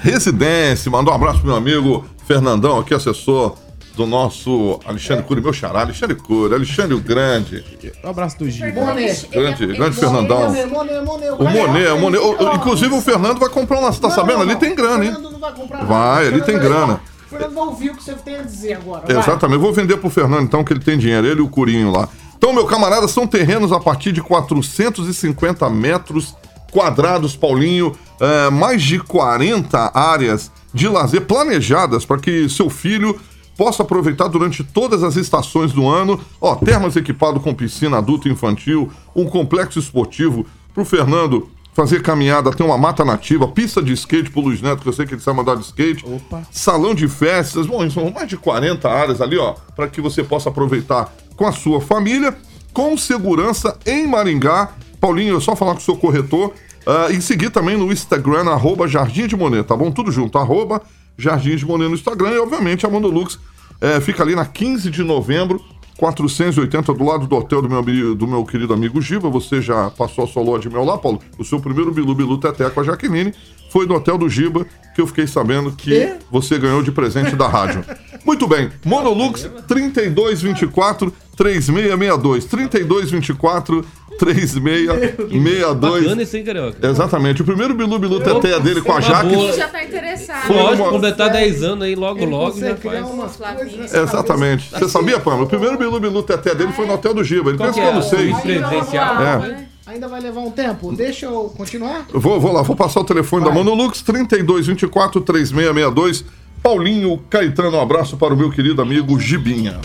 Residência. 0.00 0.90
Mandou 0.90 1.12
um 1.12 1.16
abraço 1.16 1.38
pro 1.40 1.48
meu 1.48 1.56
amigo 1.56 2.04
Fernandão, 2.26 2.78
aqui, 2.78 2.94
assessor 2.94 3.56
do 3.96 4.06
nosso 4.06 4.78
Alexandre 4.86 5.24
Cury, 5.24 5.40
meu 5.40 5.52
xará, 5.52 5.80
Alexandre 5.80 6.14
Cury, 6.14 6.54
Alexandre 6.54 6.94
o 6.94 7.00
Grande. 7.00 7.64
Um 8.04 8.08
abraço 8.08 8.38
do 8.38 8.48
Giba. 8.48 8.80
Monet. 8.80 9.26
Grande, 9.28 9.66
grande 9.66 9.96
Fernandão. 9.96 10.40
Monet, 10.42 10.66
Monet, 10.66 11.04
Monet. 11.04 11.30
O 11.32 11.44
Monet, 11.44 11.88
o 11.88 11.98
Monet. 11.98 12.18
o- 12.22 12.36
o- 12.50 12.54
inclusive 12.54 12.94
o 12.94 13.00
Fernando 13.00 13.38
vai 13.40 13.48
comprar 13.48 13.80
uma. 13.80 13.90
Você 13.92 14.00
tá 14.00 14.08
sabendo? 14.10 14.42
Ali 14.42 14.54
tem 14.56 14.74
grana, 14.74 14.98
O 15.00 15.02
hein? 15.04 15.12
Fernando 15.12 15.32
não 15.32 15.40
vai 15.40 15.52
comprar 15.52 15.84
Vai, 15.84 16.24
nada. 16.26 16.36
ali 16.36 16.44
tem 16.44 16.58
grana. 16.58 17.00
O 17.28 17.30
Fernando 17.30 17.54
vai 17.54 17.64
ouvir 17.64 17.90
o 17.90 17.94
que 17.94 18.02
você 18.02 18.14
tem 18.14 18.36
a 18.36 18.42
dizer 18.42 18.72
agora. 18.74 19.04
vai. 19.06 19.18
Exatamente. 19.18 19.60
Vou 19.60 19.72
vender 19.72 19.98
pro 19.98 20.08
Fernando, 20.08 20.44
então, 20.44 20.64
que 20.64 20.72
ele 20.72 20.80
tem 20.80 20.96
dinheiro. 20.96 21.26
Ele 21.26 21.40
e 21.40 21.42
o 21.42 21.48
Curinho 21.48 21.92
lá. 21.92 22.08
Então, 22.36 22.54
meu 22.54 22.64
camarada, 22.64 23.06
são 23.06 23.26
terrenos 23.26 23.70
a 23.70 23.78
partir 23.78 24.12
de 24.12 24.22
450 24.22 25.68
metros 25.68 26.34
quadrados, 26.72 27.36
Paulinho. 27.36 27.94
É, 28.18 28.50
mais 28.50 28.82
de 28.82 28.98
40 28.98 29.92
áreas 29.94 30.50
de 30.72 30.88
lazer 30.88 31.26
planejadas 31.26 32.06
para 32.06 32.18
que 32.18 32.48
seu 32.48 32.70
filho 32.70 33.20
possa 33.56 33.82
aproveitar 33.82 34.28
durante 34.28 34.64
todas 34.64 35.02
as 35.02 35.16
estações 35.16 35.72
do 35.72 35.86
ano. 35.86 36.18
Ó, 36.40 36.54
termas 36.54 36.96
equipado 36.96 37.40
com 37.40 37.52
piscina 37.52 37.98
adulto 37.98 38.26
e 38.26 38.32
infantil, 38.32 38.90
um 39.14 39.26
complexo 39.26 39.78
esportivo 39.78 40.46
pro 40.72 40.84
Fernando 40.84 41.50
fazer 41.78 42.02
caminhada, 42.02 42.50
tem 42.50 42.66
uma 42.66 42.76
mata 42.76 43.04
nativa, 43.04 43.46
pista 43.46 43.80
de 43.80 43.92
skate 43.92 44.32
pro 44.32 44.40
Luiz 44.40 44.60
Neto, 44.60 44.82
que 44.82 44.88
eu 44.88 44.92
sei 44.92 45.06
que 45.06 45.14
ele 45.14 45.20
sabe 45.20 45.38
andar 45.38 45.54
de 45.54 45.62
skate. 45.62 46.04
Opa. 46.04 46.42
Salão 46.50 46.92
de 46.92 47.06
festas, 47.06 47.68
bom, 47.68 47.88
são 47.88 48.10
mais 48.10 48.26
de 48.26 48.36
40 48.36 48.90
áreas 48.90 49.20
ali, 49.20 49.38
ó, 49.38 49.54
para 49.76 49.86
que 49.86 50.00
você 50.00 50.24
possa 50.24 50.48
aproveitar 50.48 51.14
com 51.36 51.46
a 51.46 51.52
sua 51.52 51.80
família, 51.80 52.36
com 52.72 52.98
segurança 52.98 53.78
em 53.86 54.08
Maringá. 54.08 54.72
Paulinho, 55.00 55.36
é 55.36 55.40
só 55.40 55.54
falar 55.54 55.74
com 55.74 55.78
o 55.78 55.82
seu 55.82 55.96
corretor 55.96 56.52
ah, 56.84 57.12
e 57.12 57.22
seguir 57.22 57.50
também 57.50 57.76
no 57.76 57.92
Instagram, 57.92 58.50
arroba 58.50 58.88
Jardim 58.88 59.28
de 59.28 59.36
Monet, 59.36 59.62
tá 59.62 59.76
bom? 59.76 59.92
Tudo 59.92 60.10
junto, 60.10 60.36
arroba 60.36 60.82
Jardim 61.16 61.54
de 61.54 61.64
Monet 61.64 61.88
no 61.88 61.94
Instagram 61.94 62.30
e, 62.30 62.38
obviamente, 62.40 62.86
a 62.86 62.90
Mondolux 62.90 63.38
eh, 63.80 64.00
fica 64.00 64.24
ali 64.24 64.34
na 64.34 64.44
15 64.44 64.90
de 64.90 65.04
novembro, 65.04 65.64
480, 65.98 66.94
do 66.94 67.04
lado 67.04 67.26
do 67.26 67.36
hotel 67.36 67.60
do 67.60 67.68
meu, 67.68 68.14
do 68.14 68.26
meu 68.26 68.44
querido 68.44 68.72
amigo 68.72 69.02
Giba. 69.02 69.28
Você 69.28 69.60
já 69.60 69.90
passou 69.90 70.24
a 70.24 70.26
sua 70.28 70.42
lua 70.42 70.58
de 70.58 70.70
mel 70.70 70.84
lá, 70.84 70.96
Paulo? 70.96 71.20
O 71.36 71.44
seu 71.44 71.58
primeiro 71.58 71.92
Bilu 71.92 72.14
Bilu 72.14 72.38
Teté 72.38 72.70
com 72.70 72.80
a 72.80 72.84
Jaqueline 72.84 73.34
foi 73.70 73.84
no 73.84 73.96
hotel 73.96 74.16
do 74.16 74.28
Giba, 74.28 74.64
que 74.94 75.00
eu 75.00 75.06
fiquei 75.08 75.26
sabendo 75.26 75.72
que 75.72 75.92
E? 75.92 76.16
você 76.30 76.56
ganhou 76.56 76.82
de 76.84 76.92
presente 76.92 77.34
da 77.34 77.48
rádio. 77.48 77.84
Muito 78.24 78.46
bem. 78.46 78.70
Monolux 78.84 79.50
3224 79.66 81.12
3662. 81.36 82.44
3224 82.44 83.84
3662. 84.18 86.02
Bacana 86.04 86.22
isso, 86.22 86.36
hein, 86.36 86.44
Carioca? 86.44 86.86
Exatamente. 86.88 87.42
O 87.42 87.44
primeiro 87.44 87.74
Bilu 87.74 87.98
Bilu 87.98 88.20
Teté 88.20 88.52
é 88.54 88.60
dele 88.60 88.80
com 88.82 88.92
a 88.92 89.00
Jaque. 89.00 89.34
boa. 89.34 89.52
já 89.52 89.68
tá 89.68 89.82
interessado. 89.84 90.46
Foi 90.46 90.56
Lógico, 90.56 90.82
uma- 90.82 90.90
completar 90.92 91.30
10 91.30 91.62
anos 91.62 91.84
aí, 91.84 91.94
logo, 91.94 92.18
Ele 92.20 92.30
logo 92.30 92.58
já 92.60 92.74
criar 92.74 93.04
faz. 93.04 93.36
coisas 93.36 93.94
Exatamente. 93.94 94.70
Você 94.70 94.88
sabia, 94.88 95.18
Pamela? 95.20 95.44
O 95.44 95.46
primeiro 95.46 95.78
Bilu 95.78 96.00
Bilu 96.00 96.22
Teté 96.22 96.54
dele 96.54 96.72
foi 96.72 96.86
no 96.86 96.94
hotel 96.94 97.14
do 97.14 97.22
Giba. 97.24 97.50
Ele 97.50 97.58
Qual 97.58 97.68
pensa 97.68 97.80
que 97.80 97.86
eu 97.86 97.94
não 97.94 98.02
sei. 98.02 98.30
É. 98.30 99.38
né? 99.38 99.66
Ainda 99.86 100.06
vai 100.06 100.20
levar 100.20 100.40
um 100.40 100.50
tempo. 100.50 100.92
Deixa 100.94 101.24
eu 101.26 101.52
continuar? 101.56 102.06
Vou, 102.12 102.38
vou 102.38 102.52
lá, 102.52 102.60
vou 102.62 102.76
passar 102.76 103.00
o 103.00 103.04
telefone 103.04 103.42
da 103.44 103.50
Vai. 103.50 103.62
Monolux 103.62 104.02
3224 104.02 105.20
3662. 105.22 106.24
Paulinho 106.62 107.16
Caetano, 107.30 107.76
um 107.76 107.80
abraço 107.80 108.16
para 108.16 108.34
o 108.34 108.36
meu 108.36 108.50
querido 108.50 108.82
amigo 108.82 109.18
Gibinha. 109.18 109.80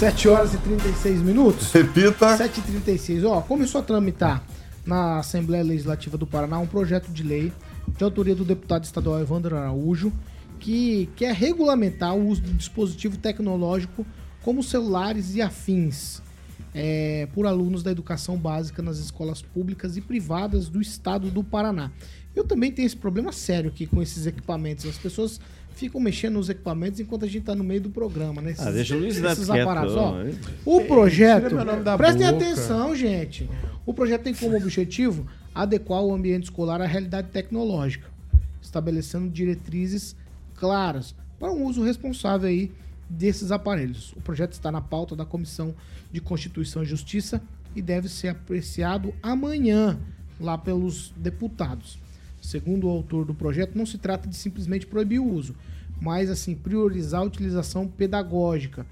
7 0.00 0.28
horas 0.30 0.54
e 0.54 0.56
36 0.56 1.20
minutos. 1.20 1.70
Repita. 1.72 2.34
7h36. 2.38 3.22
Ó, 3.28 3.42
começou 3.42 3.82
a 3.82 3.84
tramitar 3.84 4.42
na 4.86 5.18
Assembleia 5.18 5.62
Legislativa 5.62 6.16
do 6.16 6.26
Paraná 6.26 6.58
um 6.58 6.66
projeto 6.66 7.12
de 7.12 7.22
lei 7.22 7.52
de 7.98 8.02
autoria 8.02 8.34
do 8.34 8.42
deputado 8.42 8.84
estadual 8.84 9.20
Evandro 9.20 9.58
Araújo 9.58 10.10
que 10.58 11.06
quer 11.16 11.34
regulamentar 11.34 12.16
o 12.16 12.28
uso 12.28 12.40
do 12.40 12.54
dispositivo 12.54 13.18
tecnológico 13.18 14.06
como 14.40 14.62
celulares 14.62 15.34
e 15.34 15.42
afins 15.42 16.22
é, 16.74 17.28
por 17.34 17.46
alunos 17.46 17.82
da 17.82 17.90
educação 17.90 18.38
básica 18.38 18.80
nas 18.80 18.96
escolas 18.96 19.42
públicas 19.42 19.98
e 19.98 20.00
privadas 20.00 20.70
do 20.70 20.80
estado 20.80 21.30
do 21.30 21.44
Paraná. 21.44 21.90
Eu 22.34 22.44
também 22.44 22.72
tenho 22.72 22.86
esse 22.86 22.96
problema 22.96 23.32
sério 23.32 23.68
aqui 23.68 23.86
com 23.86 24.00
esses 24.00 24.24
equipamentos. 24.24 24.86
As 24.86 24.96
pessoas 24.96 25.38
ficam 25.74 26.00
mexendo 26.00 26.34
nos 26.34 26.48
equipamentos 26.48 27.00
enquanto 27.00 27.24
a 27.24 27.28
gente 27.28 27.44
tá 27.44 27.54
no 27.54 27.64
meio 27.64 27.80
do 27.80 27.90
programa, 27.90 28.42
né? 28.42 28.52
Esses, 28.52 28.66
Ah, 28.66 28.70
deixa 28.70 28.96
o 28.96 28.98
Luiz 28.98 29.16
esses 29.16 29.46
quieto, 29.48 29.62
aparatos. 29.68 29.94
Ó, 29.94 30.14
ó. 30.66 30.76
o 30.76 30.84
projeto. 30.84 31.54
Prestem 31.96 32.26
boca. 32.26 32.44
atenção, 32.44 32.94
gente. 32.94 33.48
O 33.86 33.94
projeto 33.94 34.22
tem 34.22 34.34
como 34.34 34.56
objetivo 34.56 35.26
adequar 35.54 36.02
o 36.02 36.14
ambiente 36.14 36.44
escolar 36.44 36.80
à 36.80 36.86
realidade 36.86 37.28
tecnológica, 37.28 38.08
estabelecendo 38.60 39.28
diretrizes 39.30 40.14
claras 40.54 41.14
para 41.38 41.50
um 41.50 41.64
uso 41.64 41.82
responsável 41.82 42.48
aí 42.48 42.70
desses 43.08 43.50
aparelhos. 43.50 44.12
O 44.16 44.20
projeto 44.20 44.52
está 44.52 44.70
na 44.70 44.80
pauta 44.80 45.16
da 45.16 45.24
Comissão 45.24 45.74
de 46.12 46.20
Constituição 46.20 46.82
e 46.82 46.86
Justiça 46.86 47.42
e 47.74 47.80
deve 47.82 48.08
ser 48.08 48.28
apreciado 48.28 49.14
amanhã 49.22 49.98
lá 50.40 50.56
pelos 50.58 51.12
deputados. 51.16 51.98
Segundo 52.40 52.86
o 52.86 52.90
autor 52.90 53.24
do 53.24 53.34
projeto, 53.34 53.76
não 53.76 53.84
se 53.84 53.98
trata 53.98 54.28
de 54.28 54.36
simplesmente 54.36 54.86
proibir 54.86 55.18
o 55.18 55.28
uso, 55.28 55.54
mas 56.00 56.30
assim 56.30 56.54
priorizar 56.54 57.20
a 57.20 57.24
utilização 57.24 57.86
pedagógica. 57.86 58.86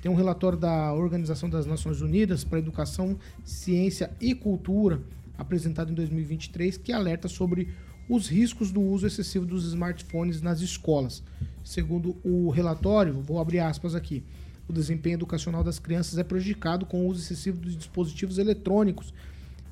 Tem 0.00 0.10
um 0.10 0.14
relatório 0.14 0.58
da 0.58 0.92
Organização 0.92 1.48
das 1.48 1.66
Nações 1.66 2.00
Unidas 2.00 2.44
para 2.44 2.58
Educação, 2.58 3.16
Ciência 3.44 4.10
e 4.20 4.34
Cultura, 4.34 5.00
apresentado 5.36 5.90
em 5.90 5.94
2023, 5.94 6.76
que 6.76 6.92
alerta 6.92 7.28
sobre 7.28 7.68
os 8.08 8.28
riscos 8.28 8.70
do 8.70 8.80
uso 8.80 9.06
excessivo 9.06 9.46
dos 9.46 9.64
smartphones 9.66 10.42
nas 10.42 10.60
escolas. 10.60 11.22
Segundo 11.64 12.16
o 12.24 12.50
relatório, 12.50 13.20
vou 13.20 13.40
abrir 13.40 13.60
aspas 13.60 13.94
aqui, 13.94 14.22
o 14.68 14.72
desempenho 14.72 15.14
educacional 15.14 15.62
das 15.62 15.78
crianças 15.78 16.18
é 16.18 16.24
prejudicado 16.24 16.86
com 16.86 17.04
o 17.04 17.08
uso 17.08 17.20
excessivo 17.20 17.58
dos 17.58 17.76
dispositivos 17.76 18.38
eletrônicos 18.38 19.12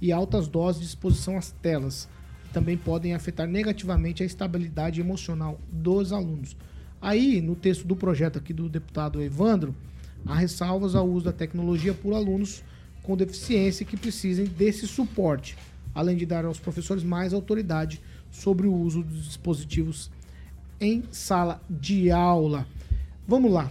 e 0.01 0.12
altas 0.12 0.49
doses 0.49 0.81
de 0.81 0.87
exposição 0.87 1.37
às 1.37 1.51
telas. 1.51 2.09
Também 2.53 2.76
podem 2.76 3.14
afetar 3.14 3.46
negativamente 3.46 4.22
a 4.22 4.26
estabilidade 4.26 5.01
emocional 5.01 5.61
dos 5.70 6.12
alunos. 6.12 6.57
Aí, 7.01 7.40
no 7.40 7.55
texto 7.55 7.86
do 7.86 7.96
projeto 7.96 8.38
aqui 8.38 8.53
do 8.53 8.68
deputado 8.68 9.22
Evandro, 9.22 9.74
há 10.26 10.34
ressalvas 10.34 10.94
ao 10.94 11.09
uso 11.09 11.26
da 11.26 11.32
tecnologia 11.32 11.94
por 11.94 12.12
alunos 12.12 12.62
com 13.03 13.16
deficiência 13.16 13.86
que 13.86 13.96
precisem 13.96 14.44
desse 14.44 14.86
suporte, 14.86 15.57
além 15.94 16.16
de 16.16 16.26
dar 16.26 16.44
aos 16.44 16.59
professores 16.59 17.03
mais 17.03 17.32
autoridade 17.32 18.01
sobre 18.30 18.66
o 18.66 18.74
uso 18.74 19.03
dos 19.03 19.24
dispositivos 19.24 20.11
em 20.80 21.03
sala 21.11 21.61
de 21.68 22.11
aula. 22.11 22.66
Vamos 23.26 23.53
lá. 23.53 23.70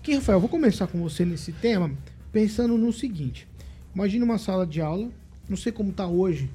Aqui, 0.00 0.14
Rafael, 0.14 0.40
vou 0.40 0.48
começar 0.48 0.86
com 0.86 1.00
você 1.00 1.24
nesse 1.24 1.52
tema, 1.52 1.90
pensando 2.32 2.76
no 2.76 2.92
seguinte. 2.92 3.46
Imagina 3.94 4.24
uma 4.24 4.38
sala 4.38 4.66
de 4.66 4.80
aula, 4.80 5.10
não 5.48 5.56
sei 5.56 5.70
como 5.70 5.90
está 5.90 6.06
hoje, 6.06 6.50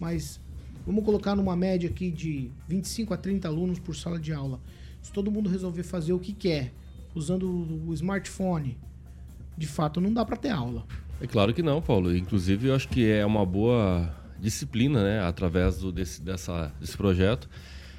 mas 0.00 0.40
vamos 0.86 1.04
colocar 1.04 1.36
numa 1.36 1.54
média 1.54 1.88
aqui 1.88 2.10
de 2.10 2.50
25 2.66 3.12
a 3.12 3.16
30 3.18 3.46
alunos 3.46 3.78
por 3.78 3.94
sala 3.94 4.18
de 4.18 4.32
aula. 4.32 4.58
Se 5.02 5.12
todo 5.12 5.30
mundo 5.30 5.48
resolver 5.48 5.82
fazer 5.82 6.14
o 6.14 6.18
que 6.18 6.32
quer, 6.32 6.72
usando 7.14 7.46
o 7.86 7.92
smartphone, 7.94 8.76
de 9.56 9.66
fato 9.66 10.00
não 10.00 10.12
dá 10.12 10.24
para 10.24 10.36
ter 10.36 10.50
aula. 10.50 10.86
É 11.20 11.26
claro 11.26 11.52
que 11.52 11.62
não, 11.62 11.82
Paulo. 11.82 12.16
Inclusive, 12.16 12.68
eu 12.68 12.74
acho 12.74 12.88
que 12.88 13.08
é 13.08 13.24
uma 13.26 13.44
boa 13.44 14.10
disciplina, 14.40 15.04
né, 15.04 15.20
através 15.20 15.78
do, 15.78 15.92
desse, 15.92 16.22
dessa, 16.22 16.72
desse 16.80 16.96
projeto, 16.96 17.48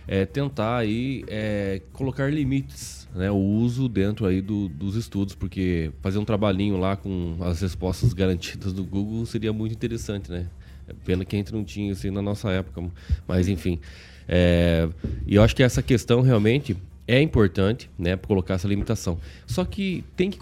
é 0.07 0.25
tentar 0.25 0.77
aí 0.77 1.23
é, 1.27 1.83
colocar 1.93 2.33
limites, 2.33 3.07
né, 3.13 3.29
o 3.29 3.37
uso 3.37 3.87
dentro 3.87 4.25
aí 4.25 4.41
do, 4.41 4.67
dos 4.67 4.95
estudos, 4.95 5.35
porque 5.35 5.91
fazer 6.01 6.17
um 6.17 6.25
trabalhinho 6.25 6.77
lá 6.77 6.95
com 6.95 7.37
as 7.41 7.61
respostas 7.61 8.11
garantidas 8.11 8.73
do 8.73 8.83
Google 8.83 9.23
seria 9.27 9.53
muito 9.53 9.73
interessante, 9.73 10.31
né? 10.31 10.47
Pena 11.05 11.25
que 11.25 11.35
a 11.35 11.39
gente 11.39 11.53
não 11.53 11.63
tinha 11.63 11.93
aí 11.93 12.11
na 12.11 12.21
nossa 12.21 12.49
época, 12.51 12.83
mas 13.27 13.47
enfim. 13.47 13.79
É, 14.27 14.87
e 15.25 15.35
eu 15.35 15.43
acho 15.43 15.55
que 15.55 15.63
essa 15.63 15.81
questão 15.81 16.21
realmente 16.21 16.75
é 17.07 17.21
importante, 17.21 17.89
né, 17.97 18.15
colocar 18.15 18.53
essa 18.53 18.67
limitação. 18.67 19.19
Só 19.45 19.65
que 19.65 20.03
tem 20.15 20.29
que 20.29 20.39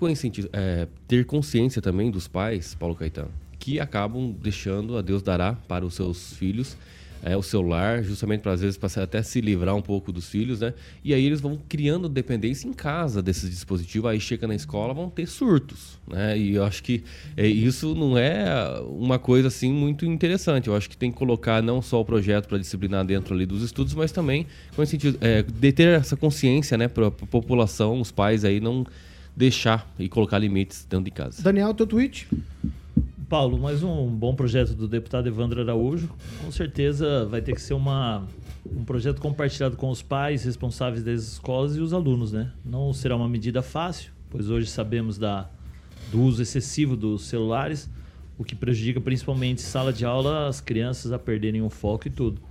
é, 0.54 0.88
ter 1.08 1.26
consciência 1.26 1.82
também 1.82 2.12
dos 2.12 2.28
pais, 2.28 2.76
Paulo 2.76 2.95
Caetano, 2.95 3.32
que 3.58 3.80
acabam 3.80 4.36
deixando 4.39 4.97
a 4.97 5.02
Deus 5.02 5.24
dará 5.24 5.54
para 5.54 5.86
os 5.86 5.95
seus 5.95 6.34
filhos 6.34 6.78
é, 7.24 7.36
o 7.36 7.41
celular, 7.41 8.03
justamente 8.03 8.41
para 8.41 8.53
às 8.53 8.61
vezes 8.61 8.78
para 8.78 9.03
até 9.03 9.22
se 9.22 9.41
livrar 9.41 9.76
um 9.76 9.82
pouco 9.82 10.11
dos 10.11 10.30
filhos, 10.30 10.61
né? 10.61 10.74
E 11.03 11.13
aí 11.13 11.26
eles 11.26 11.41
vão 11.41 11.59
criando 11.67 12.07
dependência 12.07 12.67
em 12.67 12.74
casa 12.74 13.22
desses 13.22 13.49
dispositivos, 13.49 14.09
aí 14.09 14.20
chega 14.20 14.47
na 14.47 14.55
escola 14.55 14.93
vão 14.93 15.09
ter 15.09 15.28
surtos, 15.28 15.99
né? 16.07 16.38
E 16.38 16.55
eu 16.55 16.63
acho 16.63 16.82
que 16.84 17.03
é, 17.36 17.47
isso 17.47 17.93
não 17.95 18.17
é 18.17 18.45
uma 18.88 19.20
coisa 19.20 19.47
assim 19.47 19.72
muito 19.72 20.05
interessante. 20.05 20.67
Eu 20.67 20.76
acho 20.76 20.89
que 20.89 20.97
tem 20.97 21.11
que 21.11 21.17
colocar 21.17 21.61
não 21.61 21.82
só 21.82 22.01
o 22.01 22.05
projeto 22.05 22.47
para 22.47 22.57
disciplinar 22.57 23.05
dentro 23.05 23.34
ali 23.34 23.45
dos 23.45 23.61
estudos, 23.63 23.93
mas 23.93 24.11
também 24.11 24.45
com 24.76 24.84
esse 24.84 24.91
sentido 24.91 25.17
é, 25.22 25.43
de 25.43 25.72
ter 25.72 25.88
essa 25.88 26.15
consciência, 26.15 26.78
né, 26.78 26.88
para 26.88 27.07
a 27.07 27.11
população, 27.11 27.99
os 27.99 28.11
pais 28.11 28.45
aí 28.45 28.59
não 28.59 28.86
deixar 29.36 29.89
e 29.97 30.09
colocar 30.09 30.38
limites 30.38 30.86
dentro 30.89 31.05
de 31.05 31.11
casa. 31.11 31.41
Daniel, 31.41 31.74
teu 31.74 31.88
tweet? 31.88 32.28
Paulo, 33.30 33.59
mais 33.59 33.84
um 33.84 34.07
bom 34.07 34.34
projeto 34.34 34.73
do 34.73 34.88
deputado 34.88 35.27
Evandro 35.27 35.61
Araújo. 35.61 36.09
Com 36.43 36.51
certeza 36.51 37.27
vai 37.27 37.43
ter 37.43 37.53
que 37.53 37.61
ser 37.61 37.75
uma, 37.75 38.27
um 38.65 38.84
projeto 38.84 39.21
compartilhado 39.21 39.77
com 39.77 39.91
os 39.91 40.01
pais 40.01 40.43
responsáveis 40.43 41.03
das 41.03 41.34
escolas 41.34 41.77
e 41.77 41.80
os 41.80 41.93
alunos, 41.93 42.32
né? 42.32 42.51
Não 42.65 42.91
será 42.91 43.15
uma 43.15 43.30
medida 43.30 43.61
fácil, 43.61 44.11
pois 44.32 44.49
hoje 44.49 44.65
sabemos 44.65 45.19
da, 45.19 45.47
do 46.11 46.19
uso 46.23 46.41
excessivo 46.41 46.97
dos 46.97 47.25
celulares, 47.25 47.88
o 48.36 48.43
que 48.43 48.55
prejudica 48.55 48.99
principalmente 48.99 49.61
sala 49.61 49.93
de 49.93 50.03
aula, 50.03 50.47
as 50.47 50.59
crianças 50.59 51.11
a 51.11 51.19
perderem 51.19 51.61
o 51.61 51.69
foco 51.69 52.07
e 52.07 52.09
tudo. 52.09 52.41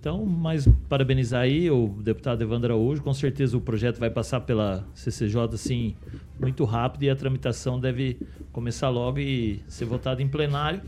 Então, 0.00 0.24
mas 0.24 0.68
parabenizar 0.88 1.42
aí 1.42 1.68
o 1.70 1.88
deputado 1.88 2.40
Evandro 2.40 2.72
Araújo. 2.72 3.02
Com 3.02 3.12
certeza 3.12 3.56
o 3.56 3.60
projeto 3.60 3.98
vai 3.98 4.08
passar 4.08 4.40
pela 4.40 4.86
CCJ 4.94 5.54
assim 5.54 5.96
muito 6.38 6.64
rápido 6.64 7.02
e 7.02 7.10
a 7.10 7.16
tramitação 7.16 7.80
deve 7.80 8.16
começar 8.52 8.88
logo 8.88 9.18
e 9.18 9.60
ser 9.68 9.86
votado 9.86 10.22
em 10.22 10.28
plenário, 10.28 10.80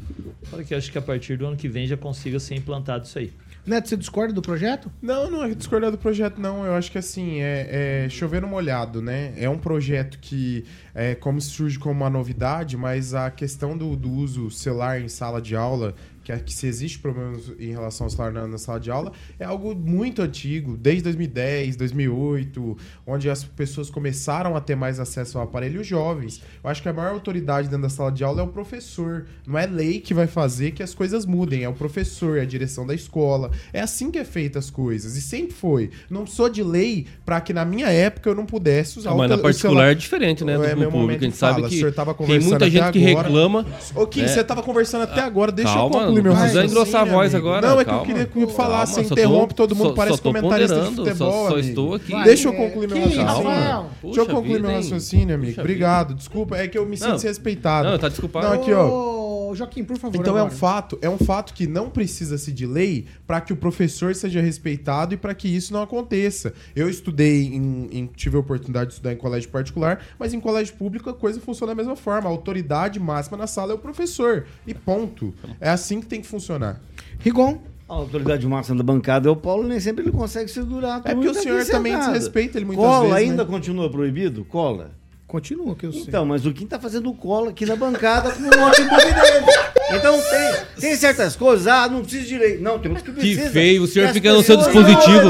para 0.48 0.62
que 0.62 0.74
acho 0.74 0.92
que 0.92 0.98
a 0.98 1.02
partir 1.02 1.36
do 1.36 1.46
ano 1.46 1.56
que 1.56 1.68
vem 1.68 1.86
já 1.86 1.96
consiga 1.96 2.38
ser 2.38 2.54
implantado 2.54 3.04
isso 3.04 3.18
aí. 3.18 3.32
Neto, 3.66 3.88
você 3.88 3.96
discorda 3.96 4.32
do 4.32 4.40
projeto? 4.40 4.90
Não, 5.02 5.30
não 5.30 5.44
é 5.44 5.54
discordar 5.54 5.90
do 5.90 5.98
projeto, 5.98 6.40
não. 6.40 6.64
Eu 6.64 6.74
acho 6.74 6.90
que 6.90 6.96
assim, 6.96 7.40
é, 7.40 8.04
é 8.04 8.08
chover 8.08 8.40
no 8.40 8.48
molhado, 8.48 9.02
né? 9.02 9.34
É 9.36 9.50
um 9.50 9.58
projeto 9.58 10.18
que, 10.18 10.64
é, 10.94 11.14
como 11.14 11.40
surge 11.40 11.78
como 11.78 11.94
uma 11.94 12.08
novidade, 12.08 12.76
mas 12.76 13.12
a 13.12 13.30
questão 13.30 13.76
do, 13.76 13.94
do 13.96 14.10
uso 14.10 14.50
celular 14.50 15.00
em 15.00 15.08
sala 15.08 15.42
de 15.42 15.54
aula 15.54 15.94
que, 16.38 16.44
que 16.44 16.52
se 16.52 16.66
existe 16.66 16.98
problemas 16.98 17.50
em 17.58 17.70
relação 17.70 18.06
ao 18.06 18.10
celular 18.10 18.32
na, 18.32 18.46
na, 18.46 18.58
sala 18.58 18.78
de 18.78 18.90
aula, 18.90 19.12
é 19.38 19.44
algo 19.44 19.74
muito 19.74 20.22
antigo, 20.22 20.76
desde 20.76 21.04
2010, 21.04 21.76
2008, 21.76 22.76
onde 23.06 23.30
as 23.30 23.44
pessoas 23.44 23.90
começaram 23.90 24.56
a 24.56 24.60
ter 24.60 24.74
mais 24.74 25.00
acesso 25.00 25.38
ao 25.38 25.44
aparelho, 25.44 25.80
os 25.80 25.86
jovens. 25.86 26.42
Eu 26.62 26.70
acho 26.70 26.82
que 26.82 26.88
a 26.88 26.92
maior 26.92 27.12
autoridade 27.12 27.68
dentro 27.68 27.82
da 27.82 27.88
sala 27.88 28.12
de 28.12 28.22
aula 28.22 28.40
é 28.40 28.44
o 28.44 28.48
professor. 28.48 29.26
Não 29.46 29.58
é 29.58 29.66
lei 29.66 30.00
que 30.00 30.14
vai 30.14 30.26
fazer 30.26 30.72
que 30.72 30.82
as 30.82 30.94
coisas 30.94 31.24
mudem, 31.26 31.64
é 31.64 31.68
o 31.68 31.74
professor, 31.74 32.38
é 32.38 32.42
a 32.42 32.46
direção 32.46 32.86
da 32.86 32.94
escola. 32.94 33.50
É 33.72 33.80
assim 33.80 34.10
que 34.10 34.18
é 34.18 34.24
feita 34.24 34.58
as 34.58 34.70
coisas, 34.70 35.16
e 35.16 35.22
sempre 35.22 35.54
foi. 35.54 35.90
Não 36.08 36.26
sou 36.26 36.48
de 36.48 36.62
lei 36.62 37.06
para 37.24 37.40
que 37.40 37.52
na 37.52 37.64
minha 37.64 37.88
época 37.88 38.28
eu 38.28 38.34
não 38.34 38.46
pudesse 38.46 38.98
usar 38.98 39.10
não, 39.10 39.16
o 39.16 39.18
Mas 39.18 39.30
na 39.30 39.38
particular 39.38 39.90
é 39.90 39.94
diferente, 39.94 40.44
né, 40.44 40.56
do 40.56 40.64
é, 40.64 40.74
público. 40.74 41.10
A 41.10 41.24
gente 41.24 41.36
sabe 41.36 41.62
que 41.68 41.80
tem 42.26 42.40
muita 42.40 42.70
gente 42.70 42.92
que 42.92 43.10
agora. 43.10 43.28
reclama. 43.28 43.66
Ô, 43.94 44.06
Kim, 44.06 44.22
é... 44.22 44.28
você 44.28 44.44
tava 44.44 44.62
conversando 44.62 45.02
até 45.02 45.20
agora, 45.20 45.52
deixa 45.52 45.72
Calma, 45.72 45.96
eu 45.96 46.00
concluir 46.06 46.19
concluir 46.22 46.32
meu 46.32 46.32
raciocínio. 46.32 46.74
Não 46.74 46.82
engrossar 46.82 47.02
a 47.02 47.04
voz 47.04 47.34
agora. 47.34 47.68
Não, 47.68 47.80
é 47.80 47.84
que 47.84 47.90
eu 47.90 48.02
queria 48.02 48.26
que 48.26 48.46
falar, 48.48 48.86
você 48.86 49.02
interrompe, 49.02 49.54
todo 49.54 49.74
mundo 49.74 49.94
parece 49.94 50.20
comentarista 50.20 50.80
de 50.80 50.94
futebol. 50.94 51.48
Só, 51.48 51.58
estou 51.58 51.94
aqui. 51.94 52.24
Deixa 52.24 52.48
eu 52.48 52.52
concluir 52.52 52.88
meu 52.88 52.98
raciocínio. 52.98 53.86
Deixa 54.02 54.20
eu 54.20 54.26
concluir 54.26 54.60
meu 54.60 54.70
raciocínio, 54.70 55.34
amigo. 55.34 55.60
Obrigado. 55.60 56.14
Desculpa, 56.14 56.56
é 56.56 56.68
que 56.68 56.78
eu 56.78 56.86
me 56.86 56.96
sinto 56.96 57.14
desrespeitado. 57.14 57.90
Não, 57.90 57.98
tá 57.98 58.08
desculpado. 58.08 58.46
Não, 58.46 58.54
aqui, 58.54 58.72
ó. 58.72 59.19
Joaquim, 59.54 59.84
por 59.84 59.96
favor. 59.98 60.16
Então 60.16 60.34
agora. 60.34 60.50
é 60.50 60.54
um 60.54 60.56
fato, 60.56 60.98
é 61.02 61.10
um 61.10 61.18
fato 61.18 61.54
que 61.54 61.66
não 61.66 61.90
precisa-se 61.90 62.52
de 62.52 62.66
lei 62.66 63.06
para 63.26 63.40
que 63.40 63.52
o 63.52 63.56
professor 63.56 64.14
seja 64.14 64.40
respeitado 64.40 65.14
e 65.14 65.16
para 65.16 65.34
que 65.34 65.48
isso 65.48 65.72
não 65.72 65.82
aconteça. 65.82 66.52
Eu 66.74 66.88
estudei 66.88 67.46
em, 67.46 67.88
em, 67.90 68.06
tive 68.06 68.36
a 68.36 68.40
oportunidade 68.40 68.88
de 68.88 68.92
estudar 68.94 69.12
em 69.12 69.16
colégio 69.16 69.48
particular, 69.50 70.04
mas 70.18 70.34
em 70.34 70.40
colégio 70.40 70.74
público 70.74 71.10
a 71.10 71.14
coisa 71.14 71.40
funciona 71.40 71.72
da 71.72 71.76
mesma 71.76 71.96
forma. 71.96 72.28
A 72.28 72.32
autoridade 72.32 72.98
máxima 72.98 73.36
na 73.36 73.46
sala 73.46 73.72
é 73.72 73.74
o 73.74 73.78
professor. 73.78 74.46
E 74.66 74.74
ponto. 74.74 75.34
É 75.60 75.70
assim 75.70 76.00
que 76.00 76.06
tem 76.06 76.20
que 76.20 76.26
funcionar. 76.26 76.80
Rigon. 77.18 77.60
A 77.88 77.94
autoridade 77.94 78.46
máxima 78.46 78.76
da 78.78 78.84
bancada 78.84 79.28
é 79.28 79.32
o 79.32 79.34
Paulo, 79.34 79.66
nem 79.66 79.80
sempre 79.80 80.04
ele 80.04 80.12
consegue 80.12 80.48
segurar. 80.48 81.02
É 81.04 81.12
porque 81.12 81.28
o 81.28 81.34
senhor 81.34 81.66
também 81.66 81.98
desrespeita 81.98 82.56
ele 82.56 82.64
muitas 82.64 82.84
Cola 82.84 83.00
vezes. 83.00 83.14
Cola 83.14 83.18
ainda 83.18 83.44
né? 83.44 83.50
continua 83.50 83.90
proibido? 83.90 84.44
Cola. 84.44 84.92
Continua, 85.30 85.76
que 85.76 85.86
eu 85.86 85.92
sei. 85.92 86.02
Então, 86.08 86.26
mas 86.26 86.44
o 86.44 86.52
Kim 86.52 86.66
tá 86.66 86.76
fazendo 86.76 87.14
cola 87.14 87.50
aqui 87.50 87.64
na 87.64 87.76
bancada 87.76 88.32
com 88.32 88.42
o 88.42 88.46
notebook 88.46 88.96
dele. 88.96 89.46
Então 89.92 90.20
tem, 90.20 90.80
tem 90.80 90.96
certas 90.96 91.36
coisas, 91.36 91.68
ah, 91.68 91.88
não 91.88 92.02
precisa 92.02 92.26
de 92.26 92.36
lei. 92.36 92.58
Não, 92.58 92.80
temos 92.80 93.00
que 93.00 93.12
precisar. 93.12 93.42
Que 93.42 93.48
feio, 93.50 93.84
o 93.84 93.86
senhor 93.86 94.08
fica 94.08 94.32
no 94.32 94.42
seu 94.42 94.56
dispositivo. 94.56 95.28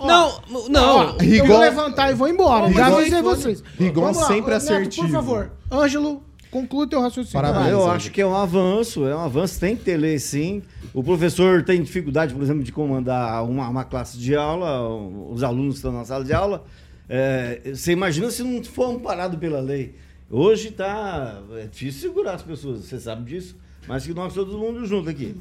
Não, 0.00 0.40
não. 0.48 0.68
não. 0.70 1.18
eu 1.20 1.44
vou 1.44 1.60
levantar 1.60 2.10
e 2.10 2.14
vou 2.14 2.28
embora. 2.28 2.72
Já 2.72 2.86
avisei 2.86 3.20
vocês. 3.20 3.62
Rigon 3.78 4.14
sempre 4.14 4.54
assertivo. 4.54 5.06
Por 5.06 5.12
favor, 5.12 5.50
Ângelo, 5.70 6.22
conclua 6.50 6.86
teu 6.86 7.02
raciocínio. 7.02 7.34
Parabéns, 7.34 7.72
eu 7.72 7.90
acho 7.90 8.10
que 8.10 8.22
é 8.22 8.26
um 8.26 8.34
avanço, 8.34 9.06
é 9.06 9.14
um 9.14 9.20
avanço, 9.20 9.60
tem 9.60 9.76
que 9.76 9.84
ter 9.84 9.98
lei 9.98 10.18
sim. 10.18 10.62
O 10.94 11.04
professor 11.04 11.62
tem 11.62 11.82
dificuldade, 11.82 12.32
por 12.32 12.42
exemplo, 12.42 12.62
de 12.62 12.72
comandar 12.72 13.44
uma, 13.44 13.68
uma 13.68 13.84
classe 13.84 14.16
de 14.16 14.34
aula, 14.34 14.82
os 15.30 15.42
alunos 15.42 15.76
estão 15.76 15.92
na 15.92 16.06
sala 16.06 16.24
de 16.24 16.32
aula. 16.32 16.64
É, 17.08 17.60
você 17.74 17.92
imagina 17.92 18.30
se 18.30 18.42
não 18.42 18.62
for 18.64 18.94
amparado 18.94 19.38
pela 19.38 19.60
lei. 19.60 19.94
Hoje 20.30 20.68
está 20.68 21.42
é 21.56 21.66
difícil 21.66 22.08
segurar 22.08 22.34
as 22.34 22.42
pessoas, 22.42 22.84
você 22.84 22.98
sabe 22.98 23.30
disso, 23.30 23.54
mas 23.86 24.06
que 24.06 24.14
nós 24.14 24.32
todo 24.32 24.56
mundo 24.56 24.84
junto 24.86 25.10
aqui. 25.10 25.36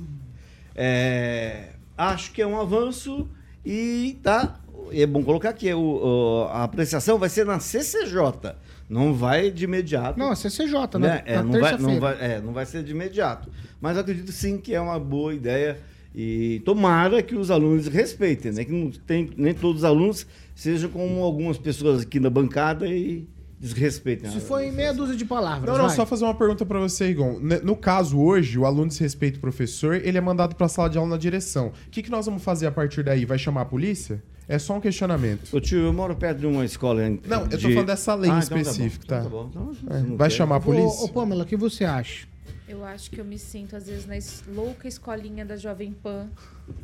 É, 0.75 1.69
acho 1.97 2.31
que 2.31 2.41
é 2.41 2.47
um 2.47 2.59
avanço 2.59 3.27
e 3.65 4.17
tá. 4.21 4.59
É 4.91 5.05
bom 5.05 5.23
colocar 5.23 5.49
aqui, 5.49 5.69
é 5.69 5.75
o, 5.75 6.47
a 6.51 6.63
apreciação 6.63 7.17
vai 7.17 7.29
ser 7.29 7.45
na 7.45 7.59
CCJ. 7.59 8.55
Não 8.89 9.13
vai 9.13 9.49
de 9.49 9.63
imediato. 9.63 10.19
Não, 10.19 10.31
a 10.31 10.35
CCJ, 10.35 10.99
né? 10.99 11.07
né? 11.07 11.23
É, 11.25 11.41
não, 11.41 11.59
vai, 11.61 11.77
não, 11.77 11.99
vai, 11.99 12.17
é, 12.19 12.41
não 12.41 12.51
vai 12.51 12.65
ser 12.65 12.83
de 12.83 12.91
imediato. 12.91 13.49
Mas 13.79 13.97
acredito 13.97 14.33
sim 14.33 14.57
que 14.57 14.73
é 14.75 14.81
uma 14.81 14.99
boa 14.99 15.33
ideia. 15.33 15.79
E 16.13 16.61
tomara 16.65 17.23
que 17.23 17.35
os 17.35 17.49
alunos 17.49 17.87
respeitem, 17.87 18.51
né? 18.51 18.65
Que 18.65 18.71
não 18.71 18.91
tem, 18.91 19.29
nem 19.37 19.53
todos 19.53 19.77
os 19.77 19.83
alunos 19.83 20.27
seja 20.53 20.87
como 20.87 21.23
algumas 21.23 21.57
pessoas 21.57 22.01
aqui 22.01 22.19
na 22.19 22.29
bancada 22.29 22.87
e 22.87 23.27
desrespeitem. 23.61 24.29
Se 24.29 24.39
foi 24.39 24.67
em 24.67 24.71
meia 24.71 24.93
dúzia 24.93 25.15
de 25.15 25.23
palavras. 25.23 25.69
Não, 25.69 25.77
não, 25.77 25.87
vai. 25.87 25.95
só 25.95 26.05
fazer 26.05 26.25
uma 26.25 26.33
pergunta 26.33 26.65
para 26.65 26.79
você, 26.79 27.11
Igor. 27.11 27.39
No 27.39 27.75
caso, 27.75 28.19
hoje, 28.19 28.57
o 28.57 28.65
aluno 28.65 28.87
desrespeita 28.87 29.37
o 29.37 29.41
professor, 29.41 29.95
ele 29.95 30.17
é 30.17 30.21
mandado 30.21 30.55
para 30.55 30.65
a 30.65 30.69
sala 30.69 30.89
de 30.89 30.97
aula 30.97 31.11
na 31.11 31.17
direção. 31.17 31.67
O 31.67 31.89
que, 31.91 32.01
que 32.01 32.09
nós 32.09 32.25
vamos 32.25 32.43
fazer 32.43 32.67
a 32.67 32.71
partir 32.71 33.03
daí? 33.03 33.23
Vai 33.23 33.37
chamar 33.37 33.61
a 33.61 33.65
polícia? 33.65 34.21
É 34.47 34.59
só 34.59 34.75
um 34.75 34.81
questionamento. 34.81 35.55
Ô 35.55 35.61
tio, 35.61 35.79
eu 35.79 35.93
moro 35.93 36.15
perto 36.15 36.39
de 36.39 36.45
uma 36.45 36.65
escola. 36.65 37.01
Não, 37.09 37.43
eu 37.43 37.49
tô 37.49 37.59
falando 37.59 37.85
dessa 37.85 38.13
lei 38.15 38.31
ah, 38.31 38.39
específica, 38.39 39.05
então 39.05 39.23
tá? 39.23 39.29
Bom. 39.29 39.47
Então, 39.49 39.65
tá 39.67 39.71
bom. 39.71 39.97
Então, 39.99 40.13
é. 40.13 40.17
Vai 40.17 40.29
quer. 40.29 40.35
chamar 40.35 40.55
a 40.57 40.59
polícia? 40.59 41.03
Ô, 41.03 41.05
ô 41.05 41.09
Pamela, 41.09 41.43
o 41.43 41.45
que 41.45 41.55
você 41.55 41.85
acha? 41.85 42.27
Eu 42.71 42.85
acho 42.85 43.11
que 43.11 43.19
eu 43.19 43.25
me 43.25 43.37
sinto, 43.37 43.75
às 43.75 43.85
vezes, 43.85 44.05
na 44.05 44.53
louca 44.53 44.87
escolinha 44.87 45.43
da 45.43 45.57
Jovem 45.57 45.91
Pan, 45.91 46.29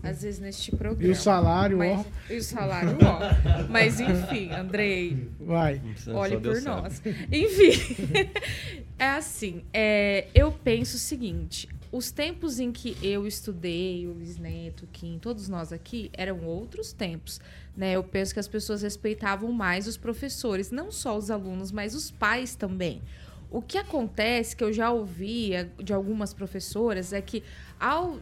às 0.03 0.21
vezes 0.21 0.37
neste 0.37 0.69
programa. 0.75 1.07
E 1.07 1.11
o 1.11 1.15
salário, 1.15 1.77
Mas, 1.77 1.99
ó. 1.99 2.05
E 2.29 2.35
o 2.35 2.43
salário, 2.43 2.97
ó. 3.01 3.67
Mas, 3.71 3.97
enfim, 4.01 4.51
Andrei. 4.51 5.29
Vai. 5.39 5.81
Olhe 6.09 6.37
por 6.41 6.61
nós. 6.61 7.01
Enfim, 7.31 8.29
é 8.99 9.05
assim, 9.11 9.63
é, 9.73 10.27
eu 10.35 10.51
penso 10.51 10.97
o 10.97 10.99
seguinte: 10.99 11.69
os 11.89 12.11
tempos 12.11 12.59
em 12.59 12.69
que 12.69 12.97
eu 13.01 13.25
estudei, 13.25 14.05
o 14.07 14.11
Luiz 14.11 14.37
Neto, 14.37 14.83
o 14.83 14.87
Kim, 14.87 15.17
todos 15.17 15.47
nós 15.47 15.71
aqui, 15.71 16.11
eram 16.11 16.43
outros 16.43 16.91
tempos. 16.91 17.39
Né? 17.77 17.93
Eu 17.93 18.03
penso 18.03 18.33
que 18.33 18.41
as 18.41 18.47
pessoas 18.49 18.81
respeitavam 18.81 19.53
mais 19.53 19.87
os 19.87 19.95
professores, 19.95 20.69
não 20.69 20.91
só 20.91 21.17
os 21.17 21.31
alunos, 21.31 21.71
mas 21.71 21.95
os 21.95 22.11
pais 22.11 22.55
também. 22.55 23.01
O 23.49 23.61
que 23.61 23.77
acontece, 23.77 24.55
que 24.55 24.63
eu 24.63 24.73
já 24.73 24.91
ouvi 24.91 25.51
de 25.81 25.93
algumas 25.93 26.33
professoras, 26.33 27.13
é 27.13 27.21
que 27.21 27.43
ao 27.79 28.19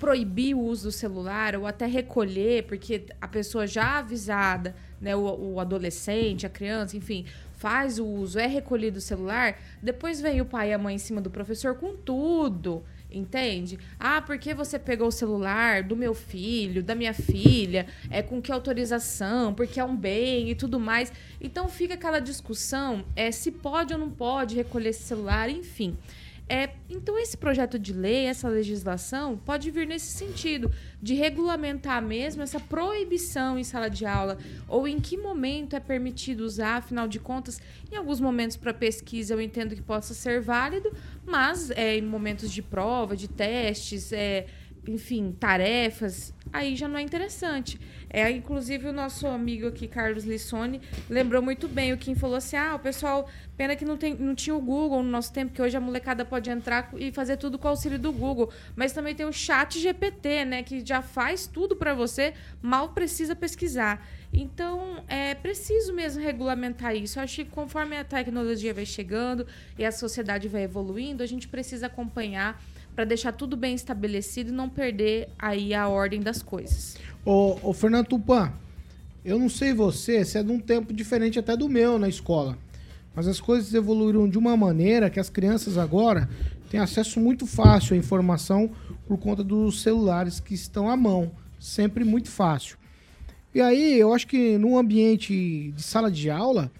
proibir 0.00 0.54
o 0.54 0.60
uso 0.60 0.88
do 0.88 0.92
celular 0.92 1.54
ou 1.56 1.66
até 1.66 1.86
recolher, 1.86 2.64
porque 2.64 3.06
a 3.20 3.28
pessoa 3.28 3.66
já 3.66 3.98
avisada, 3.98 4.74
né, 5.00 5.14
o, 5.14 5.52
o 5.54 5.60
adolescente, 5.60 6.44
a 6.44 6.50
criança, 6.50 6.96
enfim, 6.96 7.24
faz 7.56 7.98
o 7.98 8.04
uso, 8.04 8.38
é 8.38 8.46
recolhido 8.46 8.98
o 8.98 9.00
celular, 9.00 9.56
depois 9.82 10.20
vem 10.20 10.40
o 10.40 10.44
pai 10.44 10.70
e 10.70 10.72
a 10.72 10.78
mãe 10.78 10.96
em 10.96 10.98
cima 10.98 11.20
do 11.20 11.30
professor 11.30 11.76
com 11.76 11.96
tudo. 11.96 12.84
Entende? 13.14 13.78
Ah, 13.98 14.20
porque 14.20 14.52
você 14.52 14.78
pegou 14.78 15.08
o 15.08 15.12
celular 15.12 15.82
do 15.82 15.94
meu 15.94 16.14
filho, 16.14 16.82
da 16.82 16.94
minha 16.94 17.14
filha? 17.14 17.86
É 18.10 18.22
com 18.22 18.42
que 18.42 18.50
autorização? 18.50 19.54
Porque 19.54 19.78
é 19.78 19.84
um 19.84 19.96
bem 19.96 20.50
e 20.50 20.54
tudo 20.54 20.80
mais. 20.80 21.12
Então 21.40 21.68
fica 21.68 21.94
aquela 21.94 22.18
discussão 22.18 23.04
é 23.14 23.30
se 23.30 23.52
pode 23.52 23.92
ou 23.92 23.98
não 23.98 24.10
pode 24.10 24.56
recolher 24.56 24.90
esse 24.90 25.04
celular, 25.04 25.48
enfim. 25.48 25.96
É, 26.46 26.70
então, 26.90 27.18
esse 27.18 27.36
projeto 27.36 27.78
de 27.78 27.92
lei, 27.92 28.26
essa 28.26 28.48
legislação, 28.48 29.38
pode 29.38 29.70
vir 29.70 29.86
nesse 29.86 30.12
sentido, 30.12 30.70
de 31.00 31.14
regulamentar 31.14 32.02
mesmo 32.02 32.42
essa 32.42 32.60
proibição 32.60 33.58
em 33.58 33.64
sala 33.64 33.88
de 33.88 34.04
aula, 34.04 34.36
ou 34.68 34.86
em 34.86 35.00
que 35.00 35.16
momento 35.16 35.74
é 35.74 35.80
permitido 35.80 36.40
usar, 36.40 36.76
afinal 36.76 37.08
de 37.08 37.18
contas, 37.18 37.60
em 37.90 37.96
alguns 37.96 38.20
momentos 38.20 38.58
para 38.58 38.74
pesquisa 38.74 39.32
eu 39.32 39.40
entendo 39.40 39.74
que 39.74 39.80
possa 39.80 40.12
ser 40.12 40.42
válido, 40.42 40.92
mas 41.24 41.70
é, 41.70 41.96
em 41.96 42.02
momentos 42.02 42.52
de 42.52 42.60
prova, 42.60 43.16
de 43.16 43.26
testes, 43.26 44.12
é, 44.12 44.46
enfim, 44.86 45.34
tarefas, 45.38 46.34
aí 46.52 46.76
já 46.76 46.86
não 46.86 46.98
é 46.98 47.02
interessante. 47.02 47.80
É, 48.10 48.30
inclusive, 48.30 48.86
o 48.86 48.92
nosso 48.92 49.26
amigo 49.26 49.66
aqui, 49.66 49.88
Carlos 49.88 50.24
Lissone, 50.24 50.80
lembrou 51.10 51.42
muito 51.42 51.66
bem. 51.66 51.92
O 51.92 51.98
Kim 51.98 52.14
falou 52.14 52.36
assim: 52.36 52.56
ah, 52.56 52.76
o 52.76 52.78
pessoal, 52.78 53.28
pena 53.56 53.74
que 53.74 53.84
não, 53.84 53.96
tem, 53.96 54.14
não 54.14 54.34
tinha 54.34 54.54
o 54.54 54.60
Google 54.60 55.02
no 55.02 55.10
nosso 55.10 55.32
tempo, 55.32 55.52
que 55.52 55.60
hoje 55.60 55.76
a 55.76 55.80
molecada 55.80 56.24
pode 56.24 56.48
entrar 56.48 56.90
e 56.96 57.10
fazer 57.10 57.38
tudo 57.38 57.58
com 57.58 57.66
o 57.66 57.70
auxílio 57.70 57.98
do 57.98 58.12
Google. 58.12 58.52
Mas 58.76 58.92
também 58.92 59.14
tem 59.14 59.26
o 59.26 59.32
chat 59.32 59.80
GPT, 59.80 60.44
né? 60.44 60.62
Que 60.62 60.84
já 60.86 61.02
faz 61.02 61.46
tudo 61.46 61.74
para 61.74 61.92
você, 61.92 62.34
mal 62.62 62.90
precisa 62.90 63.34
pesquisar. 63.34 64.06
Então, 64.32 65.02
é 65.08 65.34
preciso 65.34 65.92
mesmo 65.92 66.22
regulamentar 66.22 66.94
isso. 66.94 67.18
Eu 67.18 67.24
acho 67.24 67.36
que 67.36 67.44
conforme 67.44 67.96
a 67.96 68.04
tecnologia 68.04 68.74
vai 68.74 68.86
chegando 68.86 69.46
e 69.78 69.84
a 69.84 69.90
sociedade 69.90 70.48
vai 70.48 70.62
evoluindo, 70.62 71.22
a 71.22 71.26
gente 71.26 71.48
precisa 71.48 71.86
acompanhar 71.86 72.60
para 72.94 73.04
deixar 73.04 73.32
tudo 73.32 73.56
bem 73.56 73.74
estabelecido 73.74 74.50
e 74.50 74.52
não 74.52 74.68
perder 74.68 75.28
aí 75.38 75.74
a 75.74 75.88
ordem 75.88 76.20
das 76.20 76.42
coisas. 76.42 76.96
Ô, 77.24 77.58
ô 77.62 77.72
Fernando 77.72 78.06
Tupan, 78.06 78.52
eu 79.24 79.38
não 79.38 79.48
sei 79.48 79.72
você, 79.72 80.24
você 80.24 80.38
é 80.38 80.42
de 80.42 80.52
um 80.52 80.60
tempo 80.60 80.92
diferente 80.92 81.38
até 81.38 81.56
do 81.56 81.68
meu 81.68 81.98
na 81.98 82.08
escola. 82.08 82.56
Mas 83.14 83.28
as 83.28 83.40
coisas 83.40 83.72
evoluíram 83.72 84.28
de 84.28 84.36
uma 84.36 84.56
maneira 84.56 85.08
que 85.08 85.20
as 85.20 85.30
crianças 85.30 85.78
agora 85.78 86.28
têm 86.70 86.80
acesso 86.80 87.20
muito 87.20 87.46
fácil 87.46 87.94
à 87.94 87.96
informação 87.96 88.70
por 89.06 89.18
conta 89.18 89.42
dos 89.42 89.82
celulares 89.82 90.40
que 90.40 90.54
estão 90.54 90.90
à 90.90 90.96
mão. 90.96 91.30
Sempre 91.58 92.04
muito 92.04 92.28
fácil. 92.28 92.76
E 93.54 93.60
aí, 93.60 93.98
eu 93.98 94.12
acho 94.12 94.26
que 94.26 94.58
num 94.58 94.76
ambiente 94.76 95.72
de 95.72 95.82
sala 95.82 96.10
de 96.10 96.28
aula, 96.28 96.72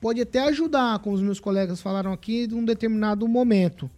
pode 0.00 0.20
até 0.20 0.40
ajudar, 0.40 0.98
como 0.98 1.16
os 1.16 1.22
meus 1.22 1.40
colegas 1.40 1.80
falaram 1.80 2.12
aqui, 2.12 2.46
de 2.46 2.54
um 2.54 2.64
determinado 2.64 3.26
momento. 3.26 3.90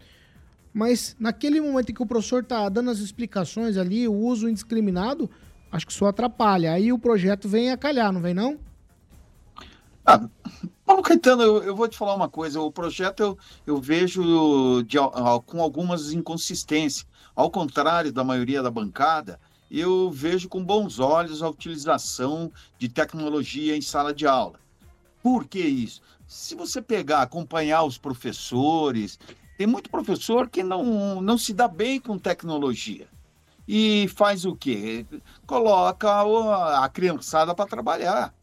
Mas 0.73 1.15
naquele 1.19 1.61
momento 1.61 1.91
em 1.91 1.95
que 1.95 2.03
o 2.03 2.07
professor 2.07 2.43
está 2.43 2.69
dando 2.69 2.91
as 2.91 2.99
explicações 2.99 3.77
ali, 3.77 4.09
o 4.09 4.15
uso 4.15 4.49
indiscriminado, 4.49 5.29
acho 5.71 5.87
que 5.87 5.93
isso 5.93 6.07
atrapalha. 6.07 6.73
Aí 6.73 6.93
o 6.93 6.99
projeto 6.99 7.49
vem 7.49 7.71
a 7.71 7.77
calhar, 7.77 8.13
não 8.13 8.21
vem 8.21 8.35
não? 8.35 8.59
Ah, 10.05 10.29
Paulo 10.85 11.03
Caetano, 11.03 11.43
eu, 11.43 11.63
eu, 11.63 11.77
vou 11.77 11.87
te 11.87 11.97
falar 11.97 12.15
uma 12.15 12.29
coisa. 12.29 12.61
O 12.61 12.73
projeto 12.73 13.21
eu, 13.21 13.39
eu 13.67 13.81
vejo 13.81 14.83
de, 14.83 14.97
com 15.47 15.63
algumas 15.63 16.13
inconsistências. 16.13 17.07
Ao 17.35 17.51
contrário 17.51 18.13
da 18.13 18.25
maioria 18.25 18.63
da 18.63 18.71
bancada, 18.71 19.39
eu 19.71 20.11
vejo 20.11 20.49
com 20.49 20.63
bons 20.63 20.99
olhos 20.99 21.43
a 21.43 21.49
utilização 21.49 22.53
de 22.79 22.89
tecnologia 22.89 23.77
em 23.77 23.81
sala 23.81 24.13
de 24.13 24.27
aula. 24.27 24.61
Por 25.23 25.47
que 25.47 25.61
isso? 25.61 26.03
Se 26.27 26.55
você 26.55 26.83
pegar, 26.83 27.23
acompanhar 27.23 27.85
os 27.85 27.97
professores, 27.97 29.19
tem 29.57 29.67
muito 29.67 29.91
professor 29.91 30.49
que 30.49 30.63
não, 30.63 31.21
não 31.21 31.39
se 31.39 31.53
dá 31.53 31.69
bem 31.69 32.01
com 32.01 32.19
tecnologia. 32.19 33.07
E 33.67 34.09
faz 34.17 34.45
o 34.45 34.57
quê? 34.57 35.07
Coloca 35.47 36.11
a 36.83 36.89
criançada 36.89 37.55
para 37.55 37.69
trabalhar. 37.69 38.35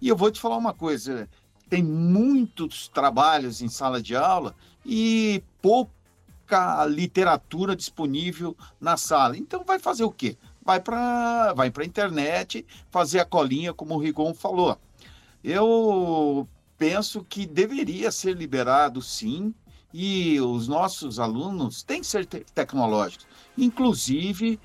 E 0.00 0.08
eu 0.08 0.16
vou 0.16 0.30
te 0.30 0.40
falar 0.40 0.56
uma 0.56 0.72
coisa: 0.72 1.28
tem 1.68 1.82
muitos 1.82 2.88
trabalhos 2.88 3.60
em 3.60 3.68
sala 3.68 4.00
de 4.00 4.14
aula 4.14 4.54
e 4.86 5.42
pouca 5.60 6.86
literatura 6.86 7.74
disponível 7.74 8.56
na 8.80 8.96
sala. 8.96 9.36
Então 9.36 9.64
vai 9.64 9.78
fazer 9.78 10.04
o 10.04 10.12
quê? 10.12 10.36
Vai 10.62 10.80
para 10.80 11.52
vai 11.54 11.72
a 11.74 11.84
internet 11.84 12.64
fazer 12.90 13.20
a 13.20 13.24
colinha, 13.24 13.74
como 13.74 13.94
o 13.94 13.98
Rigon 13.98 14.32
falou. 14.32 14.78
Eu 15.42 16.48
penso 16.76 17.24
que 17.24 17.46
deveria 17.46 18.12
ser 18.12 18.36
liberado, 18.36 19.02
sim, 19.02 19.52
e 19.92 20.40
os 20.40 20.68
nossos 20.68 21.18
alunos 21.18 21.82
têm 21.82 22.00
que 22.00 22.06
ser 22.06 22.26
te 22.26 22.40
tecnológicos, 22.54 23.26
inclusive 23.56 24.60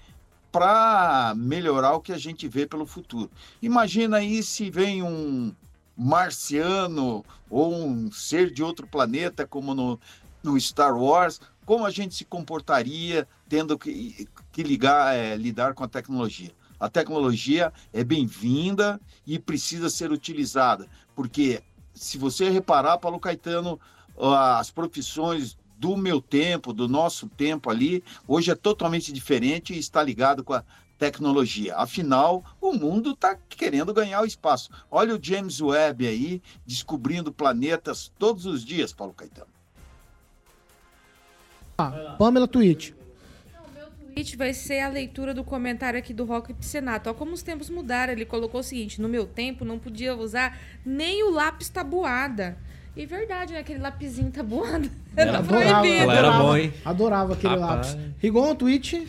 para 0.51 1.33
melhorar 1.35 1.93
o 1.93 2.01
que 2.01 2.11
a 2.11 2.17
gente 2.17 2.47
vê 2.47 2.67
pelo 2.67 2.85
futuro. 2.85 3.31
Imagina 3.61 4.17
aí 4.17 4.43
se 4.43 4.69
vem 4.69 5.01
um 5.01 5.53
marciano 5.97 7.23
ou 7.49 7.73
um 7.73 8.11
ser 8.11 8.51
de 8.51 8.61
outro 8.61 8.85
planeta, 8.85 9.47
como 9.47 9.73
no, 9.73 9.99
no 10.43 10.59
Star 10.59 10.95
Wars, 10.95 11.39
como 11.65 11.85
a 11.85 11.91
gente 11.91 12.13
se 12.13 12.25
comportaria 12.25 13.27
tendo 13.47 13.77
que, 13.77 14.27
que 14.51 14.63
ligar, 14.63 15.15
é, 15.15 15.35
lidar 15.35 15.73
com 15.73 15.83
a 15.83 15.87
tecnologia. 15.87 16.51
A 16.79 16.89
tecnologia 16.89 17.71
é 17.93 18.03
bem-vinda 18.03 18.99
e 19.25 19.39
precisa 19.39 19.89
ser 19.89 20.11
utilizada, 20.11 20.87
porque 21.15 21.63
se 21.93 22.17
você 22.17 22.49
reparar, 22.49 22.97
Paulo 22.97 23.19
Caetano, 23.19 23.79
as 24.17 24.71
profissões 24.71 25.57
do 25.77 25.97
meu 25.97 26.21
tempo, 26.21 26.71
do 26.71 26.87
nosso 26.87 27.27
tempo 27.27 27.69
ali, 27.69 28.03
hoje 28.27 28.51
é 28.51 28.55
totalmente 28.55 29.11
diferente 29.11 29.73
e 29.73 29.77
está 29.77 30.01
ligado 30.01 30.43
com 30.43 30.53
a 30.53 30.63
tecnologia. 30.97 31.75
Afinal, 31.75 32.43
o 32.61 32.73
mundo 32.73 33.11
está 33.11 33.35
querendo 33.49 33.93
ganhar 33.93 34.21
o 34.21 34.25
espaço. 34.25 34.69
Olha 34.89 35.15
o 35.15 35.19
James 35.21 35.59
Webb 35.59 36.07
aí, 36.07 36.41
descobrindo 36.65 37.33
planetas 37.33 38.11
todos 38.17 38.45
os 38.45 38.63
dias, 38.63 38.93
Paulo 38.93 39.13
Caetano. 39.13 39.51
Ah, 41.77 42.15
Pamela 42.17 42.47
Twitch. 42.47 42.93
tweet 44.13 44.37
vai 44.37 44.53
ser 44.53 44.79
a 44.79 44.89
leitura 44.89 45.33
do 45.33 45.43
comentário 45.43 45.99
aqui 45.99 46.13
do 46.13 46.23
Rock 46.23 46.55
Senato. 46.61 47.09
Ó, 47.09 47.13
como 47.13 47.33
os 47.33 47.41
tempos 47.41 47.69
mudaram, 47.69 48.13
ele 48.13 48.25
colocou 48.25 48.61
o 48.61 48.63
seguinte: 48.63 49.01
no 49.01 49.09
meu 49.09 49.25
tempo 49.25 49.65
não 49.65 49.79
podia 49.79 50.15
usar 50.15 50.57
nem 50.85 51.23
o 51.23 51.31
lápis 51.31 51.67
tabuada. 51.67 52.57
E 52.95 53.05
verdade, 53.05 53.53
né? 53.53 53.59
Aquele 53.59 53.79
lapisinho 53.79 54.31
tabuado. 54.31 54.89
Era 55.15 55.37
adorava, 55.39 55.87
era 55.87 56.31
bom, 56.31 56.57
hein? 56.57 56.73
Adorava 56.83 57.33
aquele 57.33 57.55
Rapaz. 57.55 57.93
lápis. 57.93 57.97
Igual 58.21 58.49
um 58.49 58.55
tweet. 58.55 59.07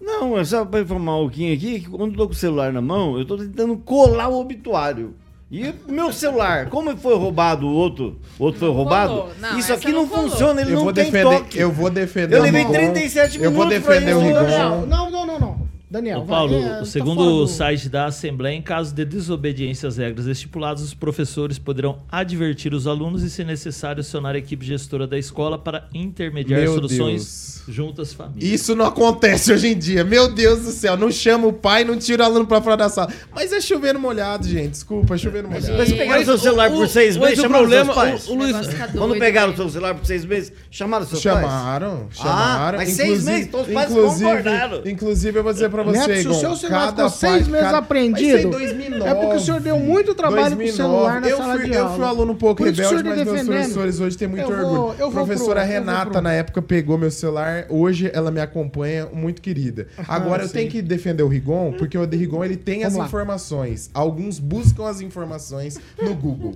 Não, 0.00 0.38
é 0.38 0.44
só 0.44 0.64
pra 0.64 0.80
informar 0.80 1.16
o 1.16 1.28
Kim 1.28 1.52
aqui, 1.52 1.80
que 1.80 1.90
quando 1.90 2.12
eu 2.12 2.16
tô 2.16 2.26
com 2.26 2.32
o 2.32 2.36
celular 2.36 2.72
na 2.72 2.80
mão, 2.80 3.18
eu 3.18 3.24
tô 3.24 3.36
tentando 3.36 3.76
colar 3.78 4.28
o 4.28 4.38
obituário. 4.38 5.16
E 5.50 5.68
o 5.88 5.92
meu 5.92 6.12
celular, 6.12 6.68
como 6.68 6.96
foi 6.96 7.16
roubado 7.16 7.66
o 7.66 7.72
outro? 7.72 8.20
O 8.38 8.44
outro 8.44 8.60
foi 8.60 8.68
roubado? 8.68 9.28
Não, 9.40 9.58
Isso 9.58 9.72
aqui 9.72 9.92
não, 9.92 10.02
não 10.02 10.08
funciona, 10.08 10.60
ele 10.60 10.72
eu 10.72 10.84
não 10.84 10.92
tem 10.92 11.04
defender, 11.04 11.38
toque. 11.38 11.58
Eu 11.58 11.72
vou 11.72 11.88
defender 11.88 12.36
Eu 12.36 12.42
levei 12.42 12.64
37 12.64 13.38
minutos 13.38 13.44
Eu 13.44 13.52
vou 13.52 13.66
defender 13.66 14.14
o 14.14 14.20
Rigon. 14.20 14.86
Não, 14.86 15.10
não, 15.10 15.26
não, 15.26 15.38
não. 15.38 15.55
Daniel, 15.88 16.22
Ô, 16.22 16.24
Paulo, 16.24 16.60
vai, 16.60 16.80
é, 16.80 16.84
segundo 16.84 17.22
tá 17.22 17.30
o 17.30 17.46
site 17.46 17.88
da 17.88 18.06
Assembleia, 18.06 18.56
em 18.56 18.60
caso 18.62 18.92
de 18.92 19.04
desobediência 19.04 19.88
às 19.88 19.96
regras 19.96 20.26
estipuladas, 20.26 20.82
os 20.82 20.94
professores 20.94 21.60
poderão 21.60 22.00
advertir 22.10 22.74
os 22.74 22.88
alunos 22.88 23.22
e, 23.22 23.30
se 23.30 23.44
necessário, 23.44 24.00
acionar 24.00 24.34
a 24.34 24.38
equipe 24.38 24.66
gestora 24.66 25.06
da 25.06 25.16
escola 25.16 25.56
para 25.56 25.86
intermediar 25.94 26.60
Meu 26.62 26.74
soluções 26.74 27.62
Deus. 27.66 27.76
junto 27.76 28.02
às 28.02 28.12
famílias. 28.12 28.52
Isso 28.60 28.74
não 28.74 28.84
acontece 28.84 29.52
hoje 29.52 29.68
em 29.68 29.78
dia. 29.78 30.02
Meu 30.02 30.28
Deus 30.28 30.62
do 30.62 30.72
céu, 30.72 30.96
não 30.96 31.08
chama 31.12 31.46
o 31.46 31.52
pai, 31.52 31.84
não 31.84 31.96
tira 31.96 32.24
o 32.24 32.26
aluno 32.26 32.46
para 32.48 32.60
fora 32.60 32.76
da 32.76 32.88
sala. 32.88 33.12
Mas 33.32 33.52
é 33.52 33.60
chovendo 33.60 34.00
molhado, 34.00 34.48
gente. 34.48 34.70
Desculpa, 34.70 35.14
é 35.14 35.18
chovendo 35.18 35.48
molhado. 35.48 35.72
Mas 35.78 35.92
pegaram 35.92 36.22
o 36.22 36.24
seu 36.24 36.38
celular 36.38 36.68
por 36.68 36.88
seis 36.88 37.16
meses, 37.16 37.38
o 37.38 37.42
chamaram 37.42 37.60
problema, 37.60 37.84
seus 37.84 37.96
pais? 37.96 38.28
o, 38.28 38.32
o 38.32 38.34
Luiz, 38.38 38.56
Quando 38.92 39.18
pegaram 39.20 39.52
o 39.52 39.56
seu 39.56 39.68
celular 39.68 39.94
por 39.94 40.04
seis 40.04 40.24
meses, 40.24 40.52
chamaram 40.68 41.06
seus 41.06 41.22
chamaram, 41.22 42.06
pais? 42.08 42.16
Chamaram, 42.16 42.74
Ah, 42.74 42.82
mas 42.82 42.88
seis 42.88 43.24
meses, 43.24 43.46
então 43.46 43.60
os 43.60 43.68
pais 43.68 43.92
concordaram. 43.92 44.82
Inclusive, 44.84 45.38
eu 45.38 45.44
vou 45.44 45.52
dizer 45.52 45.75
para 45.76 45.92
você, 45.92 46.06
Neto, 46.08 46.22
se 46.22 46.28
o 46.28 46.34
seu 46.34 46.56
celular 46.56 46.88
ficou 46.88 47.08
seis 47.08 47.48
meses 47.48 47.70
cada... 47.70 47.98
é 47.98 48.04
em 48.42 48.50
2009, 48.50 49.08
é 49.10 49.14
porque 49.14 49.36
o 49.36 49.40
senhor 49.40 49.60
deu 49.60 49.78
muito 49.78 50.14
trabalho 50.14 50.56
2009. 50.56 50.66
pro 50.66 50.76
celular 50.76 51.20
na 51.20 51.28
eu 51.28 51.36
sala 51.38 51.54
fui, 51.56 51.64
de 51.64 51.72
eu 51.74 51.82
aula. 51.84 51.94
fui 51.96 52.04
um 52.04 52.08
aluno 52.08 52.32
um 52.32 52.36
pouco 52.36 52.64
rebelde, 52.64 52.94
mas 52.94 53.02
meus 53.04 53.16
defendendo. 53.18 53.46
professores 53.46 54.00
hoje 54.00 54.16
têm 54.18 54.28
muito 54.28 54.42
Eu 54.42 54.48
vou- 54.48 54.56
orgulho. 54.58 54.94
eu 55.00 55.10
vou 55.10 55.24
Professora 55.26 55.60
pro- 55.60 55.70
eu 55.72 55.82
vou 55.82 55.90
Renata, 55.92 56.10
pro- 56.10 56.20
na 56.22 56.32
época, 56.32 56.62
pegou 56.62 56.98
meu 56.98 57.10
celular. 57.10 57.66
Hoje 57.68 58.10
ela 58.12 58.30
me 58.30 58.40
acompanha, 58.40 59.06
muito 59.12 59.40
querida. 59.42 59.86
Agora, 60.08 60.42
eu 60.44 60.48
sim. 60.48 60.54
tenho 60.54 60.70
que 60.70 60.82
defender 60.82 61.22
o 61.22 61.28
Rigon, 61.28 61.72
porque 61.78 61.96
o 61.98 62.04
Rigon 62.04 62.44
ele 62.44 62.56
tem 62.56 62.80
Vamos 62.80 62.94
as 62.94 62.98
lá. 62.98 63.04
informações. 63.06 63.90
Alguns 63.94 64.38
buscam 64.38 64.86
as 64.88 65.00
informações 65.00 65.78
no 66.00 66.14
Google. 66.14 66.54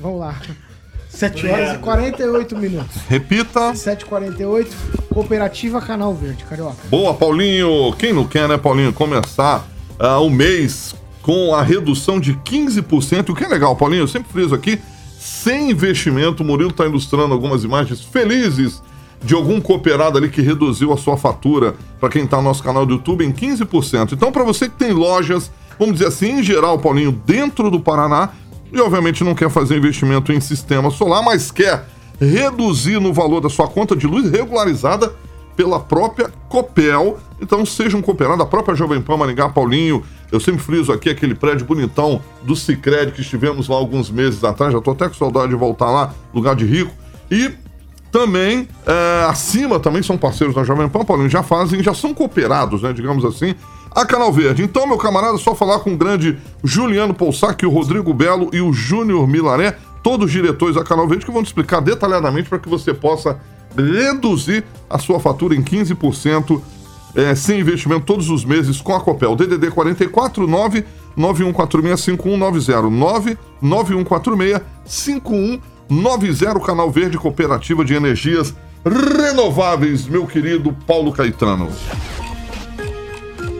Vamos 0.00 0.20
lá. 0.20 0.40
7 1.14 1.46
horas 1.46 1.74
e 1.76 1.78
48 1.78 2.56
minutos. 2.58 2.96
Repita. 3.08 3.72
7h48. 3.72 4.66
Cooperativa 5.12 5.80
Canal 5.80 6.12
Verde, 6.12 6.44
Carioca. 6.44 6.76
Boa, 6.90 7.14
Paulinho. 7.14 7.94
Quem 7.96 8.12
não 8.12 8.26
quer, 8.26 8.48
né, 8.48 8.58
Paulinho, 8.58 8.92
começar 8.92 9.66
ah, 9.98 10.18
o 10.18 10.28
mês 10.28 10.94
com 11.22 11.54
a 11.54 11.62
redução 11.62 12.18
de 12.18 12.34
15%. 12.34 13.30
O 13.30 13.34
que 13.34 13.44
é 13.44 13.48
legal, 13.48 13.76
Paulinho, 13.76 14.02
eu 14.02 14.08
sempre 14.08 14.32
friso 14.32 14.54
aqui, 14.54 14.78
sem 15.18 15.70
investimento. 15.70 16.42
O 16.42 16.46
Murilo 16.46 16.70
está 16.70 16.84
ilustrando 16.84 17.32
algumas 17.32 17.62
imagens 17.62 18.00
felizes 18.00 18.82
de 19.22 19.34
algum 19.34 19.60
cooperado 19.60 20.18
ali 20.18 20.28
que 20.28 20.42
reduziu 20.42 20.92
a 20.92 20.98
sua 20.98 21.16
fatura, 21.16 21.74
para 21.98 22.10
quem 22.10 22.24
está 22.24 22.36
no 22.36 22.42
nosso 22.42 22.62
canal 22.62 22.84
do 22.84 22.94
YouTube, 22.94 23.24
em 23.24 23.32
15%. 23.32 24.12
Então, 24.12 24.30
para 24.30 24.44
você 24.44 24.68
que 24.68 24.76
tem 24.76 24.92
lojas, 24.92 25.50
vamos 25.78 25.94
dizer 25.94 26.08
assim, 26.08 26.40
em 26.40 26.42
geral, 26.42 26.78
Paulinho, 26.78 27.12
dentro 27.12 27.70
do 27.70 27.80
Paraná, 27.80 28.30
e 28.74 28.80
obviamente 28.80 29.22
não 29.22 29.34
quer 29.34 29.48
fazer 29.48 29.76
investimento 29.76 30.32
em 30.32 30.40
sistema 30.40 30.90
solar, 30.90 31.22
mas 31.22 31.50
quer 31.50 31.86
reduzir 32.20 33.00
no 33.00 33.12
valor 33.12 33.40
da 33.40 33.48
sua 33.48 33.68
conta 33.68 33.94
de 33.94 34.06
luz 34.06 34.28
regularizada 34.30 35.14
pela 35.56 35.78
própria 35.78 36.30
Copel. 36.48 37.18
Então 37.40 37.64
seja 37.64 37.96
um 37.96 38.02
cooperado 38.02 38.44
própria 38.46 38.74
Jovem 38.74 39.00
Pan 39.00 39.16
Maringá, 39.16 39.48
Paulinho. 39.48 40.02
Eu 40.32 40.40
sempre 40.40 40.60
friso 40.60 40.92
aqui 40.92 41.08
aquele 41.08 41.34
prédio 41.34 41.64
bonitão 41.64 42.20
do 42.42 42.56
Cicred 42.56 43.12
que 43.12 43.20
estivemos 43.20 43.68
lá 43.68 43.76
alguns 43.76 44.10
meses 44.10 44.42
atrás. 44.42 44.72
Já 44.72 44.80
tô 44.80 44.90
até 44.90 45.08
com 45.08 45.14
saudade 45.14 45.48
de 45.48 45.54
voltar 45.54 45.90
lá, 45.90 46.12
lugar 46.34 46.56
de 46.56 46.64
rico. 46.64 46.92
E 47.30 47.52
também, 48.10 48.68
é, 48.86 49.26
acima 49.28 49.78
também 49.78 50.02
são 50.02 50.16
parceiros 50.16 50.54
da 50.54 50.62
Jovem 50.62 50.88
Pan, 50.88 51.04
Paulinho, 51.04 51.28
já 51.28 51.42
fazem, 51.42 51.82
já 51.82 51.92
são 51.92 52.14
cooperados, 52.14 52.82
né, 52.82 52.92
digamos 52.92 53.24
assim, 53.24 53.56
a 53.94 54.04
Canal 54.04 54.32
Verde. 54.32 54.62
Então, 54.62 54.86
meu 54.86 54.98
camarada, 54.98 55.38
só 55.38 55.54
falar 55.54 55.78
com 55.78 55.92
o 55.92 55.96
grande 55.96 56.36
Juliano 56.62 57.14
Poussac, 57.14 57.64
o 57.64 57.70
Rodrigo 57.70 58.12
Belo 58.12 58.50
e 58.52 58.60
o 58.60 58.72
Júnior 58.72 59.26
Milaré, 59.28 59.76
todos 60.02 60.26
os 60.26 60.32
diretores 60.32 60.74
da 60.74 60.84
Canal 60.84 61.06
Verde, 61.06 61.24
que 61.24 61.30
vão 61.30 61.42
te 61.42 61.46
explicar 61.46 61.80
detalhadamente 61.80 62.48
para 62.48 62.58
que 62.58 62.68
você 62.68 62.92
possa 62.92 63.38
reduzir 63.76 64.64
a 64.88 64.98
sua 64.98 65.20
fatura 65.20 65.54
em 65.54 65.62
15% 65.62 66.60
é, 67.14 67.34
sem 67.34 67.60
investimento 67.60 68.04
todos 68.04 68.28
os 68.28 68.44
meses 68.44 68.80
com 68.80 68.94
a 68.94 69.00
Copel. 69.00 69.36
DDD 69.36 69.70
44 69.70 70.46
9 70.46 70.84
9146 71.16 72.00
5190 72.18 72.90
9 72.90 73.38
9146 73.62 74.60
5190 74.84 76.60
Canal 76.60 76.90
Verde 76.90 77.16
Cooperativa 77.16 77.84
de 77.84 77.94
Energias 77.94 78.54
Renováveis, 78.84 80.06
meu 80.06 80.26
querido 80.26 80.76
Paulo 80.86 81.12
Caetano. 81.12 81.70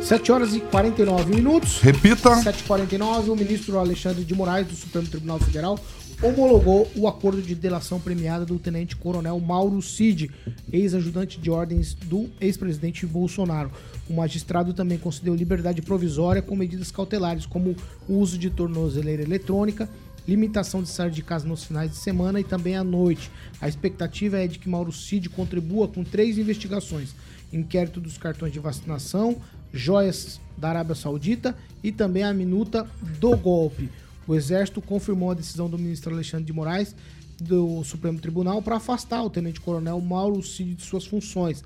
7 0.05 0.31
horas 0.33 0.55
e 0.55 0.61
49 0.61 1.35
minutos. 1.35 1.81
Repita. 1.81 2.29
7h49, 2.29 3.29
o 3.31 3.37
ministro 3.37 3.79
Alexandre 3.79 4.23
de 4.23 4.35
Moraes, 4.35 4.67
do 4.67 4.75
Supremo 4.75 5.09
Tribunal 5.09 5.39
Federal, 5.39 5.79
homologou 6.23 6.91
o 6.95 7.09
acordo 7.09 7.41
de 7.41 7.55
delação 7.55 7.99
premiada 7.99 8.45
do 8.45 8.59
tenente 8.59 8.97
coronel 8.97 9.41
Mauro 9.41 9.81
Cid, 9.81 10.31
ex-ajudante 10.71 11.41
de 11.41 11.51
ordens 11.51 11.95
do 11.95 12.29
ex-presidente 12.39 13.07
Bolsonaro. 13.07 13.71
O 14.07 14.13
magistrado 14.13 14.75
também 14.75 14.99
concedeu 14.99 15.35
liberdade 15.35 15.81
provisória 15.81 16.43
com 16.43 16.55
medidas 16.55 16.91
cautelares, 16.91 17.47
como 17.47 17.75
o 18.07 18.19
uso 18.19 18.37
de 18.37 18.51
tornozeleira 18.51 19.23
eletrônica, 19.23 19.89
limitação 20.29 20.83
de 20.83 20.91
sair 20.91 21.13
de 21.13 21.23
casa 21.23 21.49
nos 21.49 21.65
finais 21.65 21.91
de 21.91 21.97
semana 21.97 22.39
e 22.39 22.45
também 22.45 22.77
à 22.77 22.85
noite. 22.85 23.31
A 23.59 23.67
expectativa 23.67 24.37
é 24.39 24.47
de 24.47 24.59
que 24.59 24.69
Mauro 24.69 24.93
Cid 24.93 25.31
contribua 25.31 25.89
com 25.89 26.05
três 26.05 26.37
investigações: 26.37 27.15
inquérito 27.51 28.03
dos 28.03 28.19
cartões 28.19 28.53
de 28.53 28.59
vacinação, 28.59 29.41
joias 29.75 30.41
da 30.57 30.69
Arábia 30.69 30.95
Saudita 30.95 31.57
e 31.83 31.91
também 31.91 32.23
a 32.23 32.33
minuta 32.33 32.89
do 33.19 33.37
golpe. 33.37 33.91
O 34.27 34.35
Exército 34.35 34.81
confirmou 34.81 35.33
a 35.33 35.35
decisão 35.35 35.69
do 35.69 35.77
ministro 35.77 36.15
Alexandre 36.15 36.47
de 36.47 36.53
Moraes 36.53 36.95
do 37.41 37.83
Supremo 37.83 38.21
Tribunal 38.21 38.63
para 38.63 38.77
afastar 38.77 39.23
o 39.23 39.29
tenente-coronel 39.29 40.01
Mauro 40.01 40.43
Cid 40.43 40.77
de 40.77 40.83
suas 40.85 41.05
funções. 41.05 41.65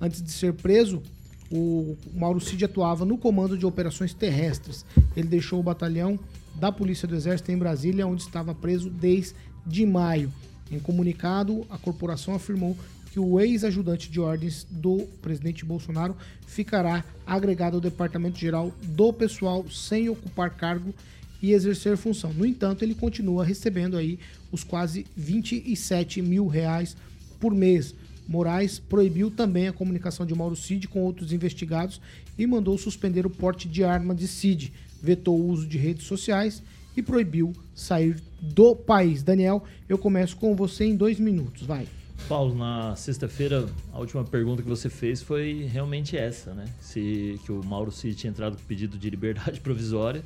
Antes 0.00 0.22
de 0.22 0.30
ser 0.30 0.54
preso, 0.54 1.02
o 1.50 1.96
Mauro 2.14 2.40
Cid 2.40 2.64
atuava 2.64 3.04
no 3.04 3.18
comando 3.18 3.58
de 3.58 3.66
operações 3.66 4.14
terrestres. 4.14 4.86
Ele 5.16 5.26
deixou 5.26 5.58
o 5.58 5.62
batalhão 5.62 6.18
da 6.54 6.70
Polícia 6.70 7.08
do 7.08 7.16
Exército 7.16 7.50
em 7.50 7.58
Brasília, 7.58 8.06
onde 8.06 8.22
estava 8.22 8.54
preso 8.54 8.88
desde 8.88 9.84
maio. 9.84 10.32
Em 10.70 10.78
comunicado, 10.78 11.66
a 11.68 11.78
corporação 11.78 12.34
afirmou 12.34 12.76
que 13.12 13.20
o 13.20 13.40
ex-ajudante 13.40 14.10
de 14.10 14.20
ordens 14.20 14.66
do 14.70 15.06
presidente 15.22 15.64
Bolsonaro 15.64 16.16
ficará 16.46 17.04
agregado 17.26 17.76
ao 17.76 17.80
Departamento 17.80 18.38
Geral 18.38 18.72
do 18.82 19.12
Pessoal 19.12 19.68
sem 19.70 20.08
ocupar 20.08 20.50
cargo 20.50 20.94
e 21.42 21.52
exercer 21.52 21.96
função. 21.96 22.32
No 22.32 22.44
entanto, 22.44 22.82
ele 22.82 22.94
continua 22.94 23.44
recebendo 23.44 23.96
aí 23.96 24.18
os 24.50 24.64
quase 24.64 25.06
27 25.16 26.20
mil 26.20 26.46
reais 26.46 26.96
por 27.38 27.54
mês. 27.54 27.94
Moraes 28.26 28.78
proibiu 28.78 29.30
também 29.30 29.68
a 29.68 29.72
comunicação 29.72 30.26
de 30.26 30.34
Mauro 30.34 30.56
Cid 30.56 30.86
com 30.88 31.00
outros 31.00 31.32
investigados 31.32 32.00
e 32.38 32.46
mandou 32.46 32.76
suspender 32.76 33.24
o 33.24 33.30
porte 33.30 33.66
de 33.68 33.82
arma 33.82 34.14
de 34.14 34.28
Cid, 34.28 34.72
vetou 35.02 35.40
o 35.40 35.48
uso 35.48 35.66
de 35.66 35.78
redes 35.78 36.06
sociais 36.06 36.62
e 36.96 37.02
proibiu 37.02 37.52
sair 37.74 38.20
do 38.40 38.76
país. 38.76 39.22
Daniel, 39.22 39.64
eu 39.88 39.96
começo 39.96 40.36
com 40.36 40.54
você 40.54 40.84
em 40.84 40.96
dois 40.96 41.18
minutos, 41.18 41.64
vai. 41.66 41.86
Paulo, 42.26 42.54
na 42.54 42.96
sexta-feira, 42.96 43.66
a 43.92 43.98
última 43.98 44.24
pergunta 44.24 44.62
que 44.62 44.68
você 44.68 44.90
fez 44.90 45.22
foi 45.22 45.68
realmente 45.70 46.16
essa, 46.16 46.52
né? 46.52 46.66
Se 46.80 47.40
que 47.44 47.52
o 47.52 47.64
Mauro 47.64 47.90
Cid 47.90 48.14
tinha 48.16 48.30
entrado 48.30 48.56
com 48.56 48.62
pedido 48.64 48.98
de 48.98 49.08
liberdade 49.08 49.60
provisória 49.62 50.22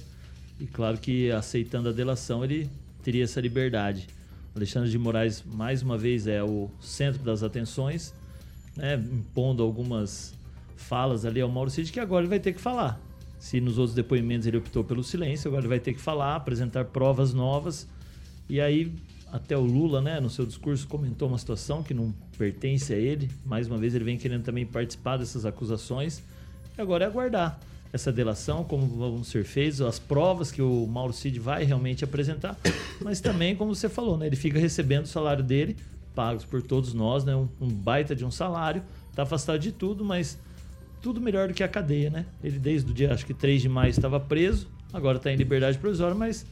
e 0.59 0.67
claro 0.67 0.99
que 0.99 1.31
aceitando 1.31 1.89
a 1.89 1.93
delação 1.93 2.45
ele 2.45 2.71
teria 3.03 3.25
essa 3.25 3.41
liberdade. 3.41 4.09
Alexandre 4.55 4.91
de 4.91 4.99
Moraes, 4.99 5.43
mais 5.45 5.83
uma 5.83 5.97
vez, 5.97 6.27
é 6.27 6.43
o 6.43 6.71
centro 6.81 7.23
das 7.23 7.43
atenções, 7.43 8.15
né, 8.77 8.95
impondo 8.95 9.63
algumas 9.63 10.35
falas 10.77 11.25
ali 11.25 11.41
ao 11.41 11.49
Mauro 11.49 11.71
Cid, 11.71 11.91
que 11.91 12.01
agora 12.01 12.23
ele 12.23 12.29
vai 12.29 12.41
ter 12.41 12.53
que 12.53 12.61
falar. 12.61 13.01
Se 13.39 13.61
nos 13.61 13.79
outros 13.79 13.95
depoimentos 13.95 14.47
ele 14.47 14.59
optou 14.59 14.85
pelo 14.85 15.03
silêncio, 15.03 15.49
agora 15.49 15.63
ele 15.63 15.69
vai 15.69 15.81
ter 15.81 15.95
que 15.95 16.01
falar, 16.01 16.37
apresentar 16.37 16.85
provas 16.87 17.33
novas. 17.33 17.89
E 18.49 18.61
aí, 18.61 18.93
até 19.33 19.57
o 19.57 19.63
Lula, 19.63 20.03
né, 20.03 20.21
no 20.21 20.29
seu 20.29 20.45
discurso, 20.45 20.87
comentou 20.87 21.27
uma 21.27 21.39
situação 21.39 21.83
que 21.83 21.95
não 21.95 22.15
pertence 22.37 22.93
a 22.93 22.97
ele. 22.97 23.31
Mais 23.47 23.67
uma 23.67 23.79
vez, 23.79 23.95
ele 23.95 24.05
vem 24.05 24.19
querendo 24.19 24.45
também 24.45 24.67
participar 24.67 25.17
dessas 25.17 25.47
acusações. 25.47 26.23
E 26.77 26.81
agora 26.81 27.05
é 27.05 27.09
aguardar 27.09 27.59
essa 27.93 28.13
delação, 28.13 28.63
como 28.65 28.87
vão 28.87 29.25
ser 29.25 29.45
feitas, 29.45 29.81
as 29.81 29.99
provas 29.99 30.51
que 30.51 30.63
o 30.63 30.87
Mauro 30.87 31.13
Cid 31.13 31.39
vai 31.39 31.65
realmente 31.65 32.05
apresentar, 32.05 32.57
mas 33.03 33.21
também, 33.21 33.55
como 33.55 33.75
você 33.75 33.89
falou, 33.89 34.17
né, 34.17 34.27
ele 34.27 34.37
fica 34.37 34.59
recebendo 34.59 35.05
o 35.05 35.09
salário 35.09 35.45
dele, 35.45 35.77
pagos 36.15 36.45
por 36.45 36.63
todos 36.63 36.95
nós, 36.95 37.23
né, 37.23 37.37
um, 37.37 37.49
um 37.61 37.69
baita 37.69 38.17
de 38.17 38.25
um 38.25 38.31
salário, 38.31 38.83
está 39.11 39.25
afastado 39.25 39.59
de 39.59 39.73
tudo, 39.73 40.05
mas 40.05 40.39
tudo 41.03 41.21
melhor 41.21 41.49
do 41.49 41.55
que 41.55 41.63
a 41.63 41.69
cadeia, 41.69 42.09
né? 42.09 42.25
Ele 42.43 42.59
desde 42.59 42.91
o 42.91 42.95
dia, 42.95 43.13
acho 43.13 43.27
que 43.27 43.35
3 43.35 43.61
de 43.61 43.69
maio 43.69 43.91
estava 43.91 44.19
preso, 44.21 44.69
agora 44.93 45.19
está 45.19 45.31
em 45.33 45.37
liberdade 45.37 45.77
provisória, 45.77 46.15
mas 46.15 46.47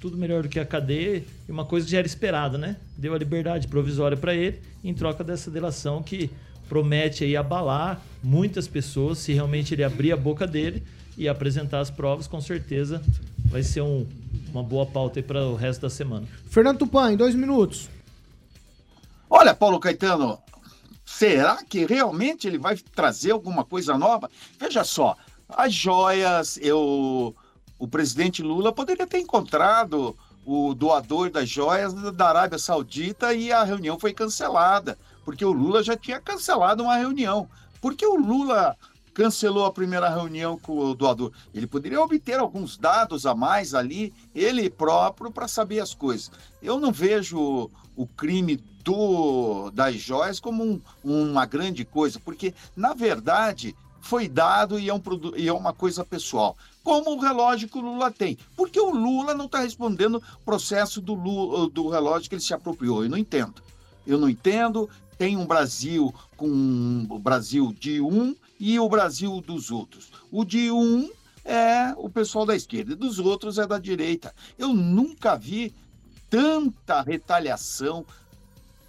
tudo 0.00 0.16
melhor 0.16 0.42
do 0.42 0.48
que 0.48 0.60
a 0.60 0.66
cadeia 0.66 1.24
e 1.48 1.52
uma 1.52 1.64
coisa 1.64 1.86
que 1.86 1.92
já 1.92 1.98
era 1.98 2.06
esperada, 2.06 2.58
né? 2.58 2.76
Deu 2.96 3.14
a 3.14 3.18
liberdade 3.18 3.68
provisória 3.68 4.16
para 4.16 4.34
ele 4.34 4.60
em 4.82 4.92
troca 4.92 5.24
dessa 5.24 5.50
delação 5.50 6.02
que 6.02 6.30
promete 6.68 7.24
aí 7.24 7.36
abalar 7.36 8.00
muitas 8.22 8.66
pessoas 8.66 9.18
se 9.18 9.32
realmente 9.32 9.74
ele 9.74 9.84
abrir 9.84 10.12
a 10.12 10.16
boca 10.16 10.46
dele 10.46 10.82
e 11.16 11.28
apresentar 11.28 11.80
as 11.80 11.90
provas, 11.90 12.26
com 12.26 12.40
certeza 12.40 13.02
vai 13.44 13.62
ser 13.62 13.82
um, 13.82 14.06
uma 14.50 14.62
boa 14.62 14.84
pauta 14.84 15.22
para 15.22 15.46
o 15.46 15.54
resto 15.54 15.82
da 15.82 15.90
semana. 15.90 16.26
Fernando 16.50 16.78
Tupan, 16.78 17.12
em 17.12 17.16
dois 17.16 17.34
minutos. 17.34 17.88
Olha, 19.30 19.54
Paulo 19.54 19.78
Caetano, 19.78 20.38
será 21.04 21.62
que 21.62 21.84
realmente 21.84 22.46
ele 22.46 22.58
vai 22.58 22.76
trazer 22.76 23.30
alguma 23.30 23.64
coisa 23.64 23.96
nova? 23.96 24.30
Veja 24.58 24.82
só, 24.82 25.16
as 25.48 25.72
joias, 25.72 26.58
eu, 26.60 27.34
o 27.84 27.88
presidente 27.88 28.42
Lula 28.42 28.72
poderia 28.72 29.06
ter 29.06 29.18
encontrado 29.18 30.16
o 30.46 30.72
doador 30.72 31.30
das 31.30 31.50
joias 31.50 31.92
da 31.92 32.28
Arábia 32.30 32.58
Saudita 32.58 33.34
e 33.34 33.52
a 33.52 33.62
reunião 33.62 33.98
foi 33.98 34.14
cancelada 34.14 34.96
porque 35.22 35.44
o 35.44 35.52
Lula 35.52 35.82
já 35.82 35.94
tinha 35.94 36.18
cancelado 36.18 36.82
uma 36.82 36.96
reunião. 36.96 37.46
Por 37.82 37.94
que 37.94 38.06
o 38.06 38.16
Lula 38.16 38.74
cancelou 39.12 39.66
a 39.66 39.72
primeira 39.72 40.08
reunião 40.08 40.58
com 40.58 40.78
o 40.78 40.94
doador? 40.94 41.30
Ele 41.52 41.66
poderia 41.66 42.00
obter 42.00 42.38
alguns 42.38 42.78
dados 42.78 43.26
a 43.26 43.34
mais 43.34 43.74
ali, 43.74 44.14
ele 44.34 44.70
próprio, 44.70 45.30
para 45.30 45.46
saber 45.46 45.80
as 45.80 45.92
coisas. 45.92 46.30
Eu 46.62 46.80
não 46.80 46.90
vejo 46.90 47.70
o 47.94 48.06
crime 48.06 48.56
do, 48.82 49.70
das 49.72 49.96
joias 49.96 50.40
como 50.40 50.64
um, 50.64 50.80
uma 51.04 51.44
grande 51.44 51.84
coisa, 51.84 52.18
porque, 52.18 52.54
na 52.74 52.94
verdade, 52.94 53.76
foi 54.00 54.26
dado 54.26 54.78
e 54.78 54.88
é, 54.88 54.94
um, 54.94 55.02
e 55.36 55.48
é 55.48 55.52
uma 55.52 55.74
coisa 55.74 56.02
pessoal. 56.02 56.56
Como 56.84 57.16
o 57.16 57.18
relógio 57.18 57.68
que 57.68 57.78
o 57.78 57.80
Lula 57.80 58.10
tem. 58.12 58.38
Por 58.54 58.70
que 58.70 58.78
o 58.78 58.90
Lula 58.90 59.34
não 59.34 59.46
está 59.46 59.60
respondendo 59.60 60.16
o 60.16 60.44
processo 60.44 61.00
do, 61.00 61.14
Lula, 61.14 61.68
do 61.68 61.88
relógio 61.88 62.28
que 62.28 62.36
ele 62.36 62.42
se 62.42 62.54
apropriou? 62.54 63.02
Eu 63.02 63.10
não 63.10 63.18
entendo. 63.18 63.60
Eu 64.06 64.18
não 64.18 64.28
entendo 64.28 64.88
tem 65.16 65.36
um 65.36 65.46
Brasil 65.46 66.14
com 66.36 67.06
o 67.08 67.18
Brasil 67.18 67.72
de 67.78 68.00
um 68.00 68.34
e 68.58 68.78
o 68.78 68.88
Brasil 68.88 69.40
dos 69.40 69.70
outros. 69.70 70.10
O 70.30 70.44
de 70.44 70.70
um 70.70 71.10
é 71.44 71.94
o 71.96 72.08
pessoal 72.08 72.46
da 72.46 72.56
esquerda 72.56 72.92
e 72.92 72.96
dos 72.96 73.18
outros 73.18 73.58
é 73.58 73.66
da 73.66 73.78
direita. 73.78 74.34
Eu 74.58 74.72
nunca 74.72 75.36
vi 75.36 75.74
tanta 76.28 77.02
retaliação 77.02 78.04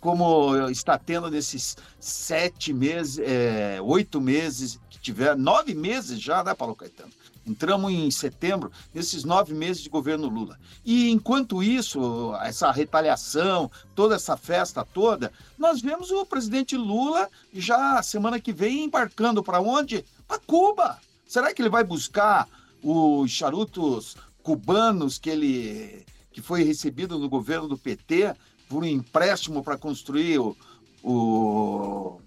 como 0.05 0.69
está 0.69 0.99
tendo 0.99 1.31
nesses 1.31 1.75
sete 1.99 2.71
meses, 2.71 3.17
é, 3.17 3.79
oito 3.81 4.21
meses 4.21 4.79
que 4.87 4.99
tiver, 4.99 5.35
nove 5.35 5.73
meses 5.73 6.21
já, 6.21 6.43
né, 6.43 6.53
Paulo 6.53 6.75
Caetano? 6.75 7.09
Entramos 7.43 7.91
em 7.91 8.11
setembro, 8.11 8.71
nesses 8.93 9.23
nove 9.23 9.55
meses 9.55 9.81
de 9.81 9.89
governo 9.89 10.29
Lula. 10.29 10.59
E 10.85 11.09
enquanto 11.09 11.63
isso, 11.63 12.35
essa 12.43 12.71
retaliação, 12.71 13.71
toda 13.95 14.13
essa 14.13 14.37
festa 14.37 14.85
toda, 14.85 15.33
nós 15.57 15.81
vemos 15.81 16.11
o 16.11 16.23
presidente 16.23 16.77
Lula 16.77 17.27
já 17.51 17.99
semana 18.03 18.39
que 18.39 18.53
vem 18.53 18.83
embarcando 18.83 19.41
para 19.41 19.59
onde? 19.59 20.05
Para 20.27 20.37
Cuba. 20.37 20.99
Será 21.27 21.51
que 21.51 21.63
ele 21.63 21.69
vai 21.69 21.83
buscar 21.83 22.47
os 22.83 23.31
charutos 23.31 24.15
cubanos 24.43 25.17
que 25.17 25.31
ele 25.31 26.05
que 26.31 26.41
foi 26.41 26.63
recebido 26.63 27.17
no 27.17 27.27
governo 27.27 27.67
do 27.67 27.77
PT 27.77 28.35
por 28.69 28.83
um 28.83 28.87
empréstimo 28.87 29.63
para 29.63 29.77
construir 29.77 30.39
o, 30.39 30.55
o 31.03 32.19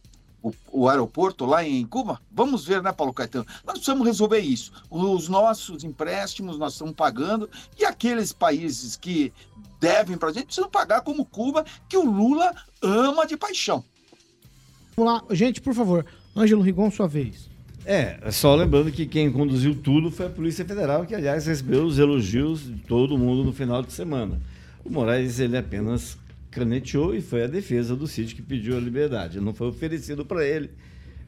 o, 0.42 0.52
o, 0.70 0.88
aeroporto 0.88 1.44
lá 1.44 1.64
em 1.64 1.84
Cuba? 1.84 2.20
Vamos 2.30 2.64
ver, 2.64 2.82
né, 2.82 2.92
Paulo 2.92 3.12
Caetano? 3.12 3.46
Nós 3.64 3.74
precisamos 3.74 4.06
resolver 4.06 4.38
isso. 4.38 4.72
Os 4.90 5.28
nossos 5.28 5.84
empréstimos 5.84 6.58
nós 6.58 6.74
estamos 6.74 6.94
pagando 6.94 7.48
e 7.78 7.84
aqueles 7.84 8.32
países 8.32 8.96
que 8.96 9.32
devem 9.80 10.16
para 10.16 10.30
a 10.30 10.32
gente 10.32 10.46
precisam 10.46 10.70
pagar, 10.70 11.02
como 11.02 11.24
Cuba, 11.24 11.64
que 11.88 11.96
o 11.96 12.04
Lula 12.04 12.54
ama 12.82 13.26
de 13.26 13.36
paixão. 13.36 13.84
Vamos 14.96 15.12
lá, 15.12 15.34
gente, 15.34 15.60
por 15.60 15.74
favor. 15.74 16.04
Ângelo 16.36 16.62
Rigon, 16.62 16.90
sua 16.90 17.06
vez. 17.06 17.48
É, 17.84 18.30
só 18.30 18.54
lembrando 18.54 18.92
que 18.92 19.06
quem 19.06 19.32
conduziu 19.32 19.74
tudo 19.74 20.10
foi 20.10 20.26
a 20.26 20.30
Polícia 20.30 20.64
Federal, 20.64 21.06
que 21.06 21.14
aliás 21.14 21.46
recebeu 21.46 21.84
os 21.84 21.98
elogios 21.98 22.64
de 22.64 22.80
todo 22.80 23.16
mundo 23.16 23.44
no 23.44 23.52
final 23.52 23.82
de 23.82 23.92
semana. 23.92 24.38
O 24.84 24.90
Moraes, 24.90 25.40
ele 25.40 25.56
apenas 25.56 26.18
caneteou 26.50 27.14
e 27.14 27.20
foi 27.20 27.44
a 27.44 27.46
defesa 27.46 27.94
do 27.94 28.06
Cid 28.06 28.34
que 28.34 28.42
pediu 28.42 28.76
a 28.76 28.80
liberdade. 28.80 29.40
Não 29.40 29.54
foi 29.54 29.68
oferecido 29.68 30.24
para 30.24 30.44
ele 30.46 30.70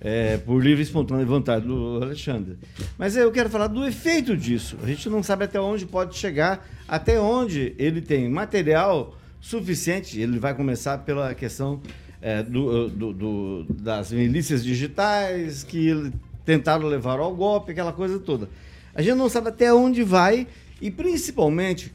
é, 0.00 0.38
por 0.38 0.62
livre 0.62 0.80
e 0.80 0.84
espontânea 0.84 1.26
vontade 1.26 1.66
do 1.66 2.02
Alexandre. 2.02 2.56
Mas 2.96 3.16
eu 3.16 3.30
quero 3.30 3.50
falar 3.50 3.66
do 3.66 3.86
efeito 3.86 4.36
disso. 4.36 4.76
A 4.82 4.86
gente 4.86 5.08
não 5.08 5.22
sabe 5.22 5.44
até 5.44 5.60
onde 5.60 5.84
pode 5.84 6.16
chegar, 6.16 6.66
até 6.88 7.20
onde 7.20 7.74
ele 7.78 8.00
tem 8.00 8.28
material 8.28 9.16
suficiente. 9.40 10.18
Ele 10.18 10.38
vai 10.38 10.54
começar 10.54 10.98
pela 10.98 11.34
questão 11.34 11.80
é, 12.22 12.42
do, 12.42 12.88
do, 12.88 13.12
do, 13.12 13.66
das 13.68 14.10
milícias 14.10 14.64
digitais 14.64 15.62
que 15.62 16.10
tentaram 16.44 16.86
levar 16.86 17.18
ao 17.18 17.34
golpe, 17.34 17.72
aquela 17.72 17.92
coisa 17.92 18.18
toda. 18.18 18.48
A 18.94 19.02
gente 19.02 19.16
não 19.16 19.28
sabe 19.28 19.48
até 19.48 19.72
onde 19.72 20.02
vai 20.02 20.46
e, 20.80 20.90
principalmente, 20.90 21.92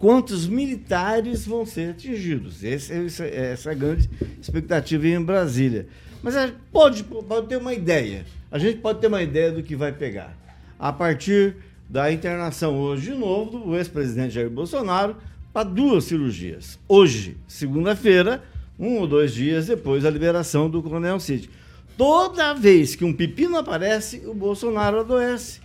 quantos 0.00 0.48
militares 0.48 1.46
vão 1.46 1.66
ser 1.66 1.90
atingidos. 1.90 2.64
Esse, 2.64 2.92
esse, 2.92 3.22
essa 3.22 3.68
é 3.68 3.72
a 3.72 3.76
grande 3.76 4.10
expectativa 4.40 5.06
em 5.06 5.22
Brasília. 5.22 5.86
Mas 6.22 6.34
a 6.34 6.46
gente 6.46 6.58
pode, 6.72 7.04
pode 7.04 7.46
ter 7.46 7.56
uma 7.56 7.74
ideia. 7.74 8.24
A 8.50 8.58
gente 8.58 8.78
pode 8.78 8.98
ter 8.98 9.08
uma 9.08 9.22
ideia 9.22 9.52
do 9.52 9.62
que 9.62 9.76
vai 9.76 9.92
pegar. 9.92 10.34
A 10.78 10.90
partir 10.90 11.54
da 11.88 12.10
internação 12.10 12.78
hoje 12.78 13.12
de 13.12 13.18
novo 13.18 13.58
do 13.58 13.76
ex-presidente 13.76 14.34
Jair 14.34 14.48
Bolsonaro 14.48 15.16
para 15.52 15.68
duas 15.68 16.04
cirurgias. 16.04 16.78
Hoje, 16.88 17.36
segunda-feira, 17.46 18.42
um 18.78 18.96
ou 18.96 19.06
dois 19.06 19.34
dias 19.34 19.66
depois 19.66 20.04
da 20.04 20.10
liberação 20.10 20.70
do 20.70 20.82
Coronel 20.82 21.20
Cid. 21.20 21.50
Toda 21.98 22.54
vez 22.54 22.94
que 22.94 23.04
um 23.04 23.12
pepino 23.12 23.58
aparece, 23.58 24.22
o 24.24 24.32
Bolsonaro 24.32 25.00
adoece. 25.00 25.60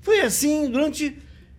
Foi 0.00 0.20
assim 0.20 0.70
durante 0.70 1.16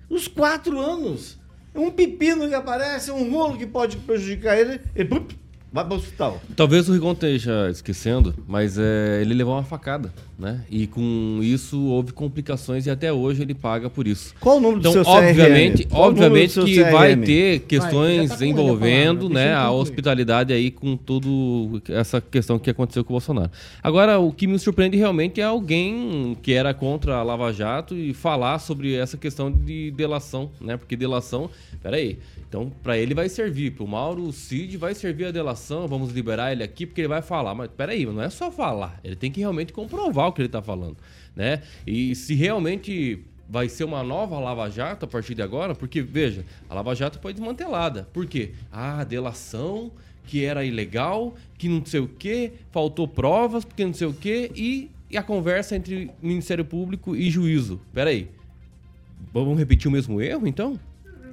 os 0.10 0.30
quatro 0.30 0.80
anos 0.80 1.41
um 1.74 1.90
pepino 1.90 2.48
que 2.48 2.54
aparece, 2.54 3.12
um 3.12 3.32
rolo 3.32 3.58
que 3.58 3.66
pode 3.66 3.98
prejudicar 3.98 4.58
ele, 4.58 4.82
e 4.96 5.06
pup, 5.06 5.38
vai 5.72 5.86
para 5.86 5.94
o 5.94 5.98
hospital. 5.98 6.42
Talvez 6.56 6.90
o 6.90 6.94
Rigon 6.94 7.14
esteja 7.14 7.70
esquecendo, 7.70 8.36
mas 8.48 8.78
é, 8.78 9.22
ele 9.22 9.34
levou 9.34 9.54
uma 9.54 9.64
facada, 9.64 10.14
né? 10.38 10.66
E 10.70 10.86
com 10.86 11.40
isso 11.42 11.80
houve 11.86 12.12
complicações 12.12 12.86
e 12.86 12.90
até 12.90 13.14
hoje 13.14 13.42
ele 13.42 13.54
paga 13.54 13.90
por 13.90 14.06
isso. 14.06 14.34
Qual 14.40 14.58
o 14.58 14.60
nome 14.60 14.76
do 14.76 14.90
então, 14.90 14.92
seu 14.92 15.04
obviamente, 15.04 15.86
CRM? 15.86 15.98
Obviamente 15.98 16.60
do 16.60 16.66
que 16.66 16.76
CRM? 16.76 16.92
vai 16.92 17.16
ter 17.16 17.60
questões 17.62 18.30
Vai, 18.30 18.38
tá 18.38 18.46
envolvendo, 18.46 19.30
né, 19.30 19.54
a 19.54 19.72
hospitalidade 19.72 20.52
aí 20.52 20.72
com 20.72 20.98
tudo 20.98 21.82
essa 21.88 22.20
questão 22.20 22.60
que 22.60 22.70
aconteceu 22.70 23.04
com 23.06 23.14
o 23.14 23.16
Bolsonaro. 23.16 23.52
Agora, 23.82 24.20
o 24.20 24.34
que 24.34 24.48
me 24.48 24.60
surpreende 24.60 24.98
realmente 24.98 25.40
é 25.40 25.44
alguém 25.46 26.38
que 26.42 26.54
era 26.54 26.74
contra 26.74 27.16
a 27.16 27.24
Lava 27.24 27.54
Jato 27.54 27.96
e 27.96 28.14
falar 28.14 28.60
sobre 28.60 28.94
essa 28.94 29.18
questão 29.18 29.50
de 29.50 29.92
delação, 29.92 30.52
né? 30.60 30.76
Porque 30.76 30.98
delação, 30.98 31.50
peraí, 31.82 32.20
então 32.48 32.70
para 32.84 32.98
ele 32.98 33.14
vai 33.14 33.30
servir, 33.30 33.72
pro 33.72 33.88
Mauro 33.88 34.32
Cid 34.34 34.76
vai 34.76 34.94
servir 34.94 35.26
a 35.26 35.32
delação, 35.32 35.61
vamos 35.70 36.12
liberar 36.12 36.51
ele 36.51 36.64
aqui 36.64 36.86
porque 36.86 37.01
ele 37.01 37.07
vai 37.07 37.22
falar, 37.22 37.55
mas 37.55 37.70
peraí, 37.70 38.05
não 38.05 38.22
é 38.22 38.30
só 38.30 38.51
falar, 38.51 38.99
ele 39.03 39.16
tem 39.16 39.32
que 39.32 39.39
realmente 39.39 39.74
comprovar 39.74 40.28
o 40.28 40.34
que 40.34 40.41
ele 40.41 40.49
tá 40.49 40.62
falando, 40.62 40.97
né? 41.36 41.62
E 41.86 42.16
se 42.16 42.34
realmente 42.34 43.24
vai 43.51 43.68
ser 43.68 43.84
uma 43.84 44.01
nova 44.01 44.39
Lava 44.39 44.70
Jato 44.70 45.03
a 45.03 45.07
partir 45.07 45.36
de 45.36 45.41
agora, 45.41 45.76
porque, 45.76 46.01
veja, 46.01 46.45
a 46.70 46.74
Lava 46.74 46.95
Jato 46.95 47.20
foi 47.20 47.34
desmantelada. 47.34 48.07
Por 48.14 48.26
quê? 48.26 48.51
Ah, 48.72 49.03
delação, 49.03 49.91
que 50.26 50.45
era 50.45 50.64
ilegal, 50.64 51.36
que 51.57 51.68
não 51.68 51.86
sei 51.86 51.99
o 51.99 52.07
quê, 52.07 52.53
faltou 52.72 53.05
provas, 53.05 53.66
porque 53.66 53.84
não 53.86 53.93
sei 53.93 54.07
o 54.07 54.14
quê, 54.14 54.49
e, 54.55 54.89
e 55.09 55.18
a 55.18 55.24
conversa 55.24 55.76
entre 55.76 56.09
Ministério 56.22 56.64
Público 56.64 57.14
e 57.14 57.30
juízo. 57.30 57.82
Peraí, 57.93 58.30
vamos 59.34 59.59
repetir 59.59 59.89
o 59.89 59.91
mesmo 59.91 60.22
erro, 60.22 60.47
então? 60.47 60.80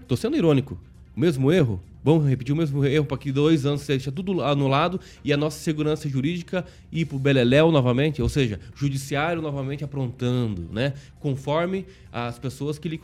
Tô 0.08 0.16
sendo 0.16 0.36
irônico. 0.36 0.76
O 1.16 1.20
mesmo 1.20 1.52
erro? 1.52 1.80
Vamos 2.02 2.26
repetir 2.28 2.52
o 2.52 2.56
mesmo 2.56 2.84
erro 2.84 3.04
para 3.04 3.18
que 3.18 3.32
dois 3.32 3.66
anos 3.66 3.82
seja 3.82 4.12
tudo 4.12 4.42
anulado 4.42 5.00
e 5.24 5.32
a 5.32 5.36
nossa 5.36 5.58
segurança 5.58 6.08
jurídica 6.08 6.64
ir 6.92 7.04
para 7.04 7.16
o 7.16 7.18
Beleléu 7.18 7.72
novamente, 7.72 8.22
ou 8.22 8.28
seja, 8.28 8.60
judiciário 8.74 9.42
novamente 9.42 9.84
aprontando, 9.84 10.68
né? 10.72 10.94
Conforme 11.20 11.84
as 12.12 12.38
pessoas 12.38 12.78
que 12.78 12.88
lhe, 12.88 13.00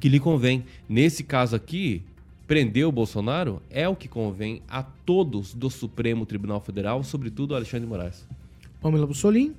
que 0.00 0.08
lhe 0.08 0.18
convém. 0.18 0.64
Nesse 0.88 1.22
caso 1.22 1.54
aqui, 1.54 2.02
prender 2.46 2.86
o 2.86 2.92
Bolsonaro 2.92 3.62
é 3.70 3.88
o 3.88 3.94
que 3.94 4.08
convém 4.08 4.62
a 4.68 4.82
todos 4.82 5.54
do 5.54 5.70
Supremo 5.70 6.26
Tribunal 6.26 6.60
Federal, 6.60 7.04
sobretudo 7.04 7.54
Alexandre 7.54 7.86
de 7.86 7.90
Moraes. 7.90 8.26
Pamela 8.80 9.06
Bussolim. 9.06 9.54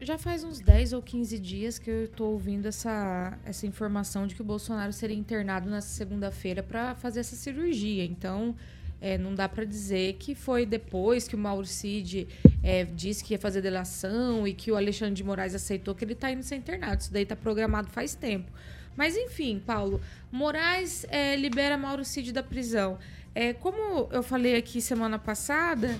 Já 0.00 0.18
faz 0.18 0.42
uns 0.42 0.60
10 0.60 0.92
ou 0.92 1.02
15 1.02 1.38
dias 1.38 1.78
que 1.78 1.90
eu 1.90 2.08
tô 2.08 2.24
ouvindo 2.26 2.66
essa, 2.66 3.38
essa 3.44 3.66
informação 3.66 4.26
de 4.26 4.34
que 4.34 4.42
o 4.42 4.44
Bolsonaro 4.44 4.92
seria 4.92 5.16
internado 5.16 5.70
nessa 5.70 5.88
segunda-feira 5.88 6.62
para 6.62 6.94
fazer 6.94 7.20
essa 7.20 7.36
cirurgia. 7.36 8.04
Então, 8.04 8.54
é, 9.00 9.16
não 9.16 9.34
dá 9.34 9.48
para 9.48 9.64
dizer 9.64 10.14
que 10.14 10.34
foi 10.34 10.66
depois 10.66 11.26
que 11.26 11.34
o 11.34 11.38
Mauro 11.38 11.66
Cid 11.66 12.28
é, 12.62 12.84
disse 12.84 13.24
que 13.24 13.34
ia 13.34 13.38
fazer 13.38 13.62
delação 13.62 14.46
e 14.46 14.52
que 14.52 14.70
o 14.70 14.76
Alexandre 14.76 15.14
de 15.14 15.24
Moraes 15.24 15.54
aceitou 15.54 15.94
que 15.94 16.04
ele 16.04 16.14
tá 16.14 16.30
indo 16.30 16.42
ser 16.42 16.56
internado. 16.56 17.00
Isso 17.00 17.12
daí 17.12 17.24
tá 17.24 17.36
programado 17.36 17.88
faz 17.88 18.14
tempo. 18.14 18.50
Mas 18.96 19.16
enfim, 19.16 19.62
Paulo, 19.64 20.00
Moraes 20.30 21.06
é, 21.08 21.34
libera 21.36 21.78
Mauro 21.78 22.04
Cid 22.04 22.32
da 22.32 22.42
prisão. 22.42 22.98
É, 23.34 23.52
como 23.52 24.08
eu 24.12 24.22
falei 24.22 24.56
aqui 24.56 24.80
semana 24.80 25.18
passada, 25.18 25.98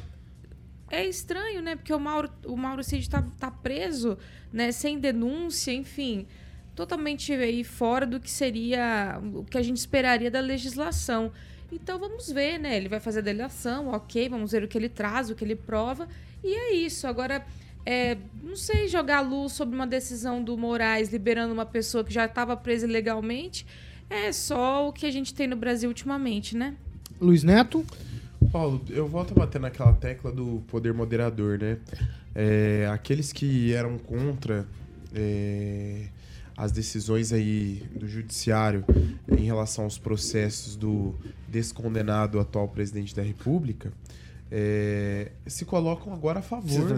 é 0.90 1.06
estranho, 1.06 1.62
né? 1.62 1.76
Porque 1.76 1.92
o 1.92 2.00
Mauro, 2.00 2.28
o 2.44 2.56
Mauro 2.56 2.82
Cid 2.82 3.08
tá, 3.08 3.24
tá 3.38 3.50
preso, 3.50 4.18
né? 4.52 4.72
Sem 4.72 4.98
denúncia, 4.98 5.72
enfim. 5.72 6.26
Totalmente 6.74 7.32
aí 7.32 7.62
fora 7.62 8.06
do 8.06 8.18
que 8.18 8.30
seria 8.30 9.20
o 9.34 9.44
que 9.44 9.56
a 9.56 9.62
gente 9.62 9.76
esperaria 9.76 10.30
da 10.30 10.40
legislação. 10.40 11.32
Então 11.72 11.98
vamos 11.98 12.30
ver, 12.30 12.58
né? 12.58 12.76
Ele 12.76 12.88
vai 12.88 12.98
fazer 12.98 13.20
a 13.20 13.22
delação, 13.22 13.88
ok, 13.88 14.28
vamos 14.28 14.50
ver 14.50 14.64
o 14.64 14.68
que 14.68 14.76
ele 14.76 14.88
traz, 14.88 15.30
o 15.30 15.34
que 15.34 15.44
ele 15.44 15.54
prova. 15.54 16.08
E 16.42 16.52
é 16.52 16.74
isso. 16.74 17.06
Agora, 17.06 17.46
é, 17.86 18.16
não 18.42 18.56
sei 18.56 18.88
jogar 18.88 19.20
luz 19.20 19.52
sobre 19.52 19.74
uma 19.74 19.86
decisão 19.86 20.42
do 20.42 20.56
Moraes 20.56 21.10
liberando 21.10 21.52
uma 21.52 21.66
pessoa 21.66 22.02
que 22.02 22.12
já 22.12 22.24
estava 22.24 22.56
presa 22.56 22.86
ilegalmente. 22.86 23.64
É 24.08 24.32
só 24.32 24.88
o 24.88 24.92
que 24.92 25.06
a 25.06 25.10
gente 25.10 25.32
tem 25.32 25.46
no 25.46 25.56
Brasil 25.56 25.88
ultimamente, 25.88 26.56
né? 26.56 26.74
Luiz 27.20 27.44
Neto. 27.44 27.86
Paulo, 28.50 28.80
eu 28.88 29.06
volto 29.06 29.32
a 29.32 29.34
bater 29.34 29.60
naquela 29.60 29.92
tecla 29.92 30.32
do 30.32 30.62
poder 30.68 30.92
moderador, 30.92 31.58
né? 31.58 31.78
É, 32.34 32.88
aqueles 32.92 33.32
que 33.32 33.72
eram 33.72 33.98
contra 33.98 34.66
é, 35.14 36.06
as 36.56 36.72
decisões 36.72 37.32
aí 37.32 37.82
do 37.98 38.06
judiciário 38.06 38.84
em 39.30 39.44
relação 39.44 39.84
aos 39.84 39.98
processos 39.98 40.76
do 40.76 41.14
descondenado 41.48 42.38
atual 42.38 42.68
presidente 42.68 43.14
da 43.14 43.22
República 43.22 43.92
é, 44.50 45.30
se 45.46 45.64
colocam 45.64 46.12
agora 46.12 46.40
a 46.40 46.42
favor 46.42 46.92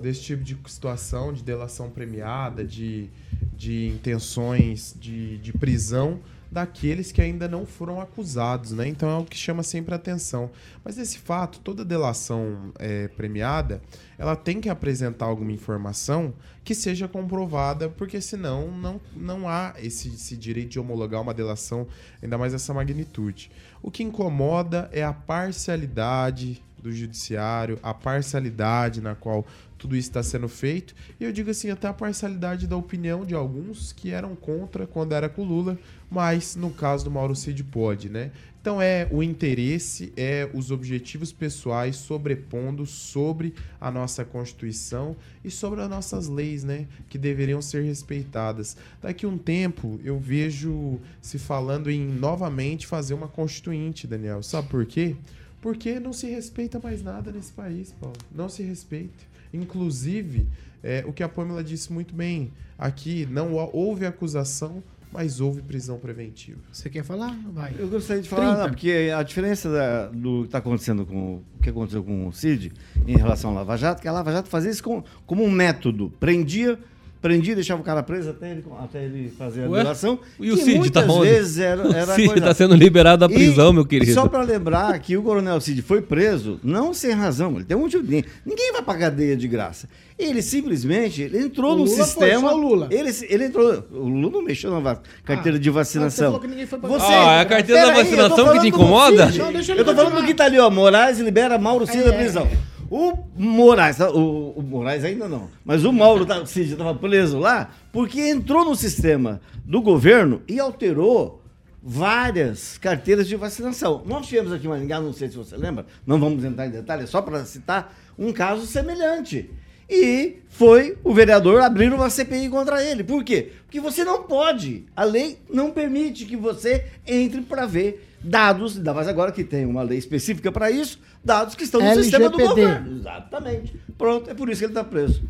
desse 0.00 0.22
tipo 0.22 0.44
de 0.44 0.56
situação, 0.66 1.32
de 1.32 1.42
delação 1.42 1.90
premiada, 1.90 2.64
de, 2.64 3.08
de 3.56 3.88
intenções 3.88 4.94
de, 4.98 5.38
de 5.38 5.52
prisão 5.52 6.20
daqueles 6.52 7.10
que 7.10 7.22
ainda 7.22 7.48
não 7.48 7.64
foram 7.64 7.98
acusados, 7.98 8.72
né? 8.72 8.86
Então 8.86 9.08
é 9.08 9.18
o 9.18 9.24
que 9.24 9.36
chama 9.36 9.62
sempre 9.62 9.94
atenção. 9.94 10.50
Mas 10.84 10.98
esse 10.98 11.18
fato, 11.18 11.58
toda 11.60 11.82
delação 11.82 12.72
é, 12.78 13.08
premiada, 13.08 13.80
ela 14.18 14.36
tem 14.36 14.60
que 14.60 14.68
apresentar 14.68 15.24
alguma 15.24 15.50
informação 15.50 16.34
que 16.62 16.74
seja 16.74 17.08
comprovada, 17.08 17.88
porque 17.88 18.20
senão 18.20 18.70
não, 18.70 19.00
não 19.16 19.48
há 19.48 19.74
esse, 19.78 20.08
esse 20.08 20.36
direito 20.36 20.68
de 20.68 20.78
homologar 20.78 21.22
uma 21.22 21.32
delação, 21.32 21.88
ainda 22.22 22.36
mais 22.36 22.52
essa 22.52 22.74
magnitude. 22.74 23.50
O 23.82 23.90
que 23.90 24.02
incomoda 24.02 24.90
é 24.92 25.02
a 25.02 25.12
parcialidade 25.12 26.62
do 26.82 26.92
judiciário, 26.92 27.78
a 27.82 27.94
parcialidade 27.94 29.00
na 29.00 29.14
qual 29.14 29.46
tudo 29.78 29.96
isso 29.96 30.08
está 30.08 30.22
sendo 30.22 30.48
feito. 30.48 30.94
E 31.18 31.24
eu 31.24 31.32
digo 31.32 31.50
assim, 31.50 31.70
até 31.70 31.88
a 31.88 31.92
parcialidade 31.92 32.66
da 32.66 32.76
opinião 32.76 33.24
de 33.24 33.34
alguns 33.34 33.92
que 33.92 34.10
eram 34.10 34.34
contra 34.34 34.86
quando 34.86 35.12
era 35.12 35.28
com 35.28 35.42
o 35.42 35.44
Lula, 35.44 35.78
mas 36.12 36.54
no 36.54 36.70
caso 36.70 37.04
do 37.04 37.10
Mauro 37.10 37.34
Cid 37.34 37.64
pode, 37.64 38.10
né? 38.10 38.30
Então 38.60 38.80
é 38.80 39.08
o 39.10 39.22
interesse, 39.22 40.12
é 40.14 40.48
os 40.52 40.70
objetivos 40.70 41.32
pessoais 41.32 41.96
sobrepondo 41.96 42.84
sobre 42.84 43.54
a 43.80 43.90
nossa 43.90 44.24
Constituição 44.24 45.16
e 45.42 45.50
sobre 45.50 45.80
as 45.80 45.88
nossas 45.88 46.28
leis, 46.28 46.62
né? 46.62 46.86
Que 47.08 47.16
deveriam 47.16 47.62
ser 47.62 47.82
respeitadas. 47.82 48.76
Daqui 49.00 49.26
um 49.26 49.38
tempo 49.38 49.98
eu 50.04 50.18
vejo 50.18 51.00
se 51.20 51.38
falando 51.38 51.90
em 51.90 52.06
novamente 52.06 52.86
fazer 52.86 53.14
uma 53.14 53.26
constituinte, 53.26 54.06
Daniel. 54.06 54.42
Sabe 54.42 54.68
por 54.68 54.84
quê? 54.84 55.16
Porque 55.62 55.98
não 55.98 56.12
se 56.12 56.28
respeita 56.28 56.78
mais 56.78 57.02
nada 57.02 57.32
nesse 57.32 57.52
país, 57.52 57.92
Paulo. 57.98 58.16
Não 58.30 58.50
se 58.50 58.62
respeita. 58.62 59.24
Inclusive, 59.52 60.46
é, 60.82 61.04
o 61.06 61.12
que 61.12 61.22
a 61.22 61.28
Pamela 61.28 61.64
disse 61.64 61.92
muito 61.92 62.14
bem, 62.14 62.52
aqui 62.76 63.26
não 63.26 63.54
houve 63.72 64.04
acusação, 64.04 64.82
mas 65.12 65.40
houve 65.40 65.60
prisão 65.62 65.98
preventiva. 65.98 66.58
Você 66.72 66.88
quer 66.88 67.04
falar? 67.04 67.36
Vai. 67.52 67.74
Eu 67.78 67.88
gostaria 67.88 68.22
de 68.22 68.28
falar, 68.28 68.46
30. 68.54 68.62
não, 68.62 68.68
porque 68.70 69.12
a 69.14 69.22
diferença 69.22 69.70
da- 69.70 70.06
do 70.08 70.40
que 70.40 70.46
está 70.46 70.58
acontecendo 70.58 71.04
com 71.04 71.34
o 71.36 71.62
que 71.62 71.68
aconteceu 71.70 72.02
com 72.02 72.26
o 72.28 72.32
Cid 72.32 72.72
em 73.06 73.16
relação 73.16 73.50
à 73.50 73.54
Lava 73.54 73.76
Jato, 73.76 74.00
que 74.02 74.08
a 74.08 74.12
Lava 74.12 74.32
Jato 74.32 74.48
fazia 74.48 74.70
isso 74.70 74.82
com- 74.82 75.02
como 75.26 75.44
um 75.44 75.50
método. 75.50 76.12
Prendia, 76.18 76.78
prendia, 77.22 77.54
deixava 77.54 77.80
o 77.80 77.84
cara 77.84 78.02
preso 78.02 78.30
até 78.30 78.50
ele, 78.50 78.64
até 78.82 79.04
ele 79.04 79.32
fazer 79.38 79.64
a 79.64 79.70
Ué? 79.70 79.78
delação. 79.82 80.18
E 80.40 80.50
o 80.50 80.56
que 80.56 80.62
Cid 80.64 80.90
tá 80.90 81.02
muitas 81.02 81.08
onde? 81.08 81.30
vezes 81.30 81.58
era, 81.58 81.82
era 81.96 82.12
O 82.12 82.14
Cid 82.16 82.28
coisa- 82.28 82.44
tá 82.46 82.52
sendo 82.54 82.74
liberado 82.74 83.20
da 83.20 83.28
prisão, 83.32 83.70
E 83.70 83.74
meu 83.74 83.86
querido. 83.86 84.12
Só 84.12 84.28
para 84.28 84.42
lembrar 84.42 84.98
que 84.98 85.16
o 85.16 85.22
Coronel 85.22 85.60
Cid 85.60 85.80
foi 85.82 86.02
preso, 86.02 86.58
não 86.62 86.92
sem 86.92 87.12
razão, 87.12 87.54
ele 87.54 87.64
tem 87.64 87.76
um 87.76 87.80
motivo. 87.80 88.02
Ninguém, 88.02 88.24
ninguém 88.44 88.72
vai 88.72 88.82
pra 88.82 88.94
cadeia 88.96 89.36
de 89.36 89.46
graça. 89.48 89.88
Ele 90.18 90.42
simplesmente 90.42 91.22
ele 91.22 91.38
entrou 91.38 91.72
O 91.72 91.76
no 91.78 91.84
Lula 91.84 91.96
foi, 91.96 92.04
sistema. 92.04 92.50
só 92.50 92.54
o 92.56 92.60
Lula. 92.60 92.88
Ele, 92.90 93.10
ele 93.28 93.44
entrou. 93.46 93.84
O 93.92 94.08
Lula 94.08 94.30
não 94.32 94.42
mexeu 94.42 94.80
na 94.80 94.96
carteira 95.24 95.58
de 95.58 95.70
vacinação. 95.70 96.38
que 96.38 96.66
foi 96.66 96.78
pra 96.78 96.88
Você, 96.88 97.06
Ah, 97.06 97.32
é 97.34 97.40
a 97.40 97.44
carteira 97.44 97.86
da 97.86 97.92
vacinação 97.94 98.36
que 98.36 98.42
falando 98.44 98.60
te 98.60 98.68
incomoda? 98.68 99.26
Cid. 99.26 99.38
Não, 99.38 99.50
eu 99.76 99.84
tô 99.84 99.94
falando 99.94 100.20
do 100.20 100.26
que 100.26 100.34
tá 100.34 100.44
ali, 100.44 100.58
ó. 100.58 100.68
Moraes 100.70 101.18
libera 101.18 101.56
Mauro 101.58 101.86
Cid 101.86 102.02
É, 102.02 102.06
da 102.06 102.12
prisão. 102.12 102.48
O 102.94 103.16
Moraes, 103.34 103.96
tá? 103.96 104.10
o, 104.10 104.50
o 104.50 104.62
Moraes 104.62 105.02
ainda 105.02 105.26
não, 105.26 105.48
mas 105.64 105.82
o 105.82 105.90
Mauro 105.90 106.26
tá, 106.26 106.44
Cid 106.44 106.72
estava 106.72 106.94
preso 106.94 107.38
lá 107.38 107.70
porque 107.90 108.20
entrou 108.20 108.66
no 108.66 108.76
sistema 108.76 109.40
do 109.64 109.80
governo 109.80 110.42
e 110.46 110.60
alterou 110.60 111.42
várias 111.82 112.76
carteiras 112.76 113.26
de 113.26 113.34
vacinação. 113.34 114.02
Nós 114.04 114.26
tivemos 114.26 114.52
aqui 114.52 114.66
em 114.66 114.68
Maringá, 114.68 115.00
não 115.00 115.14
sei 115.14 115.30
se 115.30 115.38
você 115.38 115.56
lembra, 115.56 115.86
não 116.06 116.20
vamos 116.20 116.44
entrar 116.44 116.66
em 116.66 116.70
detalhes, 116.70 117.08
só 117.08 117.22
para 117.22 117.46
citar 117.46 117.96
um 118.18 118.30
caso 118.30 118.66
semelhante. 118.66 119.48
E 119.88 120.40
foi 120.50 120.98
o 121.02 121.14
vereador 121.14 121.62
abrir 121.62 121.90
uma 121.94 122.10
CPI 122.10 122.50
contra 122.50 122.84
ele. 122.84 123.02
Por 123.02 123.24
quê? 123.24 123.52
Porque 123.64 123.80
você 123.80 124.04
não 124.04 124.24
pode, 124.24 124.84
a 124.94 125.02
lei 125.02 125.38
não 125.50 125.70
permite 125.70 126.26
que 126.26 126.36
você 126.36 126.84
entre 127.06 127.40
para 127.40 127.64
ver 127.64 128.11
dados, 128.22 128.76
ainda 128.76 128.94
mais 128.94 129.08
agora 129.08 129.32
que 129.32 129.42
tem 129.44 129.64
uma 129.66 129.82
lei 129.82 129.98
específica 129.98 130.50
para 130.52 130.70
isso, 130.70 130.98
dados 131.24 131.54
que 131.54 131.64
estão 131.64 131.80
no 131.80 131.94
sistema 132.02 132.28
do 132.28 132.38
LGPD. 132.40 132.66
governo. 132.66 132.98
Exatamente. 132.98 133.76
Pronto, 133.98 134.30
é 134.30 134.34
por 134.34 134.48
isso 134.48 134.60
que 134.60 134.64
ele 134.66 134.72
está 134.72 134.84
preso. 134.84 135.22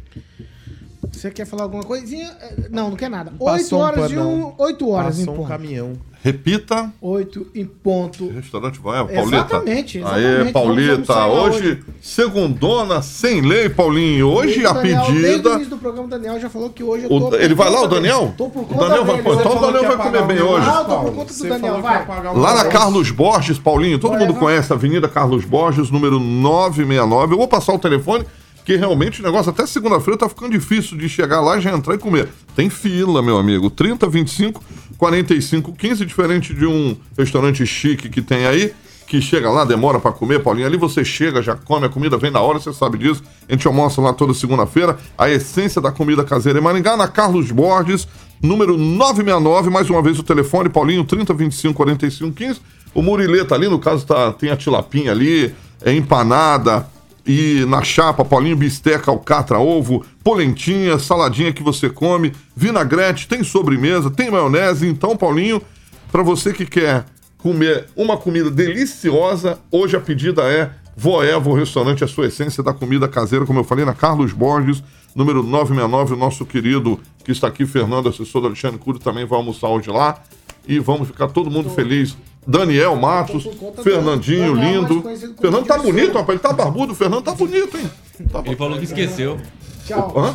Você 1.11 1.30
quer 1.30 1.45
falar 1.45 1.64
alguma 1.64 1.82
coisinha? 1.84 2.34
É, 2.40 2.68
Não, 2.70 2.90
não 2.90 2.97
quer 2.97 3.11
nada. 3.11 3.30
Passou 3.32 3.45
8 3.49 3.74
um 3.74 3.78
horas 3.78 4.12
e 4.12 4.18
um. 4.18 4.55
8 4.59 4.88
horas 4.88 5.16
em 5.18 5.20
Passou 5.20 5.34
um 5.34 5.36
ponto. 5.38 5.49
caminhão. 5.49 5.93
Repita. 6.25 6.93
8 7.01 7.49
em 7.53 7.64
ponto. 7.64 8.29
Restaurante 8.29 8.79
vai, 8.81 9.05
Paulita. 9.05 9.23
Exatamente, 9.37 9.99
exatamente. 9.99 10.27
Aê, 10.47 10.53
Paulita. 10.53 11.12
lá 11.14 11.43
Hoje, 11.43 11.83
segundona, 12.01 13.03
sem 13.03 13.41
lei, 13.41 13.68
Paulinho. 13.68 14.29
Hoje 14.29 14.64
O 14.64 14.70
a 14.70 14.73
Daniel, 14.73 15.01
Desde 15.01 15.18
o 15.18 15.23
pedida. 15.29 15.51
início 15.55 15.70
do 15.70 15.79
programa, 15.79 16.07
o 16.07 16.11
Daniel 16.11 16.39
já 16.41 16.49
falou 16.49 16.70
que 16.70 16.85
hoje 16.85 17.07
eu 17.07 17.11
O- 17.12 17.20
tô. 17.23 17.31
por 17.31 17.41
ele 17.41 17.55
vai 17.57 17.68
lá, 17.68 17.83
o 17.83 17.89
Daniel? 17.89 18.33
Tô 18.39 18.49
por 18.49 18.62
O 18.62 18.66
conta 18.66 18.85
Daniel 18.89 19.05
vai- 19.05 19.16
dele. 19.16 19.29
pô, 19.29 19.35
então 19.35 19.57
o 19.57 19.61
Daniel 19.61 19.97
vai 19.97 20.07
comer 20.07 20.23
bem 20.27 20.41
o 20.43 20.47
hoje. 20.49 20.66
Ah, 20.68 20.85
tô 20.85 20.99
por 21.01 21.12
conta 21.12 21.25
do 21.25 21.33
você 21.33 21.49
Daniel, 21.49 21.83
vai. 21.83 22.07
pagar 22.07 22.33
o 22.37 22.39
Lá 22.39 22.55
na. 22.55 22.64
Carlos 22.66 23.11
Borges, 23.11 23.59
Paulinho, 23.59 23.99
todo 23.99 24.12
Vai, 24.12 24.20
mundo 24.20 24.33
vai. 24.35 24.41
conhece 24.41 24.73
a 24.73 24.77
Avenida 24.77 25.09
Carlos 25.09 25.45
Borges, 25.45 25.91
número 25.91 26.20
969. 26.20 27.35
Eu 27.35 27.39
vou 27.39 27.49
passar 27.49 27.73
o 27.75 27.79
telefone, 27.81 28.25
que 28.64 28.77
realmente 28.77 29.20
o 29.20 29.25
negócio 29.25 29.51
até 29.51 29.66
segunda-feira 29.66 30.16
tá 30.16 30.29
ficando 30.29 30.53
difícil 30.53 30.97
de 30.97 31.09
chegar 31.09 31.41
lá, 31.41 31.59
já 31.59 31.73
entrar 31.73 31.97
e 31.97 31.99
comer. 31.99 32.29
Tem 32.55 32.70
fila, 32.70 33.20
meu 33.20 33.37
amigo. 33.37 33.68
30, 33.68 34.09
25, 34.09 34.62
45, 35.03 35.72
15, 35.72 36.07
diferente 36.07 36.55
de 36.55 36.64
um 36.64 36.96
restaurante 37.18 37.66
chique 37.66 38.09
que 38.09 38.22
tem 38.22 38.46
aí, 38.46 38.72
que 39.05 39.20
chega 39.20 39.50
lá, 39.50 39.64
demora 39.64 39.98
pra 39.98 40.12
comer, 40.12 40.40
Paulinho. 40.40 40.64
Ali 40.64 40.76
você 40.76 41.05
chega, 41.05 41.42
já 41.42 41.57
come, 41.57 41.86
a 41.86 41.88
comida 41.88 42.16
vem 42.16 42.30
na 42.30 42.40
hora, 42.40 42.61
você 42.61 42.72
sabe 42.72 42.98
disso. 42.98 43.20
A 43.48 43.53
gente 43.53 43.66
almoça 43.66 44.00
lá 44.00 44.12
toda 44.12 44.32
segunda-feira. 44.32 44.96
A 45.18 45.28
essência 45.28 45.82
da 45.82 45.90
comida 45.90 46.22
caseira 46.22 46.61
em 46.61 46.62
Maringá, 46.62 46.96
na 46.96 47.09
Carlos 47.09 47.50
Borges, 47.50 48.07
número 48.40 48.78
969. 48.78 49.70
Mais 49.70 49.90
uma 49.90 50.00
vez 50.00 50.20
o 50.20 50.22
telefone, 50.22 50.68
Paulinho, 50.68 51.03
30, 51.03 51.34
25, 51.34 51.74
45, 51.74 52.32
15. 52.32 52.61
O 52.94 53.03
Murileta 53.03 53.57
ali, 53.57 53.66
no 53.66 53.80
caso, 53.80 54.07
tá, 54.07 54.32
tem 54.32 54.50
a 54.50 54.57
tilapinha 54.57 55.11
ali, 55.11 55.53
é 55.84 55.92
empanada. 55.92 56.86
E 57.27 57.64
na 57.66 57.83
chapa, 57.83 58.25
Paulinho, 58.25 58.57
bisteca, 58.57 59.11
alcatra, 59.11 59.59
ovo, 59.59 60.05
polentinha, 60.25 60.99
saladinha 60.99 61.53
que 61.53 61.62
você 61.62 61.89
come, 61.89 62.33
vinagrete, 62.57 63.29
tem 63.29 63.45
sobremesa, 63.45 64.11
tem 64.11 64.31
maionese. 64.31 64.89
Então, 64.89 65.16
Paulinho, 65.16 65.62
para 66.11 66.23
você 66.23 66.53
que 66.53 66.66
quer 66.66 67.05
comer 67.39 67.87
uma 67.97 68.16
comida 68.16 68.51
deliciosa, 68.51 69.59
hoje 69.70 69.97
a 69.97 70.01
pedida 70.01 70.43
é 70.43 70.70
Voevo, 70.95 71.55
restaurante, 71.55 72.05
a 72.05 72.07
sua 72.07 72.27
essência 72.27 72.62
da 72.62 72.73
comida 72.73 73.09
caseira, 73.09 73.47
como 73.47 73.61
eu 73.61 73.64
falei, 73.64 73.85
na 73.85 73.95
Carlos 73.95 74.33
Borges, 74.33 74.83
número 75.14 75.43
969. 75.43 76.14
O 76.14 76.16
nosso 76.16 76.45
querido 76.45 77.01
que 77.25 77.33
está 77.33 77.49
aqui, 77.49 77.64
Fernando, 77.64 78.09
assessor 78.09 78.43
do 78.43 78.49
Alexandre 78.49 78.79
Cury, 78.79 78.99
também 78.99 79.25
vai 79.25 79.39
almoçar 79.39 79.68
hoje 79.68 79.91
lá. 79.91 80.20
E 80.68 80.79
vamos 80.79 81.09
ficar 81.09 81.29
todo 81.29 81.51
mundo 81.51 81.70
feliz. 81.70 82.16
Daniel 82.47 82.97
Matos, 82.97 83.49
Fernandinho, 83.82 84.55
Daniel, 84.57 84.84
mais 85.03 85.22
lindo. 85.22 85.36
Fernando 85.40 85.66
tá 85.66 85.78
bonito, 85.78 86.12
rapaz. 86.14 86.30
Ele 86.30 86.38
tá 86.38 86.53
barbudo. 86.53 86.93
O 86.93 86.97
Fernando 86.97 87.22
tá 87.22 87.32
bonito, 87.32 87.76
hein? 87.78 87.90
Tá 88.32 88.43
Ele 88.45 88.57
falou 88.57 88.78
que 88.78 88.84
esqueceu. 88.84 89.38
Tchau. 89.87 90.12
Hã? 90.16 90.35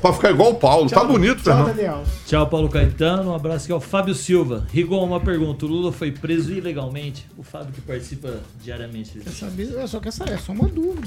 Pra 0.00 0.12
ficar 0.12 0.30
igual 0.30 0.50
o 0.50 0.54
Paulo. 0.54 0.88
Tá 0.88 1.04
bonito, 1.04 1.42
Tchau, 1.42 1.44
Fernando. 1.56 1.66
Daniel. 1.76 2.02
Tchau, 2.26 2.46
Paulo 2.46 2.68
Caetano. 2.68 3.30
Um 3.30 3.34
abraço 3.34 3.64
aqui 3.64 3.72
ao 3.72 3.80
Fábio 3.80 4.14
Silva. 4.14 4.66
Rigon, 4.72 5.04
uma 5.04 5.20
pergunta. 5.20 5.64
O 5.66 5.68
Lula 5.68 5.92
foi 5.92 6.10
preso 6.10 6.52
ilegalmente? 6.52 7.26
O 7.36 7.42
Fábio 7.42 7.72
que 7.72 7.80
participa 7.80 8.34
diariamente. 8.62 9.18
Quer 9.18 9.30
saber? 9.30 9.70
Eu 9.72 9.86
só 9.88 10.00
quero 10.00 10.14
saber, 10.14 10.32
é 10.34 10.38
só 10.38 10.52
uma 10.52 10.68
dúvida. 10.68 11.06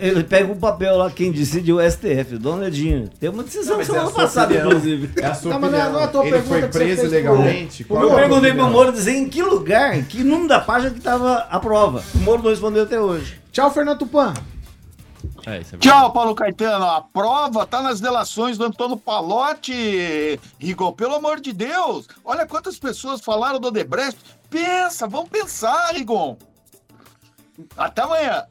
Ele 0.00 0.24
pega 0.24 0.52
o 0.52 0.56
papel 0.56 0.96
lá, 0.96 1.10
quem 1.10 1.30
decide 1.32 1.70
é 1.70 1.74
o 1.74 1.80
STF, 1.90 2.38
Dona 2.38 2.68
Edinha. 2.68 3.08
Tem 3.20 3.28
uma 3.28 3.42
decisão 3.42 3.78
é 3.78 3.82
a 3.82 3.84
semana 3.84 4.04
sua 4.06 4.14
passada, 4.14 4.54
inclusive. 4.54 5.10
É 5.16 5.26
a 5.26 5.34
sua 5.34 5.52
Não, 5.52 5.60
mas 5.60 5.70
não 5.72 5.78
é- 5.78 5.82
opinião. 5.82 5.92
não 5.92 6.00
é 6.00 6.04
a 6.04 6.08
tua 6.08 6.22
Ele 6.22 6.30
pergunta 6.30 6.48
foi 6.48 6.62
que 6.62 6.72
você 6.72 6.78
preso 6.78 7.00
fez 7.00 7.08
pro- 7.24 7.32
legalmente? 7.32 7.84
Qual 7.84 8.02
Eu 8.02 8.12
é 8.18 8.20
perguntei 8.20 8.52
pro 8.54 8.70
Moro 8.70 8.92
dizer 8.92 9.12
em 9.12 9.28
que 9.28 9.42
lugar, 9.42 9.96
em 9.98 10.02
que 10.04 10.22
número 10.24 10.48
da 10.48 10.60
página 10.60 10.90
que 10.92 11.00
tava 11.00 11.38
a 11.50 11.60
prova. 11.60 12.02
O 12.14 12.18
Moro 12.18 12.42
não 12.42 12.50
respondeu 12.50 12.82
até 12.84 13.00
hoje. 13.00 13.36
Tchau, 13.52 13.70
Fernando 13.72 13.98
Tupan. 13.98 14.32
É, 15.46 15.60
isso 15.60 15.74
é. 15.74 15.78
Tchau, 15.78 16.12
Paulo 16.12 16.34
Caetano. 16.34 16.84
A 16.84 17.00
prova 17.00 17.66
tá 17.66 17.82
nas 17.82 18.00
delações 18.00 18.56
do 18.58 18.64
Antônio 18.64 18.96
Palotti. 18.96 20.40
Rigon, 20.58 20.92
pelo 20.92 21.14
amor 21.14 21.40
de 21.40 21.52
Deus. 21.52 22.06
Olha 22.24 22.46
quantas 22.46 22.78
pessoas 22.78 23.20
falaram 23.20 23.58
do 23.58 23.68
Odebrecht. 23.68 24.18
Pensa, 24.48 25.06
vamos 25.06 25.30
pensar, 25.30 25.92
Rigon. 25.94 26.36
Até 27.76 28.02
amanhã. 28.02 28.44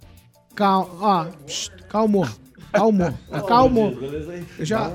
Calma, 0.55 0.89
ó, 0.99 1.25
psst, 1.45 1.71
calmou. 1.87 2.27
Calmou. 2.71 3.13
Calmou. 3.47 3.93
Já. 4.59 4.91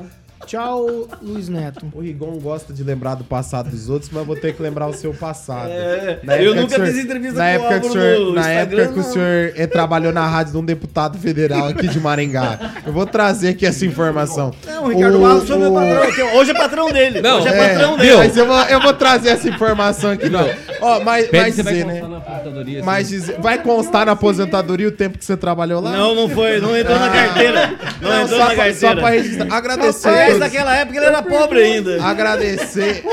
Tchau, 0.47 1.09
Luiz 1.20 1.49
Neto. 1.49 1.86
O 1.92 2.01
Rigon 2.01 2.38
gosta 2.38 2.72
de 2.72 2.84
lembrar 2.84 3.16
do 3.16 3.24
passado 3.24 3.68
dos 3.68 3.88
outros, 3.90 4.11
mas 4.12 4.20
eu 4.20 4.26
vou 4.26 4.36
ter 4.36 4.55
que 4.55 4.62
lembrar 4.62 4.86
o 4.86 4.92
seu 4.92 5.12
passado. 5.12 5.68
É, 5.70 6.20
Na 6.22 6.36
eu 6.38 6.55
nunca 6.55 6.80
o 6.80 6.84
fiz 6.84 6.94
senhor- 6.94 7.05
entrevista 7.05 7.38
na 7.38 7.44
com 7.44 7.51
o 7.51 7.55
época 7.66 7.80
que 7.80 7.86
o 7.86 7.92
senhor, 7.92 8.20
no 8.20 8.32
Na 8.32 8.40
Instagram, 8.42 8.82
época 8.82 8.92
que 8.94 9.01
o 9.01 9.03
não. 9.03 9.12
senhor 9.12 9.53
eh, 9.57 9.66
trabalhou 9.66 10.12
na 10.12 10.26
rádio 10.26 10.53
de 10.53 10.59
um 10.59 10.64
deputado 10.64 11.18
federal 11.18 11.66
aqui 11.68 11.88
de 11.88 11.99
Maringá. 11.99 12.59
Eu 12.86 12.92
vou 12.92 13.05
trazer 13.07 13.49
aqui 13.49 13.66
essa 13.66 13.84
informação. 13.84 14.53
Não, 14.64 14.84
o 14.84 14.88
Ricardo 14.88 15.18
O- 15.18 15.22
Barros 15.22 15.49
foi 15.49 15.59
meu 15.59 15.72
o- 15.72 15.74
patrão. 15.74 16.03
aqui. 16.05 16.22
Hoje 16.22 16.51
é 16.53 16.55
patrão 16.55 16.92
dele. 16.92 17.20
Não, 17.20 17.38
Hoje 17.38 17.49
é, 17.49 17.51
É, 17.59 17.68
patrão 17.74 17.97
dele. 17.97 18.16
mas 18.16 18.36
eu 18.36 18.47
vou, 18.47 18.57
eu 18.62 18.80
vou 18.80 18.92
trazer 18.94 19.28
essa 19.30 19.49
informação 19.49 20.11
aqui, 20.12 20.28
não. 20.28 20.49
Ó, 20.80 21.01
mas, 21.01 21.26
Pede 21.26 21.42
mas 21.44 21.55
você 21.57 21.62
vai 21.64 21.72
dizer, 21.72 21.84
constar 21.86 22.03
né? 22.03 22.09
na 22.09 22.18
aposentadoria, 22.18 22.78
assim. 22.78 22.86
Mas 22.86 23.09
dizer, 23.09 23.40
vai 23.40 23.59
constar 23.62 24.07
na 24.07 24.12
aposentadoria 24.12 24.86
o 24.88 24.92
tempo 24.92 25.18
que 25.18 25.24
você 25.24 25.36
trabalhou 25.36 25.80
lá? 25.80 25.90
Não, 25.90 26.14
não 26.14 26.28
foi. 26.28 26.61
Não 26.61 26.76
entrou 26.76 26.99
na 26.99 27.09
carteira. 27.11 27.74
Não, 28.01 28.11
Não, 28.11 28.22
entrou 28.22 28.38
só, 28.38 28.44
na 28.49 28.55
pra, 28.55 28.64
carteira. 28.64 28.94
só 28.94 28.94
pra 28.94 29.11
registrar. 29.11 29.53
Agradecer. 29.57 30.36
Todos- 30.39 30.53
naquela 30.53 30.76
época 30.76 30.97
ele 30.99 31.07
era 31.07 31.22
pobre 31.22 31.62
ainda. 31.62 32.03
Agradecer, 32.05 33.05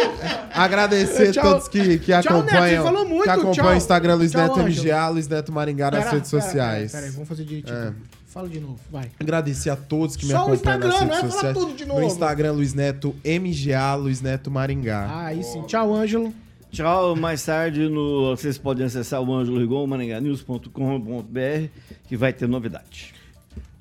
agradecer 0.53 1.32
Tchau. 1.32 1.43
todos 1.43 1.67
que, 1.67 1.99
que 1.99 2.05
Tchau, 2.05 2.17
Neto, 2.17 2.30
acompanham, 2.49 2.84
falou 2.84 3.05
muito, 3.07 3.24
que 3.24 3.30
acompanham 3.30 3.53
tchau. 3.53 3.69
o 3.74 3.76
Instagram 3.76 4.15
Luiz 4.15 4.32
Tchau, 4.32 4.41
Neto. 4.57 4.59
MGA, 4.59 5.07
Luiz 5.09 5.28
Neto 5.28 5.51
Maringá 5.51 5.91
nas 5.91 6.11
redes 6.11 6.30
sociais. 6.30 6.91
Pera, 6.91 7.03
pera, 7.03 7.13
vamos 7.13 7.30
fazer 7.30 7.43
direitinho. 7.45 7.76
É. 7.78 7.93
Fala 8.28 8.49
de 8.49 8.59
novo, 8.59 8.80
vai. 8.91 9.11
Agradecer 9.19 9.69
a 9.69 9.76
todos 9.76 10.15
que 10.15 10.26
me 10.26 10.32
Só 10.32 10.39
o 10.49 10.53
acompanham 10.53 10.80
nas 10.80 10.88
Instagram, 10.88 10.99
redes 10.99 11.07
não 11.07 11.15
é 11.15 11.19
falar 11.19 11.32
sociais. 11.34 11.57
tudo 11.57 11.76
de 11.76 11.86
No 11.86 11.93
novo. 11.93 12.05
Instagram, 12.07 12.51
Luiz 12.53 12.74
Neto 12.74 13.15
MGA, 13.24 13.95
Luiz 13.95 14.21
Neto 14.21 14.49
Maringá. 14.49 15.05
Ah, 15.07 15.26
aí 15.28 15.43
sim. 15.43 15.61
Tchau, 15.63 15.93
Ângelo. 15.93 16.34
Tchau, 16.71 17.15
mais 17.15 17.45
tarde 17.45 17.88
no, 17.88 18.36
vocês 18.36 18.57
podem 18.57 18.88
acessar 18.88 19.21
o 19.21 19.32
Ângelo 19.32 19.59
Rigon, 19.59 19.86
maringanews.com.br, 19.86 21.67
que 22.07 22.17
vai 22.17 22.34
ter 22.34 22.47
novidade. 22.47 23.13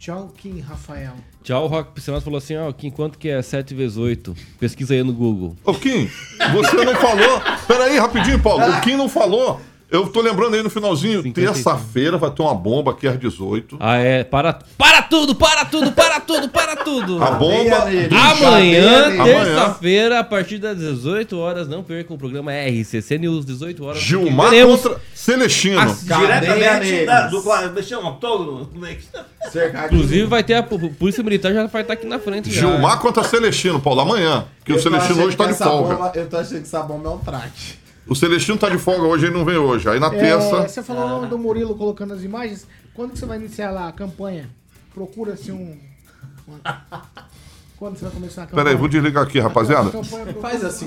Tchau, 0.03 0.33
Kim 0.37 0.59
Rafael. 0.59 1.15
Tchau, 1.45 1.63
o 1.63 1.69
Rock 1.69 1.93
Piscinato 1.93 2.25
falou 2.25 2.39
assim, 2.39 2.57
ó, 2.57 2.73
Kim, 2.73 2.91
quanto 2.91 3.17
que 3.17 3.29
é 3.29 3.41
7 3.41 3.73
vezes 3.73 3.97
8? 3.97 4.35
Pesquisa 4.59 4.95
aí 4.95 5.03
no 5.05 5.13
Google. 5.13 5.57
Ô, 5.65 5.73
Kim, 5.75 6.11
você 6.53 6.85
não 6.85 6.97
falou. 6.97 7.41
Peraí, 7.69 7.97
rapidinho, 8.01 8.41
Paulo. 8.41 8.65
O 8.69 8.81
Kim 8.81 8.97
não 8.97 9.09
falou. 9.09 9.61
Eu 9.93 10.09
tô 10.09 10.23
lembrando 10.23 10.55
aí 10.55 10.63
no 10.63 10.71
finalzinho, 10.71 11.23
terça-feira 11.35 12.17
vai 12.17 12.31
ter 12.31 12.41
uma 12.41 12.55
bomba 12.55 12.93
aqui 12.93 13.07
às 13.07 13.19
18. 13.21 13.77
Ah, 13.79 13.97
é. 13.99 14.25
Para, 14.25 14.59
para 14.79 15.03
tudo, 15.03 15.35
para 15.35 15.67
tudo, 15.67 15.93
para 15.93 16.19
tudo, 16.19 16.49
para 16.49 16.77
tudo. 16.77 17.23
A 17.23 17.31
bomba. 17.33 17.77
Amanhã, 17.77 18.09
Amanhã. 19.07 19.25
terça-feira, 19.25 20.19
a 20.21 20.25
partir 20.25 20.57
das 20.59 20.79
18 20.79 21.37
horas, 21.39 21.69
não 21.69 21.83
percam 21.83 22.17
o 22.17 22.19
programa 22.19 22.51
RCC 22.53 23.19
News, 23.19 23.45
18 23.45 23.85
horas. 23.85 24.01
Gilmar 24.01 24.51
contra 24.65 24.97
Celestino. 25.15 25.95
Diretamente 26.03 27.05
da, 27.05 27.27
do 27.29 27.43
quadro, 27.43 27.83
chama 27.83 28.11
octógono, 28.11 28.67
como 28.73 28.87
é 28.87 28.95
que 28.95 29.03
Inclusive 29.87 30.25
vai 30.25 30.43
ter 30.43 30.55
a 30.55 30.63
po- 30.63 30.79
Polícia 30.91 31.23
Militar 31.23 31.53
já 31.53 31.67
vai 31.67 31.83
estar 31.83 31.95
aqui 31.95 32.07
na 32.07 32.19
frente. 32.19 32.51
já. 32.51 32.61
Gilmar 32.63 32.99
contra 32.99 33.23
Celestino, 33.25 33.79
Paulo, 33.81 34.01
amanhã. 34.01 34.47
Porque 34.59 34.73
o 34.73 34.77
Eu 34.77 34.81
Celestino 34.81 35.25
hoje 35.25 35.37
tá 35.37 35.47
de 35.47 35.55
folga. 35.55 35.95
bomba- 35.97 36.13
eu 36.15 36.27
tô 36.29 36.37
achando 36.39 36.57
que 36.61 36.63
essa 36.67 36.81
bomba 36.83 37.09
é 37.11 37.13
um 37.13 37.19
traque. 37.19 37.83
O 38.07 38.15
Celestino 38.15 38.59
tá 38.59 38.69
de 38.69 38.79
folga 38.79 39.03
hoje, 39.07 39.27
ele 39.27 39.35
não 39.35 39.45
vem 39.45 39.57
hoje. 39.57 39.89
Aí 39.89 39.99
na 40.01 40.09
É, 40.09 40.11
terça. 40.19 40.69
você 40.69 40.83
falou 40.83 41.05
o 41.05 41.09
nome 41.09 41.27
do 41.29 41.39
Murilo 41.39 41.75
colocando 41.77 42.13
as 42.15 42.23
imagens. 42.23 42.67
Quando 42.95 43.13
que 43.13 43.19
você 43.19 43.27
vai 43.27 43.39
iniciar 43.39 43.71
lá 43.71 43.89
a 43.89 43.93
campanha? 43.93 44.51
Procura-se 44.93 45.53
um. 45.53 45.79
uma- 46.47 46.61
Quando 47.79 47.97
você 47.97 48.05
vai 48.05 48.15
começar 48.15 48.43
a 48.43 48.47
campanha? 48.47 48.65
Peraí, 48.65 48.79
vou 48.79 48.89
desligar 48.89 49.25
aqui, 49.25 49.39
rapaziada. 49.41 49.91
Faz 50.41 50.65
assim. 50.65 50.87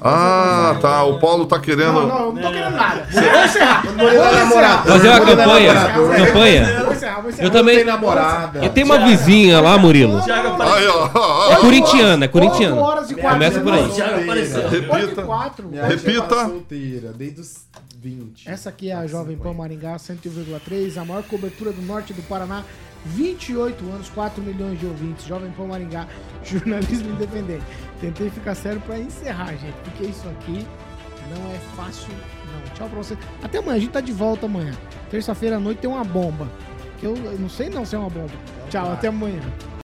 Ah, 0.00 0.76
tá. 0.80 1.04
O 1.04 1.18
Paulo 1.18 1.46
tá 1.46 1.58
querendo. 1.58 1.92
Não, 1.92 2.08
não, 2.08 2.18
eu 2.18 2.32
não 2.32 2.42
tô 2.42 2.50
querendo 2.50 2.76
nada. 2.76 3.06
Vou 3.10 3.44
encerrar. 3.44 3.82
Vou 3.82 4.08
encerrar. 4.08 4.32
namorado. 4.32 4.88
Fazer 4.88 5.08
uma 5.08 5.16
é 5.16 5.20
campanha. 5.20 5.74
namorado. 5.74 6.24
Campanha. 6.24 6.82
Vou 6.84 6.92
encerrar, 6.92 7.20
vou 7.20 7.30
encerrar. 7.30 7.46
Eu 7.46 7.50
também. 7.50 7.78
Eu 8.62 8.70
tenho 8.70 8.86
uma 8.86 8.98
vizinha 8.98 9.60
lá, 9.60 9.78
Murilo. 9.78 10.18
Aí, 10.18 10.86
ó. 10.88 11.52
É 11.52 11.56
corintiana, 11.56 12.24
é 12.24 12.28
corintiana. 12.28 12.76
Começa 12.76 13.60
por 13.60 13.72
aí. 13.72 13.90
Repita. 14.68 14.68
Repita. 14.68 15.86
Repita. 15.86 16.46
solteira, 16.46 17.12
desde 17.12 17.40
os 17.40 17.66
20. 18.02 18.48
Essa 18.48 18.68
aqui 18.68 18.90
é 18.90 18.94
a 18.94 19.06
Jovem 19.06 19.36
Pan 19.36 19.54
Maringá 19.54 19.96
101,3, 19.96 21.00
a 21.00 21.04
maior 21.04 21.22
cobertura 21.22 21.72
do 21.72 21.82
norte 21.82 22.12
do 22.12 22.22
Paraná. 22.22 22.64
28 23.04 23.84
anos, 23.92 24.08
4 24.10 24.42
milhões 24.42 24.78
de 24.78 24.86
ouvintes. 24.86 25.26
Jovem 25.26 25.50
Pan 25.52 25.66
Maringá, 25.66 26.06
jornalismo 26.44 27.10
independente. 27.10 27.64
Tentei 28.02 28.28
ficar 28.30 28.56
sério 28.56 28.80
pra 28.80 28.98
encerrar, 28.98 29.52
gente, 29.52 29.76
porque 29.84 30.02
isso 30.02 30.28
aqui 30.28 30.66
não 31.30 31.52
é 31.52 31.58
fácil, 31.76 32.12
não. 32.52 32.74
Tchau 32.74 32.88
pra 32.88 32.98
você. 32.98 33.16
Até 33.40 33.58
amanhã, 33.58 33.76
a 33.76 33.78
gente 33.78 33.92
tá 33.92 34.00
de 34.00 34.12
volta 34.12 34.46
amanhã. 34.46 34.72
Terça-feira 35.08 35.56
à 35.56 35.60
noite 35.60 35.78
tem 35.78 35.88
uma 35.88 36.02
bomba. 36.02 36.50
Que 36.98 37.06
eu, 37.06 37.16
eu 37.16 37.38
não 37.38 37.48
sei 37.48 37.70
não 37.70 37.84
se 37.84 37.94
é 37.94 37.98
uma 37.98 38.10
bomba. 38.10 38.32
Tchau, 38.68 38.90
até 38.92 39.06
amanhã. 39.06 39.40